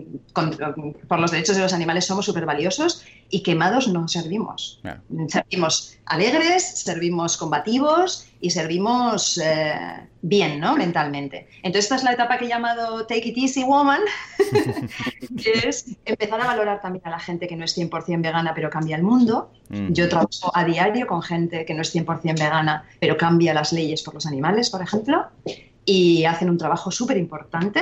por 1.07 1.19
los 1.19 1.31
derechos 1.31 1.57
de 1.57 1.61
los 1.61 1.73
animales 1.73 2.05
somos 2.05 2.25
súper 2.25 2.45
valiosos 2.45 3.03
y 3.29 3.43
quemados 3.43 3.89
no 3.89 4.07
servimos. 4.07 4.81
Servimos 5.27 5.97
alegres, 6.05 6.79
servimos 6.79 7.35
combativos 7.35 8.27
y 8.39 8.49
servimos 8.49 9.37
eh, 9.43 10.07
bien, 10.21 10.61
¿no? 10.61 10.77
Mentalmente. 10.77 11.49
Entonces, 11.63 11.83
esta 11.83 11.95
es 11.95 12.03
la 12.03 12.13
etapa 12.13 12.37
que 12.37 12.45
he 12.45 12.47
llamado 12.47 13.05
Take 13.05 13.27
It 13.27 13.37
Easy 13.37 13.63
Woman, 13.65 13.99
que 15.37 15.67
es 15.67 15.87
empezar 16.05 16.39
a 16.39 16.45
valorar 16.45 16.81
también 16.81 17.05
a 17.05 17.09
la 17.09 17.19
gente 17.19 17.45
que 17.45 17.57
no 17.57 17.65
es 17.65 17.77
100% 17.77 18.21
vegana 18.21 18.53
pero 18.55 18.69
cambia 18.69 18.95
el 18.95 19.03
mundo. 19.03 19.51
Yo 19.89 20.07
trabajo 20.07 20.51
a 20.53 20.63
diario 20.63 21.07
con 21.07 21.21
gente 21.21 21.65
que 21.65 21.73
no 21.73 21.81
es 21.81 21.93
100% 21.93 22.39
vegana 22.39 22.85
pero 23.01 23.17
cambia 23.17 23.53
las 23.53 23.73
leyes 23.73 24.01
por 24.01 24.13
los 24.13 24.25
animales, 24.25 24.69
por 24.69 24.81
ejemplo 24.81 25.27
y 25.85 26.25
hacen 26.25 26.49
un 26.49 26.57
trabajo 26.57 26.91
súper 26.91 27.17
importante. 27.17 27.81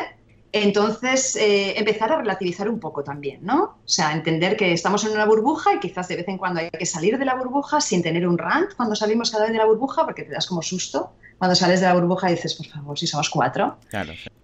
Entonces, 0.52 1.36
eh, 1.36 1.78
empezar 1.78 2.12
a 2.12 2.18
relativizar 2.18 2.70
un 2.70 2.80
poco 2.80 3.04
también, 3.04 3.46
¿no? 3.46 3.64
O 3.64 3.88
sea, 3.88 4.14
entender 4.14 4.58
que 4.58 4.74
estamos 4.74 5.06
en 5.06 5.12
una 5.12 5.26
burbuja 5.26 5.76
y 5.76 5.80
quizás 5.80 6.08
de 6.08 6.16
vez 6.16 6.28
en 6.28 6.40
cuando 6.40 6.60
hay 6.60 6.72
que 6.72 6.88
salir 6.88 7.20
de 7.20 7.26
la 7.26 7.36
burbuja 7.36 7.80
sin 7.82 8.02
tener 8.02 8.28
un 8.28 8.38
rant 8.38 8.74
cuando 8.76 8.96
salimos 8.96 9.30
cada 9.30 9.44
vez 9.44 9.54
de 9.54 9.60
la 9.60 9.66
burbuja, 9.66 10.06
porque 10.06 10.24
te 10.24 10.32
das 10.32 10.48
como 10.48 10.64
susto. 10.64 11.12
Cuando 11.38 11.56
sales 11.56 11.80
de 11.82 11.86
la 11.86 11.94
burbuja 11.94 12.30
y 12.30 12.36
dices, 12.36 12.56
por 12.56 12.66
favor, 12.66 12.98
si 12.98 13.08
somos 13.08 13.30
cuatro. 13.30 13.78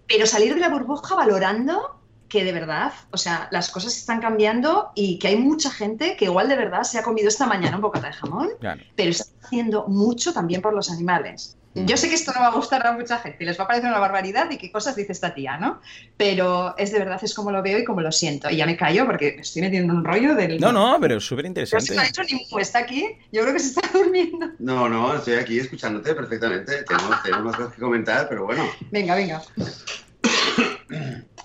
Pero 0.06 0.26
salir 0.26 0.54
de 0.54 0.60
la 0.60 0.68
burbuja 0.68 1.14
valorando 1.14 1.98
que 2.28 2.44
de 2.44 2.52
verdad, 2.52 2.92
o 3.12 3.16
sea, 3.16 3.48
las 3.50 3.70
cosas 3.70 3.96
están 3.96 4.20
cambiando 4.20 4.90
y 4.94 5.18
que 5.18 5.28
hay 5.28 5.36
mucha 5.36 5.70
gente 5.70 6.16
que 6.16 6.24
igual 6.26 6.48
de 6.48 6.56
verdad 6.56 6.82
se 6.82 6.98
ha 6.98 7.02
comido 7.02 7.28
esta 7.28 7.46
mañana 7.46 7.76
un 7.76 7.82
bocata 7.82 8.08
de 8.08 8.12
jamón, 8.14 8.48
pero 8.96 9.10
está 9.10 9.24
haciendo 9.44 9.86
mucho 9.86 10.32
también 10.32 10.60
por 10.60 10.74
los 10.74 10.90
animales. 10.90 11.56
Yo 11.84 11.96
sé 11.98 12.08
que 12.08 12.14
esto 12.14 12.32
no 12.34 12.40
va 12.40 12.46
a 12.46 12.52
gustar 12.52 12.86
a 12.86 12.92
mucha 12.92 13.18
gente, 13.18 13.44
les 13.44 13.58
va 13.60 13.64
a 13.64 13.66
parecer 13.66 13.90
una 13.90 13.98
barbaridad 13.98 14.50
y 14.50 14.56
qué 14.56 14.72
cosas 14.72 14.96
dice 14.96 15.12
esta 15.12 15.34
tía, 15.34 15.58
¿no? 15.58 15.80
Pero 16.16 16.74
es 16.78 16.90
de 16.90 16.98
verdad, 16.98 17.20
es 17.22 17.34
como 17.34 17.50
lo 17.52 17.62
veo 17.62 17.78
y 17.78 17.84
como 17.84 18.00
lo 18.00 18.10
siento. 18.10 18.48
Y 18.48 18.56
ya 18.56 18.64
me 18.64 18.76
callo 18.76 19.04
porque 19.04 19.36
estoy 19.40 19.60
metiendo 19.62 19.92
un 19.92 20.02
rollo 20.02 20.34
del... 20.34 20.58
No, 20.58 20.72
no, 20.72 20.96
pero 21.00 21.18
es 21.18 21.24
súper 21.24 21.44
interesante. 21.44 21.94
No 21.94 22.00
se 22.00 22.06
ha 22.06 22.08
hecho 22.08 22.22
ni 22.22 22.60
está 22.60 22.78
aquí, 22.78 23.06
yo 23.30 23.42
creo 23.42 23.52
que 23.52 23.60
se 23.60 23.68
está 23.68 23.82
durmiendo. 23.92 24.46
No, 24.58 24.88
no, 24.88 25.14
estoy 25.16 25.34
aquí 25.34 25.58
escuchándote 25.58 26.14
perfectamente. 26.14 26.82
Tenemos, 26.84 27.22
tenemos 27.24 27.56
cosas 27.56 27.74
que 27.74 27.80
comentar, 27.80 28.26
pero 28.28 28.46
bueno. 28.46 28.64
Venga, 28.90 29.14
venga. 29.14 29.42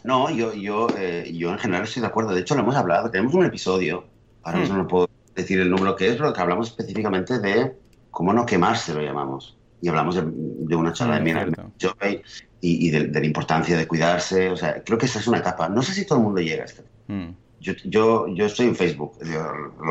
No, 0.04 0.30
yo, 0.30 0.54
yo, 0.54 0.88
eh, 0.98 1.30
yo 1.34 1.52
en 1.52 1.60
general 1.60 1.84
estoy 1.84 2.02
de 2.02 2.08
acuerdo. 2.08 2.34
De 2.34 2.42
hecho, 2.42 2.56
lo 2.56 2.62
hemos 2.62 2.76
hablado, 2.76 3.12
tenemos 3.12 3.34
un 3.34 3.46
episodio, 3.46 4.06
ahora 4.44 4.60
mismo 4.60 4.78
no 4.78 4.88
puedo 4.88 5.10
decir 5.36 5.60
el 5.60 5.70
número 5.70 5.96
que 5.96 6.08
es, 6.08 6.16
pero 6.16 6.34
que 6.34 6.42
hablamos 6.42 6.70
específicamente 6.70 7.40
de 7.40 7.74
cómo 8.10 8.34
no 8.34 8.46
quemarse, 8.46 8.94
lo 8.94 9.02
llamamos 9.02 9.58
y 9.82 9.90
hablamos 9.90 10.16
de, 10.16 10.76
una 10.76 10.94
charla 10.94 11.16
de 11.16 11.22
Mina 11.22 11.48
y, 12.62 12.88
y 12.88 12.90
de, 12.92 13.08
la 13.08 13.26
importancia 13.26 13.76
de 13.76 13.88
cuidarse. 13.88 14.50
O 14.50 14.58
sea, 14.58 14.84
creo 14.84 14.98
que 14.98 15.08
esa 15.08 15.20
es 15.20 15.28
una 15.28 15.40
etapa. 15.40 15.70
No 15.70 15.82
sé 15.82 15.94
si 15.94 16.06
todo 16.06 16.20
el 16.20 16.26
mundo 16.26 16.42
llega 16.42 16.64
a 16.64 16.66
esta. 16.66 16.84
Mm. 17.08 17.30
Yo, 17.60 17.74
yo, 17.86 18.28
yo, 18.28 18.46
estoy 18.46 18.68
en 18.68 18.76
Facebook, 18.76 19.20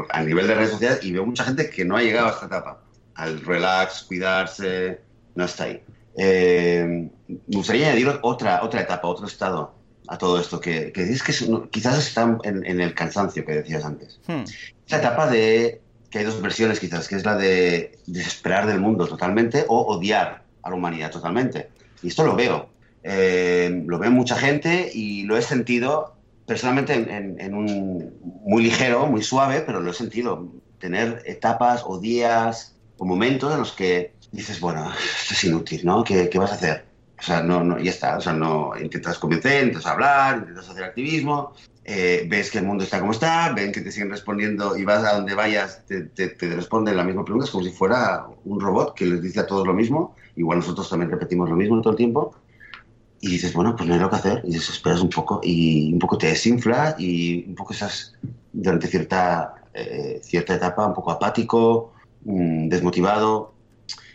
a 0.09 0.23
nivel 0.23 0.47
de 0.47 0.55
redes 0.55 0.71
sociales, 0.71 1.01
y 1.03 1.13
veo 1.13 1.25
mucha 1.25 1.45
gente 1.45 1.71
que 1.71 1.85
no 1.85 1.97
ha 1.97 2.03
llegado 2.03 2.29
a 2.29 2.31
esta 2.31 2.47
etapa. 2.47 2.83
Al 3.15 3.41
relax, 3.41 4.03
cuidarse, 4.03 5.01
no 5.35 5.45
está 5.45 5.65
ahí. 5.65 5.83
Eh, 6.17 7.09
me 7.29 7.57
gustaría 7.57 7.87
añadir 7.87 8.09
otra, 8.23 8.63
otra 8.65 8.81
etapa, 8.81 9.07
otro 9.07 9.27
estado 9.27 9.75
a 10.09 10.19
todo 10.19 10.41
esto, 10.41 10.61
que, 10.61 10.91
que 10.91 11.05
dices 11.05 11.23
que 11.23 11.69
quizás 11.71 11.99
está 11.99 12.39
en, 12.43 12.81
el 12.81 12.95
cansancio 12.95 13.45
que 13.45 13.53
decías 13.53 13.85
antes. 13.85 14.21
Hmm. 14.27 14.43
Esa 14.87 14.99
etapa 14.99 15.31
de 15.31 15.81
que 16.11 16.19
hay 16.19 16.25
dos 16.25 16.43
versiones 16.43 16.81
quizás, 16.81 17.09
que 17.09 17.17
es 17.17 17.25
la 17.25 17.37
de 17.37 17.99
desesperar 18.07 18.67
del 18.67 18.81
mundo 18.81 19.07
totalmente 19.07 19.65
o 19.69 19.81
odiar 19.83 20.43
a 20.63 20.71
la 20.71 20.77
humanidad 20.77 21.11
totalmente. 21.11 21.71
Y 22.03 22.09
esto 22.09 22.25
lo 22.25 22.35
veo. 22.35 22.69
Eh, 23.03 23.85
lo 23.87 23.99
veo 23.99 24.11
mucha 24.11 24.37
gente 24.37 24.91
y 24.93 25.23
lo 25.23 25.37
he 25.37 25.43
sentido 25.43 26.17
personalmente 26.47 26.95
en, 26.95 27.55
un 27.55 28.13
muy 28.45 28.65
ligero, 28.65 29.07
muy 29.07 29.23
suave, 29.23 29.61
pero 29.61 29.81
lo 29.81 29.93
he 29.93 29.95
sentido. 29.95 30.49
Tener 30.81 31.23
etapas 31.27 31.83
o 31.87 32.01
días 32.01 32.75
o 32.99 33.05
momentos 33.05 33.53
en 33.53 33.61
los 33.61 33.73
que 33.73 34.15
dices, 34.33 34.59
bueno, 34.61 34.91
esto 34.93 35.35
es 35.35 35.45
inútil, 35.45 35.83
¿no? 35.85 36.03
¿Qué, 36.03 36.29
qué 36.29 36.39
vas 36.39 36.51
a 36.51 36.55
hacer? 36.55 36.90
O 37.21 37.23
sea, 37.23 37.43
no, 37.43 37.63
no, 37.63 37.79
ya 37.79 37.91
está. 37.91 38.17
O 38.17 38.21
sea, 38.21 38.33
no 38.33 38.73
intentas 38.81 39.19
convencer, 39.19 39.65
intentas 39.65 39.87
hablar, 39.87 40.39
intentas 40.39 40.69
hacer 40.71 40.85
activismo, 40.85 41.53
eh, 41.85 42.27
ves 42.29 42.51
que 42.51 42.59
el 42.59 42.67
mundo 42.67 42.85
está 42.85 43.01
como 43.01 43.13
está, 43.13 43.53
ven 43.53 43.73
que 43.73 43.81
te 43.81 43.91
siguen 43.91 44.11
respondiendo 44.11 44.77
y 44.77 44.85
vas 44.85 45.05
a 45.05 45.15
donde 45.17 45.35
vayas, 45.35 45.85
te, 45.87 46.03
te, 46.03 46.55
responden 46.55 46.97
la 46.97 47.05
misma 47.05 47.25
pregunta, 47.25 47.47
es 47.47 47.51
como 47.51 47.65
si 47.65 47.71
fuera 47.71 48.27
un 48.45 48.61
robot 48.61 48.95
que 48.95 49.07
les 49.07 49.21
dice 49.21 49.41
a 49.41 49.47
todos 49.47 49.67
lo 49.67 49.73
mismo, 49.73 50.15
igual 50.37 50.59
nosotros 50.59 50.89
también 50.89 51.11
repetimos 51.11 51.49
lo 51.49 51.57
mismo 51.57 51.81
todo 51.81 51.93
el 51.93 51.97
tiempo, 51.97 52.37
y 53.21 53.31
dices, 53.31 53.53
bueno, 53.55 53.75
pues 53.77 53.89
no 53.89 53.95
hay 53.95 54.01
lo 54.01 54.09
que 54.09 54.17
hacer, 54.17 54.43
y 54.45 54.53
desesperas 54.53 55.01
un 55.01 55.09
poco, 55.09 55.41
y 55.43 55.93
un 55.93 55.99
poco 55.99 56.17
te 56.17 56.29
desinfla, 56.29 56.97
y 56.99 57.49
un 57.49 57.55
poco 57.55 57.73
estás 57.73 58.15
durante 58.53 58.87
cierta, 58.87 59.55
eh, 59.75 60.21
cierta 60.23 60.55
etapa 60.55 60.87
un 60.87 60.95
poco 60.95 61.11
apático, 61.11 61.93
mm, 62.25 62.69
desmotivado, 62.69 63.55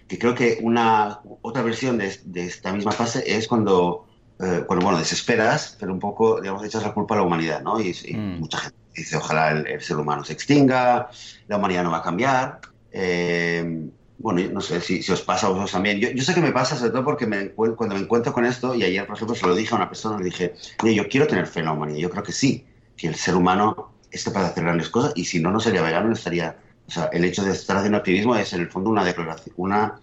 que 0.07 0.19
creo 0.19 0.35
que 0.35 0.59
una 0.61 1.19
otra 1.41 1.61
versión 1.61 1.97
de, 1.97 2.19
de 2.25 2.45
esta 2.45 2.71
misma 2.73 2.91
fase 2.91 3.23
es 3.25 3.47
cuando 3.47 4.05
eh, 4.37 4.63
cuando, 4.67 4.83
bueno, 4.83 4.99
desesperas, 4.99 5.77
pero 5.79 5.93
un 5.93 5.99
poco, 5.99 6.41
digamos, 6.41 6.63
echas 6.65 6.83
la 6.83 6.93
culpa 6.93 7.15
a 7.15 7.19
la 7.19 7.23
humanidad, 7.23 7.61
¿no? 7.61 7.79
Y, 7.79 7.93
mm. 8.13 8.39
mucha 8.39 8.57
gente 8.57 8.77
dice, 8.93 9.15
ojalá 9.15 9.51
el, 9.51 9.81
ser 9.81 9.95
humano 9.95 10.25
se 10.25 10.33
extinga, 10.33 11.09
la 11.47 11.57
humanidad 11.57 11.83
no 11.83 11.91
va 11.91 11.99
a 11.99 12.03
cambiar. 12.03 12.59
Eh, 12.91 13.87
bueno, 14.17 14.41
no 14.51 14.59
sé 14.59 14.81
si, 14.81 15.01
si, 15.01 15.11
os 15.11 15.21
pasa 15.21 15.47
a 15.47 15.49
vosotros 15.49 15.71
también. 15.71 15.99
Yo, 15.99 16.09
yo, 16.09 16.21
sé 16.21 16.33
que 16.33 16.41
me 16.41 16.51
pasa, 16.51 16.75
sobre 16.75 16.91
todo 16.91 17.05
porque 17.05 17.25
me, 17.25 17.51
cuando 17.51 17.95
me 17.95 18.01
encuentro 18.01 18.33
con 18.33 18.45
esto, 18.45 18.75
y 18.75 18.83
ayer, 18.83 19.05
por 19.05 19.15
ejemplo, 19.15 19.35
se 19.35 19.47
lo 19.47 19.55
dije 19.55 19.73
a 19.73 19.77
una 19.77 19.87
persona, 19.87 20.17
le 20.17 20.25
dije, 20.25 20.53
yo 20.83 21.07
quiero 21.07 21.27
tener 21.27 21.47
fe 21.47 21.61
en 21.61 21.67
la 21.67 21.71
humanidad. 21.71 21.99
Yo 21.99 22.09
creo 22.09 22.23
que 22.23 22.33
sí, 22.33 22.65
que 22.97 23.07
el 23.07 23.15
ser 23.15 23.35
humano 23.35 23.93
es 24.11 24.25
capaz 24.25 24.41
de 24.41 24.47
hacer 24.47 24.63
grandes 24.65 24.89
cosas, 24.89 25.13
y 25.15 25.23
si 25.25 25.39
no, 25.39 25.51
no 25.51 25.61
sería 25.61 25.81
vegano, 25.81 26.07
no 26.07 26.13
estaría... 26.13 26.57
O 26.87 26.91
sea, 26.91 27.05
el 27.05 27.25
hecho 27.25 27.43
de 27.43 27.51
estar 27.51 27.77
haciendo 27.77 27.97
activismo 27.97 28.35
es, 28.35 28.53
en 28.53 28.61
el 28.61 28.69
fondo, 28.69 28.89
una 28.89 29.03
declaración, 29.03 29.53
una 29.57 29.99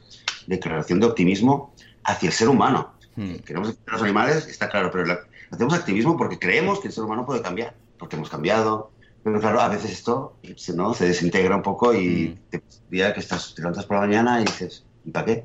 declaración 0.46 1.00
de 1.00 1.06
optimismo 1.06 1.74
hacia 2.04 2.28
el 2.28 2.32
ser 2.32 2.48
humano. 2.48 2.94
Hmm. 3.14 3.36
Queremos 3.36 3.70
que 3.70 3.90
los 3.90 4.02
animales, 4.02 4.46
está 4.46 4.68
claro, 4.68 4.90
pero 4.90 5.18
hacemos 5.50 5.74
activismo 5.74 6.16
porque 6.16 6.38
creemos 6.38 6.80
que 6.80 6.88
el 6.88 6.94
ser 6.94 7.04
humano 7.04 7.24
puede 7.24 7.42
cambiar, 7.42 7.74
porque 7.98 8.16
hemos 8.16 8.30
cambiado. 8.30 8.90
Pero 9.22 9.40
claro, 9.40 9.60
a 9.60 9.68
veces 9.68 9.92
esto 9.92 10.36
¿no? 10.74 10.94
se 10.94 11.06
desintegra 11.06 11.54
un 11.54 11.62
poco 11.62 11.94
y 11.94 12.28
hmm. 12.28 12.50
te 12.50 12.62
día 12.90 13.14
que 13.14 13.20
estás, 13.20 13.54
te 13.54 13.62
levantas 13.62 13.86
por 13.86 13.96
la 13.96 14.06
mañana 14.06 14.40
y 14.40 14.44
dices, 14.44 14.84
¿y 15.04 15.10
para 15.10 15.26
qué? 15.26 15.44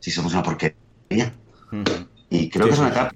Si 0.00 0.10
somos 0.10 0.32
una 0.32 0.42
porquería. 0.42 1.34
Hmm. 1.70 1.84
Y 2.28 2.48
creo 2.48 2.66
que 2.66 2.72
es 2.72 2.78
una 2.78 2.88
etapa. 2.88 3.14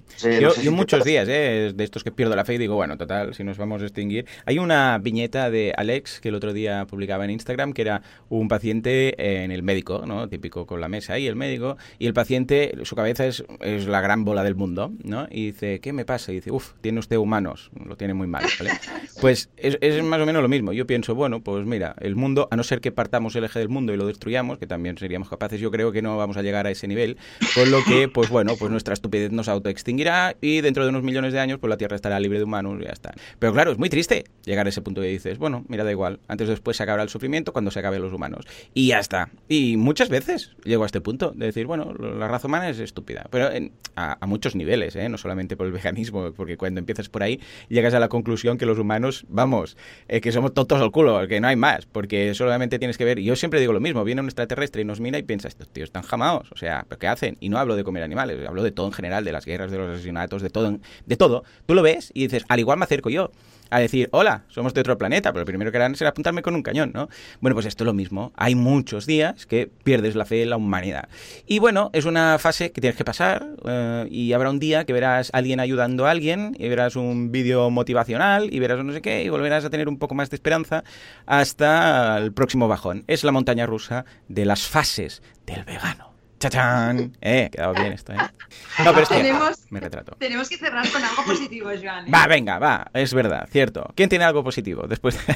yo, 0.61 0.71
muchos 0.71 1.03
días, 1.03 1.27
¿eh? 1.27 1.73
de 1.75 1.83
estos 1.83 2.03
que 2.03 2.11
pierdo 2.11 2.35
la 2.35 2.45
fe 2.45 2.53
y 2.53 2.57
digo, 2.57 2.75
bueno, 2.75 2.97
total, 2.97 3.33
si 3.35 3.43
nos 3.43 3.57
vamos 3.57 3.81
a 3.81 3.85
extinguir. 3.85 4.25
Hay 4.45 4.57
una 4.57 4.97
viñeta 4.99 5.49
de 5.49 5.73
Alex 5.75 6.21
que 6.21 6.29
el 6.29 6.35
otro 6.35 6.53
día 6.53 6.85
publicaba 6.85 7.25
en 7.25 7.31
Instagram 7.31 7.73
que 7.73 7.81
era 7.81 8.01
un 8.29 8.47
paciente 8.47 9.43
en 9.43 9.51
el 9.51 9.63
médico, 9.63 10.03
¿no? 10.05 10.29
Típico 10.29 10.65
con 10.65 10.79
la 10.79 10.87
mesa 10.87 11.19
y 11.19 11.27
el 11.27 11.35
médico. 11.35 11.77
Y 11.99 12.07
el 12.07 12.13
paciente, 12.13 12.73
su 12.83 12.95
cabeza 12.95 13.25
es, 13.25 13.43
es 13.59 13.85
la 13.85 13.99
gran 13.99 14.23
bola 14.23 14.43
del 14.43 14.55
mundo, 14.55 14.93
¿no? 15.03 15.27
Y 15.29 15.47
dice, 15.47 15.79
¿qué 15.81 15.91
me 15.91 16.05
pasa? 16.05 16.31
Y 16.31 16.35
dice, 16.35 16.51
uff, 16.51 16.73
tiene 16.79 16.99
usted 16.99 17.17
humanos, 17.17 17.71
lo 17.85 17.97
tiene 17.97 18.13
muy 18.13 18.27
mal, 18.27 18.45
¿vale? 18.59 18.71
Pues 19.19 19.51
es, 19.55 19.77
es 19.81 20.01
más 20.03 20.19
o 20.19 20.25
menos 20.25 20.41
lo 20.41 20.49
mismo. 20.49 20.73
Yo 20.73 20.87
pienso, 20.87 21.13
bueno, 21.13 21.41
pues 21.41 21.63
mira, 21.65 21.95
el 21.99 22.15
mundo, 22.15 22.47
a 22.49 22.55
no 22.55 22.63
ser 22.63 22.81
que 22.81 22.91
partamos 22.91 23.35
el 23.35 23.43
eje 23.43 23.59
del 23.59 23.69
mundo 23.69 23.93
y 23.93 23.97
lo 23.97 24.07
destruyamos, 24.07 24.57
que 24.57 24.65
también 24.65 24.97
seríamos 24.97 25.29
capaces, 25.29 25.59
yo 25.59 25.69
creo 25.69 25.91
que 25.91 26.01
no 26.01 26.17
vamos 26.17 26.37
a 26.37 26.41
llegar 26.41 26.65
a 26.65 26.71
ese 26.71 26.87
nivel. 26.87 27.17
Con 27.53 27.69
lo 27.69 27.83
que, 27.83 28.07
pues 28.07 28.29
bueno, 28.29 28.55
pues 28.57 28.71
nuestras 28.71 29.00
estupidez 29.01 29.31
nos 29.31 29.49
autoextinguirá 29.49 30.35
y 30.41 30.61
dentro 30.61 30.83
de 30.83 30.89
unos 30.89 31.03
millones 31.03 31.33
de 31.33 31.39
años 31.39 31.59
pues 31.59 31.69
la 31.69 31.77
Tierra 31.77 31.95
estará 31.95 32.19
libre 32.19 32.37
de 32.37 32.43
humanos 32.43 32.77
y 32.79 32.85
ya 32.85 32.91
está. 32.91 33.13
Pero 33.39 33.51
claro, 33.53 33.71
es 33.71 33.79
muy 33.79 33.89
triste 33.89 34.25
llegar 34.45 34.67
a 34.67 34.69
ese 34.69 34.81
punto 34.81 35.01
que 35.01 35.07
dices, 35.07 35.37
bueno, 35.37 35.65
mira, 35.67 35.83
da 35.83 35.91
igual, 35.91 36.19
antes 36.27 36.47
o 36.47 36.51
después 36.51 36.77
se 36.77 36.83
acabará 36.83 37.03
el 37.03 37.09
sufrimiento 37.09 37.51
cuando 37.51 37.71
se 37.71 37.79
acaben 37.79 38.01
los 38.01 38.13
humanos. 38.13 38.45
Y 38.73 38.87
ya 38.87 38.99
está. 38.99 39.29
Y 39.49 39.77
muchas 39.77 40.09
veces 40.09 40.51
llego 40.63 40.83
a 40.83 40.85
este 40.85 41.01
punto 41.01 41.31
de 41.35 41.47
decir, 41.47 41.65
bueno, 41.65 41.93
la 41.93 42.27
raza 42.27 42.47
humana 42.47 42.69
es 42.69 42.79
estúpida, 42.79 43.27
pero 43.31 43.49
a, 43.95 44.25
muchos 44.27 44.55
niveles, 44.55 44.95
¿eh? 44.95 45.09
no 45.09 45.17
solamente 45.17 45.57
por 45.57 45.65
el 45.65 45.73
veganismo, 45.73 46.31
porque 46.33 46.57
cuando 46.57 46.79
empiezas 46.79 47.09
por 47.09 47.23
ahí 47.23 47.39
llegas 47.69 47.93
a 47.93 47.99
la 47.99 48.07
conclusión 48.07 48.57
que 48.57 48.65
los 48.65 48.79
humanos, 48.79 49.25
vamos, 49.27 49.77
eh, 50.07 50.21
que 50.21 50.31
somos 50.31 50.53
tontos 50.53 50.79
al 50.79 50.91
culo, 50.91 51.27
que 51.27 51.41
no 51.41 51.47
hay 51.47 51.55
más, 51.55 51.85
porque 51.85 52.33
solamente 52.33 52.79
tienes 52.79 52.97
que 52.97 53.05
ver, 53.05 53.19
yo 53.19 53.35
siempre 53.35 53.59
digo 53.59 53.73
lo 53.73 53.79
mismo, 53.79 54.03
viene 54.03 54.21
un 54.21 54.27
extraterrestre 54.27 54.83
y 54.83 54.85
nos 54.85 54.99
mira 54.99 55.17
y 55.17 55.23
piensa, 55.23 55.47
estos 55.47 55.67
tíos 55.69 55.89
están 55.89 56.03
jamados, 56.03 56.51
o 56.51 56.57
sea, 56.57 56.85
¿pero 56.87 56.99
qué 56.99 57.07
hacen? 57.07 57.37
Y 57.39 57.49
no 57.49 57.57
hablo 57.57 57.75
de 57.75 57.83
comer 57.83 58.03
animales, 58.03 58.47
hablo 58.47 58.63
de 58.63 58.71
todo 58.71 58.90
en 58.91 58.95
general, 58.95 59.23
de 59.23 59.31
las 59.31 59.45
guerras, 59.45 59.71
de 59.71 59.77
los 59.77 59.89
asesinatos, 59.95 60.41
de 60.41 60.49
todo, 60.49 60.79
de 61.05 61.17
todo. 61.17 61.43
Tú 61.65 61.73
lo 61.73 61.81
ves 61.81 62.11
y 62.13 62.23
dices, 62.23 62.45
al 62.49 62.59
igual 62.59 62.77
me 62.77 62.85
acerco 62.85 63.09
yo 63.09 63.31
a 63.71 63.79
decir, 63.79 64.09
hola, 64.11 64.43
somos 64.49 64.73
de 64.73 64.81
otro 64.81 64.97
planeta, 64.97 65.31
pero 65.31 65.41
lo 65.41 65.45
primero 65.45 65.71
que 65.71 65.77
harán 65.77 65.95
será 65.95 66.09
apuntarme 66.09 66.41
con 66.41 66.53
un 66.53 66.61
cañón, 66.61 66.91
¿no? 66.93 67.09
Bueno, 67.39 67.55
pues 67.55 67.65
esto 67.65 67.83
es 67.83 67.85
lo 67.85 67.93
mismo. 67.93 68.33
Hay 68.35 68.53
muchos 68.53 69.05
días 69.05 69.45
que 69.45 69.71
pierdes 69.83 70.15
la 70.15 70.25
fe 70.25 70.43
en 70.43 70.49
la 70.49 70.57
humanidad. 70.57 71.07
Y 71.47 71.59
bueno, 71.59 71.89
es 71.93 72.05
una 72.05 72.37
fase 72.37 72.73
que 72.73 72.81
tienes 72.81 72.97
que 72.97 73.05
pasar 73.05 73.47
eh, 73.65 74.07
y 74.11 74.33
habrá 74.33 74.49
un 74.49 74.59
día 74.59 74.83
que 74.83 74.91
verás 74.91 75.31
a 75.33 75.37
alguien 75.37 75.61
ayudando 75.61 76.05
a 76.05 76.11
alguien 76.11 76.55
y 76.59 76.67
verás 76.67 76.97
un 76.97 77.31
vídeo 77.31 77.69
motivacional 77.69 78.53
y 78.53 78.59
verás 78.59 78.83
no 78.83 78.91
sé 78.91 79.01
qué 79.01 79.23
y 79.23 79.29
volverás 79.29 79.63
a 79.63 79.69
tener 79.69 79.87
un 79.87 79.97
poco 79.97 80.15
más 80.15 80.29
de 80.29 80.35
esperanza 80.35 80.83
hasta 81.25 82.17
el 82.17 82.33
próximo 82.33 82.67
bajón. 82.67 83.05
Es 83.07 83.23
la 83.23 83.31
montaña 83.31 83.65
rusa 83.65 84.03
de 84.27 84.45
las 84.45 84.67
fases 84.67 85.23
del 85.45 85.63
vegano. 85.63 86.10
¡Chachán! 86.41 87.15
Eh, 87.21 87.49
quedado 87.51 87.73
bien 87.75 87.93
esto, 87.93 88.13
¿eh? 88.13 88.17
No, 88.83 88.91
pero 88.93 89.03
es 89.03 89.09
que 89.09 89.33
me 89.69 89.79
retrato. 89.79 90.15
Tenemos 90.17 90.49
que 90.49 90.57
cerrar 90.57 90.89
con 90.91 91.03
algo 91.03 91.23
positivo, 91.23 91.69
Joan. 91.81 92.07
¿eh? 92.07 92.11
Va, 92.11 92.25
venga, 92.25 92.57
va, 92.57 92.89
es 92.93 93.13
verdad, 93.13 93.47
cierto. 93.51 93.91
¿Quién 93.95 94.09
tiene 94.09 94.25
algo 94.25 94.43
positivo 94.43 94.87
después 94.87 95.15
de 95.25 95.35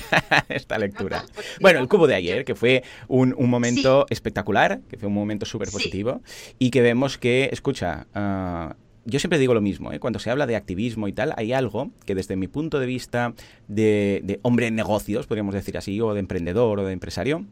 esta 0.49 0.79
lectura? 0.79 1.23
Bueno, 1.61 1.79
el 1.79 1.87
cubo 1.87 2.07
de 2.07 2.15
ayer, 2.15 2.43
que 2.43 2.55
fue 2.55 2.83
un, 3.07 3.35
momento 3.37 4.07
espectacular, 4.09 4.79
que 4.89 4.97
fue 4.97 5.07
un 5.07 5.13
momento 5.13 5.45
súper 5.45 5.69
positivo, 5.69 6.21
y 6.57 6.71
que 6.71 6.81
vemos 6.81 7.19
que, 7.19 7.49
escucha, 7.51 8.07
ah, 8.15 8.75
yo 9.05 9.19
siempre 9.19 9.37
digo 9.37 9.53
lo 9.53 9.61
mismo, 9.61 9.93
¿eh? 9.93 9.99
cuando 9.99 10.17
se 10.17 10.31
habla 10.31 10.47
de 10.47 10.55
activismo 10.55 11.07
y 11.07 11.13
tal, 11.13 11.33
hay 11.37 11.53
algo 11.53 11.91
que 12.05 12.15
desde 12.15 12.35
mi 12.35 12.47
punto 12.47 12.79
de 12.79 12.87
vista 12.87 13.33
de, 13.67 14.21
de 14.23 14.39
hombre 14.41 14.67
en 14.67 14.75
negocios, 14.75 15.27
podríamos 15.27 15.53
decir 15.53 15.77
así, 15.77 16.01
o 16.01 16.15
de 16.15 16.19
emprendedor 16.19 16.79
o 16.79 16.85
de 16.85 16.93
empresario, 16.93 17.45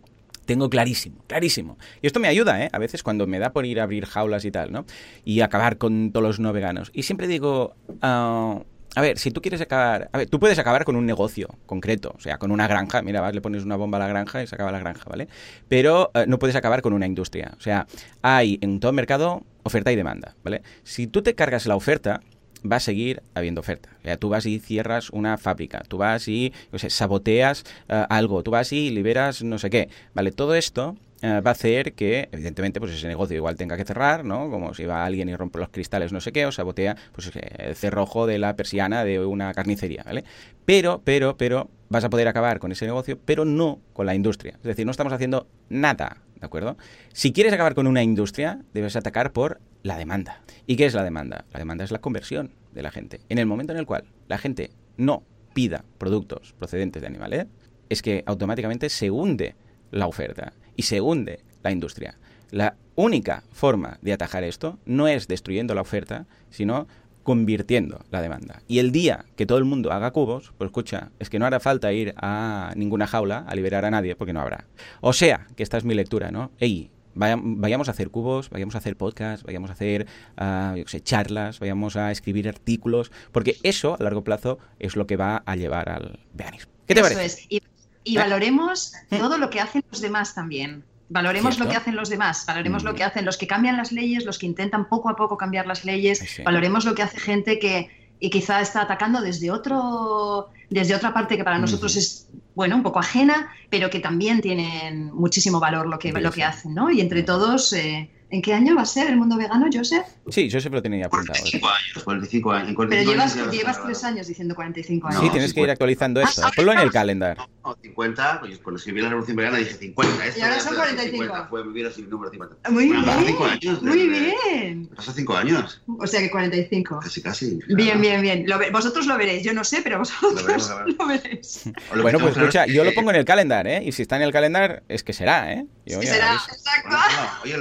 tengo 0.46 0.70
clarísimo, 0.70 1.24
clarísimo. 1.28 1.78
Y 2.02 2.08
esto 2.08 2.20
me 2.20 2.28
ayuda, 2.28 2.64
¿eh? 2.64 2.70
A 2.72 2.80
veces 2.80 3.04
cuando 3.04 3.28
me 3.28 3.40
da 3.40 3.54
por 3.54 3.66
ir 3.66 3.80
a 3.80 3.84
abrir 3.84 4.06
jaulas 4.06 4.46
y 4.46 4.52
tal, 4.52 4.72
¿no? 4.72 4.86
Y 5.24 5.42
acabar 5.42 5.78
con 5.78 6.12
todos 6.12 6.24
los 6.24 6.40
no 6.40 6.54
veganos. 6.54 6.92
Y 6.94 7.04
siempre 7.04 7.28
digo, 7.28 7.76
ah, 8.02 8.62
a 8.96 9.02
ver, 9.02 9.18
si 9.18 9.32
tú 9.32 9.42
quieres 9.42 9.62
acabar, 9.62 10.10
a 10.12 10.18
ver, 10.20 10.30
tú 10.30 10.40
puedes 10.40 10.60
acabar 10.60 10.86
con 10.86 10.96
un 10.96 11.06
negocio 11.06 11.50
concreto, 11.66 12.14
o 12.16 12.20
sea, 12.20 12.38
con 12.38 12.52
una 12.52 12.68
granja, 12.68 13.02
mira, 13.02 13.22
vas, 13.22 13.34
le 13.34 13.42
pones 13.42 13.64
una 13.64 13.76
bomba 13.76 13.98
a 13.98 14.02
la 14.02 14.08
granja 14.08 14.44
y 14.44 14.48
se 14.48 14.56
acaba 14.56 14.72
la 14.72 14.80
granja, 14.80 15.10
¿vale? 15.10 15.28
Pero 15.68 16.12
eh, 16.14 16.26
no 16.28 16.38
puedes 16.38 16.56
acabar 16.56 16.82
con 16.82 16.94
una 16.94 17.08
industria, 17.08 17.54
o 17.58 17.62
sea, 17.62 17.88
hay 18.22 18.60
en 18.62 18.80
todo 18.80 18.92
mercado 18.94 19.44
oferta 19.64 19.92
y 19.92 19.96
demanda, 19.96 20.36
¿vale? 20.44 20.62
Si 20.84 21.08
tú 21.08 21.24
te 21.24 21.34
cargas 21.34 21.66
la 21.66 21.76
oferta, 21.76 22.22
va 22.70 22.78
a 22.78 22.80
seguir 22.80 23.22
habiendo 23.34 23.62
oferta. 23.62 23.90
O 24.06 24.18
tú 24.18 24.30
vas 24.30 24.46
y 24.46 24.60
cierras 24.60 25.10
una 25.10 25.38
fábrica, 25.38 25.84
tú 25.88 25.98
vas 25.98 26.28
y 26.28 26.54
saboteas 26.88 27.64
eh, 27.90 28.06
algo, 28.10 28.44
tú 28.44 28.52
vas 28.52 28.72
y 28.74 28.90
liberas 28.90 29.44
no 29.44 29.58
sé 29.58 29.70
qué. 29.70 29.90
Vale, 30.14 30.32
todo 30.32 30.56
esto 30.56 30.96
eh, 31.24 31.40
va 31.40 31.52
a 31.52 31.54
hacer 31.54 31.94
que, 31.94 32.28
evidentemente, 32.34 32.82
pues 32.82 32.92
ese 32.92 33.08
negocio 33.08 33.38
igual 33.38 33.56
tenga 33.56 33.78
que 33.78 33.86
cerrar, 33.86 34.26
¿no? 34.26 34.50
Como 34.50 34.74
si 34.74 34.84
va 34.84 35.06
alguien 35.06 35.30
y 35.30 35.36
rompe 35.38 35.58
los 35.58 35.70
cristales, 35.70 36.12
no 36.12 36.20
sé 36.20 36.34
qué, 36.34 36.46
o 36.46 36.52
sabotea 36.52 36.98
pues, 37.14 37.32
el 37.34 37.76
cerrojo 37.78 38.28
de 38.28 38.40
la 38.40 38.58
persiana 38.58 39.06
de 39.06 39.20
una 39.26 39.54
carnicería, 39.54 40.04
¿vale? 40.04 40.26
Pero, 40.66 41.02
pero, 41.06 41.38
pero, 41.38 41.70
vas 41.88 42.04
a 42.04 42.10
poder 42.10 42.28
acabar 42.28 42.60
con 42.60 42.74
ese 42.74 42.86
negocio, 42.86 43.18
pero 43.24 43.46
no 43.46 43.80
con 43.94 44.06
la 44.06 44.16
industria. 44.16 44.56
Es 44.58 44.64
decir, 44.64 44.86
no 44.86 44.92
estamos 44.92 45.14
haciendo 45.14 45.48
nada, 45.70 46.18
¿de 46.42 46.46
acuerdo? 46.46 46.76
Si 47.14 47.32
quieres 47.32 47.54
acabar 47.54 47.74
con 47.74 47.88
una 47.88 48.04
industria, 48.04 48.60
debes 48.74 48.98
atacar 48.98 49.32
por 49.32 49.62
la 49.84 49.98
demanda. 49.98 50.42
¿Y 50.66 50.76
qué 50.76 50.86
es 50.86 50.94
la 50.94 51.04
demanda? 51.04 51.46
La 51.52 51.60
demanda 51.60 51.84
es 51.84 51.92
la 51.92 52.02
conversión 52.02 52.52
de 52.74 52.82
la 52.82 52.92
gente. 52.92 53.20
En 53.30 53.38
el 53.38 53.46
momento 53.46 53.74
en 53.74 53.80
el 53.80 53.86
cual 53.86 54.06
la 54.28 54.38
gente 54.38 54.72
no 54.98 55.24
pida 55.54 55.86
productos 55.98 56.54
procedentes 56.58 57.02
de 57.02 57.08
animales, 57.08 57.46
es 57.90 58.02
que 58.02 58.24
automáticamente 58.26 58.90
se 58.90 59.12
hunde 59.12 59.56
la 59.92 60.08
oferta 60.08 60.54
y 60.76 60.84
se 60.84 61.02
hunde 61.02 61.42
la 61.62 61.72
industria. 61.72 62.18
La 62.50 62.76
única 62.96 63.44
forma 63.52 64.00
de 64.02 64.14
atajar 64.14 64.44
esto 64.44 64.80
no 64.86 65.08
es 65.08 65.28
destruyendo 65.28 65.76
la 65.76 65.82
oferta, 65.82 66.26
sino 66.50 66.88
convirtiendo 67.24 68.04
la 68.12 68.22
demanda. 68.22 68.62
Y 68.68 68.80
el 68.80 68.92
día 68.92 69.26
que 69.36 69.46
todo 69.46 69.58
el 69.58 69.66
mundo 69.66 69.92
haga 69.92 70.12
cubos, 70.12 70.54
pues 70.58 70.68
escucha, 70.68 71.12
es 71.20 71.30
que 71.30 71.40
no 71.40 71.46
hará 71.46 71.60
falta 71.60 71.94
ir 71.94 72.14
a 72.18 72.74
ninguna 72.76 73.08
jaula 73.08 73.46
a 73.48 73.56
liberar 73.56 73.86
a 73.86 73.92
nadie, 73.92 74.16
porque 74.16 74.34
no 74.34 74.42
habrá. 74.42 74.66
O 75.02 75.14
sea, 75.14 75.48
que 75.56 75.64
esta 75.64 75.78
es 75.78 75.86
mi 75.86 75.94
lectura, 75.94 76.32
¿no? 76.32 76.52
Ey, 76.60 76.92
vayamos 77.16 77.88
a 77.88 77.92
hacer 77.92 78.10
cubos, 78.10 78.50
vayamos 78.50 78.76
a 78.76 78.80
hacer 78.80 78.96
podcasts, 78.96 79.44
vayamos 79.46 79.70
a 79.70 79.74
hacer 79.74 80.08
uh, 80.40 80.82
sé, 80.88 81.02
charlas, 81.02 81.60
vayamos 81.60 81.96
a 81.96 82.12
escribir 82.12 82.48
artículos, 82.48 83.12
porque 83.32 83.58
eso 83.64 83.96
a 84.00 84.04
largo 84.04 84.24
plazo 84.24 84.60
es 84.80 84.96
lo 84.96 85.08
que 85.08 85.18
va 85.18 85.44
a 85.46 85.56
llevar 85.56 85.90
al 85.90 86.20
veganismo. 86.34 86.72
¿Qué 86.88 86.96
te 86.96 87.02
eso 87.02 87.14
parece? 87.14 87.26
Es. 87.26 87.62
Y, 88.06 88.18
valoremos 88.18 88.94
¿Eh? 89.12 89.18
todo 89.18 89.38
lo 89.38 89.50
que 89.50 89.62
hacen 89.62 89.84
los 89.90 90.02
demás 90.02 90.36
también. 90.36 90.84
Valoremos 91.10 91.60
lo 91.60 91.70
que 91.70 91.76
hacen 91.76 91.96
los 91.96 92.10
demás, 92.10 92.44
valoremos 92.48 92.84
lo 92.84 92.94
mm. 92.94 92.96
que 92.96 93.04
hacen 93.04 93.26
los 93.26 93.38
que 93.38 93.46
cambian 93.46 93.78
las 93.78 93.92
leyes, 93.92 94.26
los 94.26 94.40
que 94.40 94.48
intentan 94.48 94.90
poco 94.90 95.10
a 95.10 95.16
poco 95.16 95.38
cambiar 95.38 95.68
las 95.68 95.86
leyes, 95.86 96.42
valoremos 96.44 96.86
lo 96.86 96.96
que 96.96 97.04
hace 97.04 97.20
gente 97.20 97.60
que 97.60 98.03
y 98.20 98.30
quizá 98.30 98.62
está 98.62 98.82
atacando 98.82 99.22
desde 99.22 99.52
otro 99.52 100.50
desde 100.70 100.96
otra 100.96 101.14
parte 101.14 101.38
que 101.38 101.44
para 101.44 101.60
nosotros 101.60 101.96
es 101.96 102.28
bueno 102.56 102.76
un 102.76 102.84
poco 102.84 103.00
ajena 103.00 103.50
pero 103.70 103.90
que 103.90 104.00
también 104.00 104.42
tienen 104.42 105.14
muchísimo 105.14 105.60
valor 105.60 105.88
lo 105.88 106.00
que 106.00 106.12
lo 106.12 106.32
que 106.32 106.44
hacen 106.44 106.74
no 106.74 106.90
y 106.90 107.02
entre 107.02 107.24
todos 107.24 107.74
eh, 107.74 108.10
¿En 108.34 108.42
qué 108.42 108.52
año 108.52 108.76
va 108.76 108.82
a 108.82 108.86
ser 108.86 109.12
el 109.12 109.18
mundo 109.18 109.38
vegano, 109.38 109.68
Joseph? 109.72 110.08
Sí, 110.28 110.50
Joseph 110.52 110.74
lo 110.74 110.82
tenía 110.82 111.06
apuntado. 111.06 111.38
45 111.40 111.70
años, 111.70 112.04
45 112.04 112.52
años. 112.52 112.76
Pero 112.90 113.04
llevas, 113.04 113.52
llevas 113.52 113.84
tres 113.84 114.04
años 114.04 114.26
diciendo 114.26 114.56
45 114.56 115.08
años. 115.08 115.22
Sí, 115.22 115.30
tienes 115.30 115.54
que 115.54 115.62
ir 115.62 115.70
actualizando 115.70 116.20
esto. 116.20 116.42
Ponlo 116.56 116.74
en 116.74 116.80
el 116.80 116.92
calendario. 116.92 117.48
No, 117.64 117.78
50, 117.80 118.40
pues 118.40 118.58
cuando 118.58 118.80
escribí 118.80 119.02
la 119.02 119.10
Revolución 119.10 119.38
Vegana 119.38 119.58
dije 119.60 119.76
50. 119.76 120.26
Esto 120.26 120.40
y 120.40 120.42
ahora 120.42 120.60
son 120.60 120.76
45. 120.76 121.24
50, 121.26 121.48
fue 121.48 121.64
vivir 121.64 121.86
así 121.86 122.02
el 122.02 122.10
número 122.10 122.32
50. 122.32 122.70
Muy 122.72 122.86
bien. 122.86 123.04
Pasa 123.06 123.24
5 123.24 123.46
años. 123.46 123.84
Muy 123.84 124.08
bien. 124.08 124.90
Pasa 124.96 125.14
5 125.14 125.38
años. 125.38 125.82
O 126.00 126.08
sea 126.08 126.20
que 126.20 126.32
45. 126.32 127.00
Casi, 127.04 127.22
casi. 127.22 127.60
Bien, 127.68 128.02
bien, 128.02 128.20
bien. 128.24 128.46
Lo, 128.48 128.60
vosotros 128.72 129.06
lo 129.06 129.16
veréis. 129.16 129.44
Yo 129.44 129.54
no 129.54 129.64
sé, 129.64 129.82
pero 129.84 130.00
vosotros 130.00 130.34
lo, 130.34 130.44
veremos, 130.44 130.98
lo 130.98 131.06
veréis. 131.06 131.70
Bueno, 132.02 132.18
pues 132.18 132.36
escucha, 132.36 132.66
yo 132.66 132.84
lo 132.84 132.94
pongo 132.96 133.12
en 133.12 133.18
el 133.18 133.26
calendario, 133.26 133.74
¿eh? 133.74 133.84
Y 133.86 133.92
si 133.92 134.02
está 134.02 134.16
en 134.16 134.24
el 134.24 134.32
calendario, 134.32 134.82
es 134.90 135.04
que 135.04 135.14
será, 135.14 135.54
¿eh? 135.54 135.68
Yo, 135.86 136.02
sí, 136.02 136.08
será, 136.08 136.34
exacto. 136.34 136.98
Oye, 137.44 137.58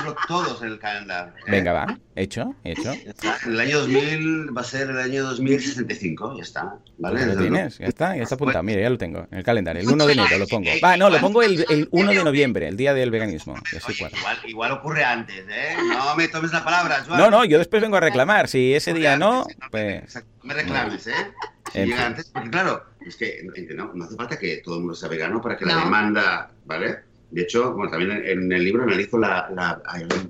pongámoslo 0.00 0.26
todos 0.26 0.62
en 0.62 0.68
el 0.68 0.78
calendario. 0.78 1.32
¿eh? 1.46 1.50
Venga, 1.50 1.72
va. 1.72 1.98
Hecho, 2.16 2.54
hecho. 2.64 2.92
El 3.46 3.60
año 3.60 3.78
2000 3.80 4.56
va 4.56 4.60
a 4.60 4.64
ser 4.64 4.90
el 4.90 4.98
año 4.98 5.24
2065, 5.24 6.36
ya 6.36 6.42
está. 6.42 6.74
¿Vale? 6.98 7.26
Lo 7.26 7.36
tienes, 7.36 7.78
ya 7.78 7.86
está, 7.86 8.16
ya 8.16 8.22
está 8.22 8.34
apuntado. 8.34 8.62
Mira, 8.62 8.82
ya 8.82 8.90
lo 8.90 8.98
tengo 8.98 9.26
en 9.30 9.38
el 9.38 9.44
calendario. 9.44 9.82
El 9.82 9.88
1 9.88 10.06
de 10.06 10.12
enero 10.12 10.38
lo 10.38 10.46
pongo. 10.46 10.70
Va, 10.82 10.96
no, 10.96 11.08
lo 11.08 11.18
pongo 11.20 11.42
el, 11.42 11.64
el 11.68 11.88
1 11.90 12.10
de 12.12 12.24
noviembre, 12.24 12.68
el 12.68 12.76
día 12.76 12.94
del 12.94 13.10
veganismo. 13.10 13.54
igual, 13.88 14.12
igual 14.46 14.72
ocurre 14.72 15.04
antes, 15.04 15.44
¿eh? 15.48 15.76
No 15.88 16.14
me 16.16 16.28
tomes 16.28 16.52
la 16.52 16.64
palabra, 16.64 17.04
Joan. 17.06 17.18
No, 17.18 17.30
no, 17.30 17.44
yo 17.44 17.58
después 17.58 17.80
vengo 17.80 17.96
a 17.96 18.00
reclamar. 18.00 18.48
Si 18.48 18.74
ese 18.74 18.92
día 18.92 19.16
no, 19.16 19.46
pues. 19.70 20.14
No 20.14 20.22
me 20.42 20.54
reclames, 20.54 21.06
¿eh? 21.06 21.12
Si 21.72 21.78
llega 21.78 22.06
antes, 22.06 22.30
porque 22.30 22.50
claro, 22.50 22.84
es 23.06 23.16
que 23.16 23.46
no, 23.74 23.92
no 23.94 24.04
hace 24.04 24.16
falta 24.16 24.38
que 24.38 24.58
todo 24.58 24.74
el 24.76 24.80
mundo 24.80 24.94
sea 24.94 25.08
vegano 25.08 25.40
para 25.40 25.56
que 25.56 25.64
la 25.64 25.76
demanda, 25.76 26.50
¿vale? 26.64 27.09
De 27.30 27.42
hecho, 27.42 27.72
bueno, 27.74 27.90
también 27.90 28.10
en 28.24 28.50
el 28.52 28.64
libro 28.64 28.82
analizo 28.82 29.18
la, 29.18 29.50
la 29.54 29.80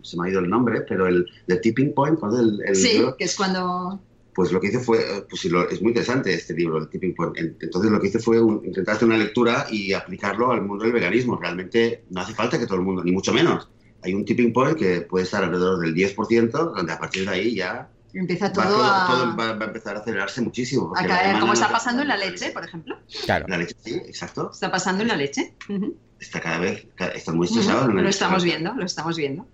se 0.02 0.16
me 0.18 0.26
ha 0.26 0.30
ido 0.30 0.40
el 0.40 0.50
nombre, 0.50 0.82
pero 0.82 1.06
el, 1.06 1.26
el 1.46 1.60
tipping 1.60 1.94
point, 1.94 2.18
el, 2.38 2.60
el 2.66 2.76
sí, 2.76 3.02
que 3.16 3.24
es 3.24 3.36
cuando 3.36 4.00
pues 4.34 4.52
lo 4.52 4.60
que 4.60 4.68
hice 4.68 4.78
fue, 4.78 5.26
pues 5.28 5.44
es 5.44 5.82
muy 5.82 5.90
interesante 5.90 6.32
este 6.32 6.54
libro, 6.54 6.78
el 6.78 6.88
Tipping 6.88 7.14
Point. 7.14 7.36
Entonces 7.60 7.90
lo 7.90 8.00
que 8.00 8.06
hice 8.08 8.20
fue 8.20 8.38
intentar 8.38 8.94
hacer 8.94 9.08
una 9.08 9.18
lectura 9.18 9.66
y 9.70 9.92
aplicarlo 9.92 10.50
al 10.50 10.62
mundo 10.62 10.84
del 10.84 10.92
veganismo. 10.92 11.36
Realmente 11.36 12.04
no 12.10 12.20
hace 12.20 12.32
falta 12.32 12.58
que 12.58 12.64
todo 12.64 12.76
el 12.76 12.84
mundo, 12.84 13.02
ni 13.02 13.12
mucho 13.12 13.32
menos. 13.32 13.68
Hay 14.02 14.14
un 14.14 14.24
tipping 14.24 14.52
point 14.52 14.78
que 14.78 15.02
puede 15.02 15.24
estar 15.24 15.44
alrededor 15.44 15.80
del 15.80 15.94
10%, 15.94 16.50
donde 16.50 16.92
a 16.92 16.98
partir 16.98 17.28
de 17.28 17.34
ahí 17.34 17.54
ya 17.54 17.90
Empieza 18.12 18.52
todo, 18.52 18.78
va, 18.78 19.06
a... 19.06 19.34
va, 19.36 19.50
a 19.50 19.66
empezar 19.66 19.96
a 19.96 20.00
acelerarse 20.00 20.40
muchísimo. 20.40 20.92
A 20.96 21.06
caer, 21.06 21.38
como 21.38 21.52
está 21.52 21.70
pasando 21.70 22.02
en 22.02 22.08
la 22.08 22.16
leche, 22.16 22.50
por 22.50 22.64
ejemplo. 22.64 22.98
Claro. 23.24 23.46
La 23.48 23.58
leche, 23.58 23.76
sí, 23.84 23.94
exacto. 23.94 24.50
Está 24.52 24.70
pasando 24.70 25.02
en 25.02 25.08
la 25.08 25.16
leche. 25.16 25.54
Está 26.20 26.40
cada 26.40 26.58
vez, 26.58 26.86
está 27.14 27.32
muy 27.32 27.46
estresado. 27.46 27.88
Lo 27.88 28.08
estamos 28.08 28.44
viendo, 28.44 28.74
lo 28.74 28.84
estamos 28.84 29.16
viendo. 29.16 29.46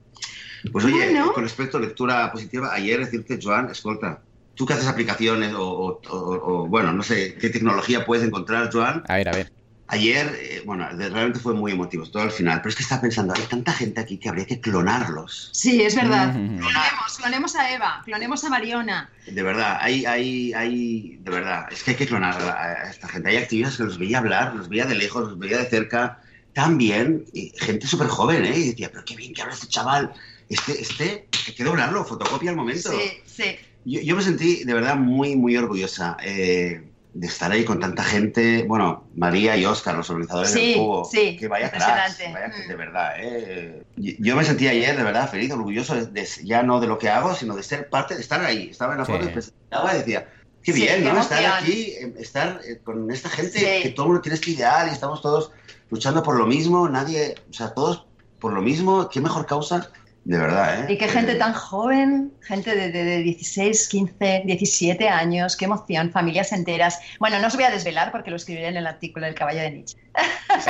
Pues 0.72 0.84
oye, 0.84 1.14
con 1.32 1.44
respecto 1.44 1.78
a 1.78 1.80
lectura 1.80 2.32
positiva, 2.32 2.72
ayer 2.74 2.98
decirte, 2.98 3.38
Joan, 3.40 3.70
escolta, 3.70 4.20
tú 4.54 4.66
que 4.66 4.72
haces 4.72 4.88
aplicaciones 4.88 5.54
o, 5.54 6.00
o, 6.08 6.66
bueno, 6.66 6.92
no 6.92 7.02
sé, 7.02 7.34
qué 7.34 7.50
tecnología 7.50 8.04
puedes 8.04 8.26
encontrar, 8.26 8.70
Joan. 8.72 9.04
A 9.08 9.16
ver, 9.16 9.28
a 9.28 9.32
ver. 9.32 9.52
Ayer, 9.88 10.36
eh, 10.40 10.62
bueno, 10.64 10.88
realmente 10.90 11.38
fue 11.38 11.54
muy 11.54 11.70
emotivo, 11.70 12.04
todo 12.06 12.24
al 12.24 12.32
final, 12.32 12.58
pero 12.58 12.70
es 12.70 12.76
que 12.76 12.82
estaba 12.82 13.02
pensando, 13.02 13.32
hay 13.36 13.42
tanta 13.42 13.72
gente 13.72 14.00
aquí 14.00 14.18
que 14.18 14.28
habría 14.28 14.44
que 14.44 14.60
clonarlos. 14.60 15.50
Sí, 15.52 15.80
es 15.80 15.94
verdad. 15.94 16.32
Clonemos, 16.32 17.18
clonemos 17.18 17.54
a 17.54 17.72
Eva, 17.72 18.02
clonemos 18.04 18.42
a 18.42 18.50
Mariona. 18.50 19.10
De 19.28 19.42
verdad, 19.44 19.78
hay, 19.80 20.04
hay, 20.04 20.52
hay, 20.54 21.18
de 21.20 21.30
verdad, 21.30 21.66
es 21.70 21.84
que 21.84 21.92
hay 21.92 21.96
que 21.96 22.06
clonar 22.08 22.34
a 22.34 22.90
esta 22.90 23.06
gente. 23.06 23.28
Hay 23.28 23.36
actividades 23.36 23.76
que 23.76 23.84
los 23.84 23.96
veía 23.96 24.18
hablar, 24.18 24.56
los 24.56 24.68
veía 24.68 24.86
de 24.86 24.96
lejos, 24.96 25.28
los 25.28 25.38
veía 25.38 25.58
de 25.58 25.66
cerca, 25.66 26.20
tan 26.56 26.78
bien, 26.78 27.26
gente 27.58 27.86
súper 27.86 28.06
joven, 28.06 28.46
¿eh? 28.46 28.56
Y 28.56 28.70
decía, 28.70 28.88
pero 28.90 29.04
qué 29.04 29.14
bien 29.14 29.34
que 29.34 29.42
habla 29.42 29.52
este 29.52 29.66
chaval. 29.66 30.14
Este, 30.48 30.80
este, 30.80 31.28
hay 31.46 31.54
que 31.54 31.62
doblarlo, 31.62 32.02
fotocopia 32.02 32.48
al 32.48 32.56
momento. 32.56 32.90
Sí, 32.92 33.10
sí. 33.26 33.56
Yo, 33.84 34.00
yo 34.00 34.16
me 34.16 34.22
sentí 34.22 34.64
de 34.64 34.72
verdad 34.72 34.96
muy, 34.96 35.36
muy 35.36 35.54
orgullosa. 35.54 36.16
Eh, 36.22 36.82
de 37.12 37.26
estar 37.26 37.52
ahí 37.52 37.62
con 37.62 37.78
tanta 37.78 38.02
gente. 38.02 38.64
Bueno, 38.66 39.04
María 39.14 39.54
y 39.58 39.66
Oscar, 39.66 39.96
los 39.96 40.08
organizadores 40.08 40.54
del 40.54 40.76
cubo. 40.76 41.04
Sí, 41.04 41.36
que 41.36 41.46
vaya 41.46 41.66
atrás, 41.66 42.18
vaya, 42.32 42.48
mm. 42.48 42.68
de 42.68 42.74
verdad. 42.74 43.12
¿eh? 43.18 43.82
Yo 43.96 44.34
me 44.34 44.42
sentí 44.42 44.66
ayer 44.66 44.96
de 44.96 45.02
verdad 45.02 45.30
feliz, 45.30 45.52
orgulloso, 45.52 45.94
de, 45.94 46.28
ya 46.42 46.62
no 46.62 46.80
de 46.80 46.86
lo 46.86 46.98
que 46.98 47.10
hago, 47.10 47.34
sino 47.34 47.54
de 47.54 47.62
ser 47.62 47.90
parte, 47.90 48.14
de 48.14 48.22
estar 48.22 48.42
ahí. 48.42 48.68
Estaba 48.70 48.94
en 48.94 49.00
la 49.00 49.04
foto 49.04 49.28
y 49.28 49.96
decía, 49.98 50.26
qué 50.66 50.72
bien, 50.72 51.04
¿no? 51.04 51.18
Estar 51.20 51.62
aquí, 51.62 51.94
em, 52.00 52.12
estar 52.18 52.60
eh, 52.68 52.80
con 52.82 53.08
esta 53.10 53.28
gente 53.28 53.80
que 53.82 53.90
todo 53.90 54.06
el 54.06 54.08
mundo 54.08 54.22
tiene 54.22 54.34
este 54.34 54.50
ideal 54.50 54.88
y 54.88 54.92
estamos 54.92 55.22
todos 55.22 55.52
luchando 55.90 56.22
por 56.24 56.36
lo 56.36 56.44
mismo, 56.44 56.88
nadie, 56.88 57.36
o 57.48 57.52
sea, 57.52 57.72
todos 57.72 58.04
por 58.40 58.52
lo 58.52 58.60
mismo, 58.60 59.08
qué 59.08 59.20
mejor 59.20 59.46
causa 59.46 59.90
de 60.24 60.38
verdad, 60.38 60.80
¿eh? 60.80 60.92
Y 60.92 60.98
qué 60.98 61.06
gente 61.06 61.36
tan 61.36 61.52
joven, 61.52 62.32
gente 62.42 62.74
de, 62.74 62.90
de, 62.90 63.18
16, 63.22 63.88
15, 63.88 64.42
17 64.44 65.08
años, 65.08 65.56
qué 65.56 65.66
emoción, 65.66 66.10
familias 66.10 66.50
enteras. 66.50 66.98
Bueno, 67.20 67.38
no 67.38 67.46
os 67.46 67.54
voy 67.54 67.62
a 67.62 67.70
desvelar 67.70 68.10
porque 68.10 68.30
lo 68.30 68.36
escribiré 68.36 68.66
en 68.66 68.76
el 68.76 68.88
artículo 68.88 69.24
del 69.24 69.36
caballo 69.36 69.60
de 69.60 69.70
Nietzsche. 69.70 69.96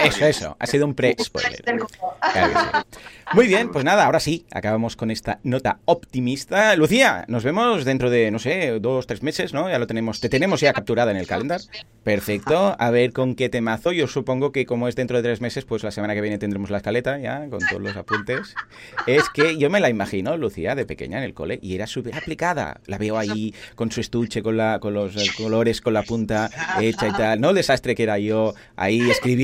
Eso, 0.03 0.27
eso, 0.27 0.57
ha 0.59 0.67
sido 0.67 0.87
un 0.87 0.95
pre-spoiler. 0.95 1.63
Muy 3.33 3.47
bien, 3.47 3.71
pues 3.71 3.85
nada, 3.85 4.05
ahora 4.05 4.21
sí, 4.21 4.47
acabamos 4.53 4.97
con 4.97 5.11
esta 5.11 5.41
nota 5.43 5.79
optimista. 5.85 6.75
Lucía, 6.77 7.25
nos 7.29 7.45
vemos 7.45 7.85
dentro 7.85 8.11
de, 8.11 8.31
no 8.31 8.39
sé, 8.39 8.79
dos, 8.81 9.07
tres 9.07 9.23
meses, 9.23 9.53
¿no? 9.53 9.69
Ya 9.69 9.79
lo 9.79 9.87
tenemos, 9.87 10.21
te 10.21 10.29
tenemos 10.29 10.61
ya 10.61 10.73
capturada 10.73 11.11
en 11.11 11.17
el 11.17 11.27
calendar. 11.27 11.61
Perfecto, 12.05 12.77
a 12.79 12.91
ver 12.91 13.13
con 13.13 13.35
qué 13.35 13.49
temazo. 13.49 13.93
Yo 13.93 14.07
supongo 14.07 14.53
que 14.53 14.67
como 14.67 14.87
es 14.89 14.97
dentro 14.97 15.17
de 15.17 15.23
tres 15.23 15.41
meses, 15.41 15.65
pues 15.65 15.83
la 15.83 15.91
semana 15.91 16.15
que 16.15 16.21
viene 16.21 16.39
tendremos 16.39 16.71
la 16.71 16.79
escaleta 16.79 17.19
ya, 17.19 17.49
con 17.49 17.61
todos 17.61 17.83
los 17.83 17.97
apuntes. 17.97 18.55
Es 19.07 19.29
que 19.31 19.57
yo 19.57 19.71
me 19.71 19.81
la 19.81 19.89
imagino, 19.89 20.37
Lucía, 20.37 20.75
de 20.75 20.87
pequeña 20.87 21.19
en 21.19 21.25
el 21.25 21.35
cole, 21.35 21.59
y 21.63 21.75
era 21.75 21.87
súper 21.87 22.15
aplicada. 22.17 22.81
La 22.87 22.99
veo 22.99 23.19
ahí 23.19 23.55
con 23.75 23.91
su 23.91 24.01
estuche, 24.01 24.43
con, 24.43 24.57
la, 24.57 24.79
con 24.79 24.95
los 24.95 25.33
colores, 25.33 25.81
con 25.81 25.95
la 25.95 26.03
punta 26.03 26.51
hecha 26.81 27.09
y 27.09 27.13
tal. 27.13 27.41
No 27.41 27.51
el 27.51 27.57
desastre 27.57 27.95
que 27.95 28.05
era 28.05 28.19
yo 28.19 28.55
ahí 28.77 29.11
escribiendo 29.11 29.36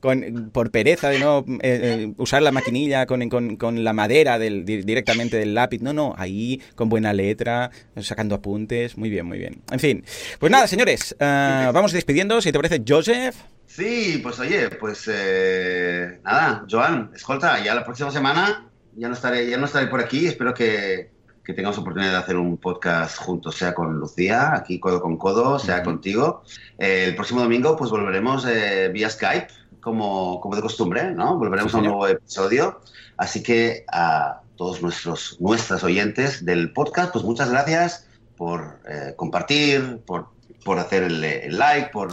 con, 0.00 0.50
por 0.52 0.70
pereza 0.70 1.08
de 1.08 1.18
no 1.18 1.44
eh, 1.48 1.58
eh, 1.62 2.12
usar 2.16 2.42
la 2.42 2.52
maquinilla 2.52 3.06
con 3.06 3.28
con, 3.28 3.84
la 3.84 3.92
madera 3.92 4.38
del, 4.38 4.64
directamente 4.64 5.36
del 5.36 5.54
lápiz. 5.54 5.80
No, 5.80 5.92
no, 5.92 6.14
ahí 6.16 6.60
con 6.74 6.88
buena 6.88 7.12
letra, 7.12 7.70
sacando 8.00 8.34
apuntes. 8.34 8.96
Muy 8.96 9.10
bien, 9.10 9.26
muy 9.26 9.38
bien. 9.38 9.62
En 9.70 9.80
fin, 9.80 10.04
pues 10.38 10.50
nada, 10.50 10.66
señores, 10.66 11.14
uh, 11.18 11.72
vamos 11.72 11.92
despidiendo. 11.92 12.40
Si 12.40 12.52
te 12.52 12.58
parece, 12.58 12.82
Joseph. 12.86 13.36
Sí, 13.66 14.18
pues 14.22 14.38
oye, 14.40 14.68
pues 14.68 15.08
eh, 15.12 16.18
nada, 16.24 16.66
Joan, 16.68 17.12
escolta, 17.14 17.62
ya 17.62 17.74
la 17.74 17.84
próxima 17.84 18.10
semana 18.10 18.68
ya 18.96 19.08
no 19.08 19.14
estaré, 19.14 19.48
ya 19.48 19.58
no 19.58 19.66
estaré 19.66 19.86
por 19.86 20.00
aquí. 20.00 20.26
Espero 20.26 20.52
que, 20.52 21.10
que 21.50 21.56
tengamos 21.56 21.78
oportunidad 21.78 22.12
de 22.12 22.18
hacer 22.18 22.36
un 22.36 22.56
podcast 22.58 23.18
juntos, 23.18 23.56
sea 23.56 23.74
con 23.74 23.98
Lucía, 23.98 24.54
aquí 24.54 24.78
codo 24.78 25.02
con 25.02 25.16
codo, 25.16 25.58
sea 25.58 25.82
contigo. 25.82 26.44
Eh, 26.78 27.06
el 27.08 27.16
próximo 27.16 27.40
domingo, 27.40 27.76
pues 27.76 27.90
volveremos 27.90 28.46
eh, 28.46 28.88
vía 28.92 29.10
Skype, 29.10 29.48
como, 29.80 30.40
como 30.40 30.54
de 30.54 30.62
costumbre, 30.62 31.10
¿no? 31.10 31.36
Volveremos 31.36 31.74
a 31.74 31.78
un 31.78 31.84
nuevo 31.84 32.06
episodio. 32.06 32.80
Así 33.16 33.42
que 33.42 33.84
a 33.90 34.42
todos 34.56 34.80
nuestros 34.80 35.38
nuestras 35.40 35.82
oyentes 35.82 36.44
del 36.44 36.72
podcast, 36.72 37.12
pues 37.12 37.24
muchas 37.24 37.50
gracias 37.50 38.06
por 38.36 38.78
eh, 38.88 39.14
compartir, 39.16 39.98
por, 40.06 40.28
por 40.64 40.78
hacer 40.78 41.02
el, 41.02 41.58
like, 41.58 41.90
por 41.90 42.12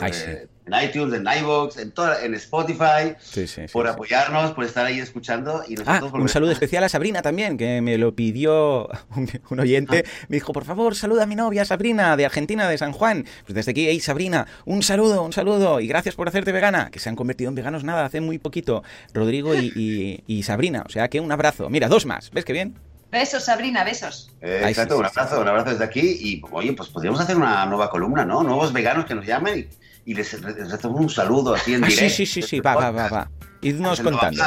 en 0.67 0.83
iTunes, 0.83 1.13
en 1.13 1.25
iVoox, 1.39 1.77
en, 1.77 1.93
en 2.23 2.33
Spotify, 2.35 3.15
por 3.71 3.87
apoyarnos, 3.87 4.51
por 4.51 4.65
estar 4.65 4.85
ahí 4.85 4.99
escuchando. 4.99 5.63
Y 5.67 5.75
ah, 5.85 6.03
un 6.13 6.29
saludo 6.29 6.51
especial 6.51 6.83
a 6.83 6.89
Sabrina 6.89 7.21
también, 7.21 7.57
que 7.57 7.81
me 7.81 7.97
lo 7.97 8.13
pidió 8.15 8.89
un, 9.49 9.59
oyente. 9.59 10.03
Ah. 10.05 10.25
Me 10.27 10.37
dijo, 10.37 10.53
por 10.53 10.65
favor, 10.65 10.95
saluda 10.95 11.23
a 11.23 11.25
mi 11.25 11.35
novia 11.35 11.65
Sabrina, 11.65 12.15
de 12.17 12.25
Argentina, 12.25 12.67
de 12.67 12.77
San 12.77 12.91
Juan. 12.91 13.25
Pues 13.45 13.55
desde 13.55 13.71
aquí, 13.71 13.87
hey 13.87 13.99
Sabrina, 13.99 14.47
un 14.65 14.83
saludo, 14.83 15.23
un 15.23 15.33
saludo, 15.33 15.79
y 15.79 15.87
gracias 15.87 16.15
por 16.15 16.27
hacerte 16.27 16.51
vegana, 16.51 16.89
que 16.91 16.99
se 16.99 17.09
han 17.09 17.15
convertido 17.15 17.49
en 17.49 17.55
veganos 17.55 17.83
nada, 17.83 18.05
hace 18.05 18.21
muy 18.21 18.37
poquito, 18.37 18.83
Rodrigo 19.13 19.55
y, 19.55 20.43
Sabrina. 20.43 20.83
O 20.85 20.89
sea 20.89 21.09
que 21.09 21.19
un 21.19 21.31
abrazo. 21.31 21.69
Mira, 21.69 21.87
dos 21.87 22.05
más, 22.05 22.31
¿ves 22.31 22.45
qué 22.45 22.53
bien? 22.53 22.75
Besos, 23.11 23.45
Sabrina, 23.45 23.83
besos. 23.83 24.31
Eh, 24.41 24.63
exacto, 24.67 24.97
un 24.97 25.05
abrazo, 25.05 25.41
un 25.41 25.47
abrazo 25.47 25.71
desde 25.71 25.83
aquí. 25.83 26.01
Y 26.01 26.41
oye, 26.51 26.73
pues 26.73 26.89
podríamos 26.89 27.19
hacer 27.19 27.35
una 27.35 27.65
nueva 27.65 27.89
columna, 27.89 28.25
¿no? 28.25 28.43
Nuevos 28.43 28.71
veganos 28.73 29.05
que 29.05 29.15
nos 29.15 29.25
llamen 29.25 29.67
y 30.07 30.13
les, 30.13 30.41
les 30.41 30.85
un 30.85 31.09
saludo 31.09 31.53
así 31.53 31.73
en 31.73 31.83
ah, 31.83 31.87
directo. 31.87 32.15
Sí, 32.15 32.25
sí, 32.25 32.41
sí, 32.41 32.47
sí, 32.47 32.59
va, 32.61 32.75
va, 32.75 32.91
va, 32.91 33.09
va. 33.09 33.29
Idnos 33.61 33.99
contando, 33.99 34.41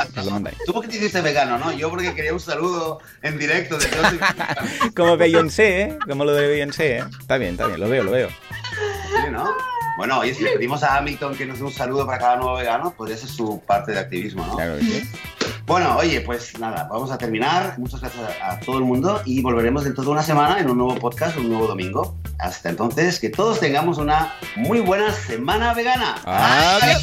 Tú 0.64 0.72
porque 0.72 0.88
te 0.88 0.96
hiciste 0.96 1.20
vegano, 1.20 1.58
¿no? 1.58 1.70
Yo 1.72 1.90
porque 1.90 2.14
quería 2.14 2.32
un 2.32 2.40
saludo 2.40 3.00
en 3.20 3.38
directo 3.38 3.76
de 3.76 3.86
Como 4.96 5.18
Beyoncé, 5.18 5.82
¿eh? 5.82 5.98
Como 6.08 6.24
lo 6.24 6.32
de 6.32 6.48
Beyoncé, 6.48 6.98
¿eh? 6.98 7.04
Está 7.20 7.36
bien, 7.36 7.52
está 7.52 7.66
bien, 7.66 7.78
lo 7.78 7.90
veo, 7.90 8.04
lo 8.04 8.12
veo. 8.12 8.28
Sí, 8.28 9.30
¿no? 9.30 9.54
Bueno, 10.01 10.18
oye, 10.20 10.32
si 10.32 10.42
le 10.42 10.53
pedimos 10.53 10.82
a 10.82 10.96
Hamilton 10.96 11.34
que 11.34 11.44
nos 11.44 11.59
dé 11.59 11.64
un 11.66 11.72
saludo 11.74 12.07
para 12.07 12.16
cada 12.16 12.36
nuevo 12.36 12.57
vegano, 12.57 12.94
pues 12.96 13.11
esa 13.11 13.26
es 13.26 13.32
su 13.32 13.61
parte 13.66 13.92
de 13.92 13.98
activismo, 13.98 14.46
¿no? 14.46 14.57
Claro 14.57 14.78
que 14.78 14.82
sí. 14.82 15.11
Bueno, 15.66 15.94
oye, 15.98 16.22
pues 16.22 16.59
nada, 16.59 16.88
vamos 16.90 17.11
a 17.11 17.18
terminar. 17.18 17.74
Muchas 17.78 18.01
gracias 18.01 18.30
a, 18.42 18.59
todo 18.61 18.78
el 18.78 18.84
mundo 18.84 19.20
y 19.26 19.42
volveremos 19.42 19.84
dentro 19.84 20.03
de 20.03 20.09
una 20.09 20.22
semana 20.22 20.59
en 20.59 20.70
un 20.70 20.78
nuevo 20.78 20.94
podcast, 20.94 21.36
un 21.36 21.51
nuevo 21.51 21.66
domingo. 21.66 22.16
Hasta 22.38 22.70
entonces, 22.70 23.20
que 23.20 23.28
todos 23.28 23.61
tengamos 23.61 23.98
una 23.98 24.32
muy 24.57 24.80
buena 24.80 25.12
semana 25.12 25.74
vegana. 25.74 26.14
Adiós. 26.24 27.03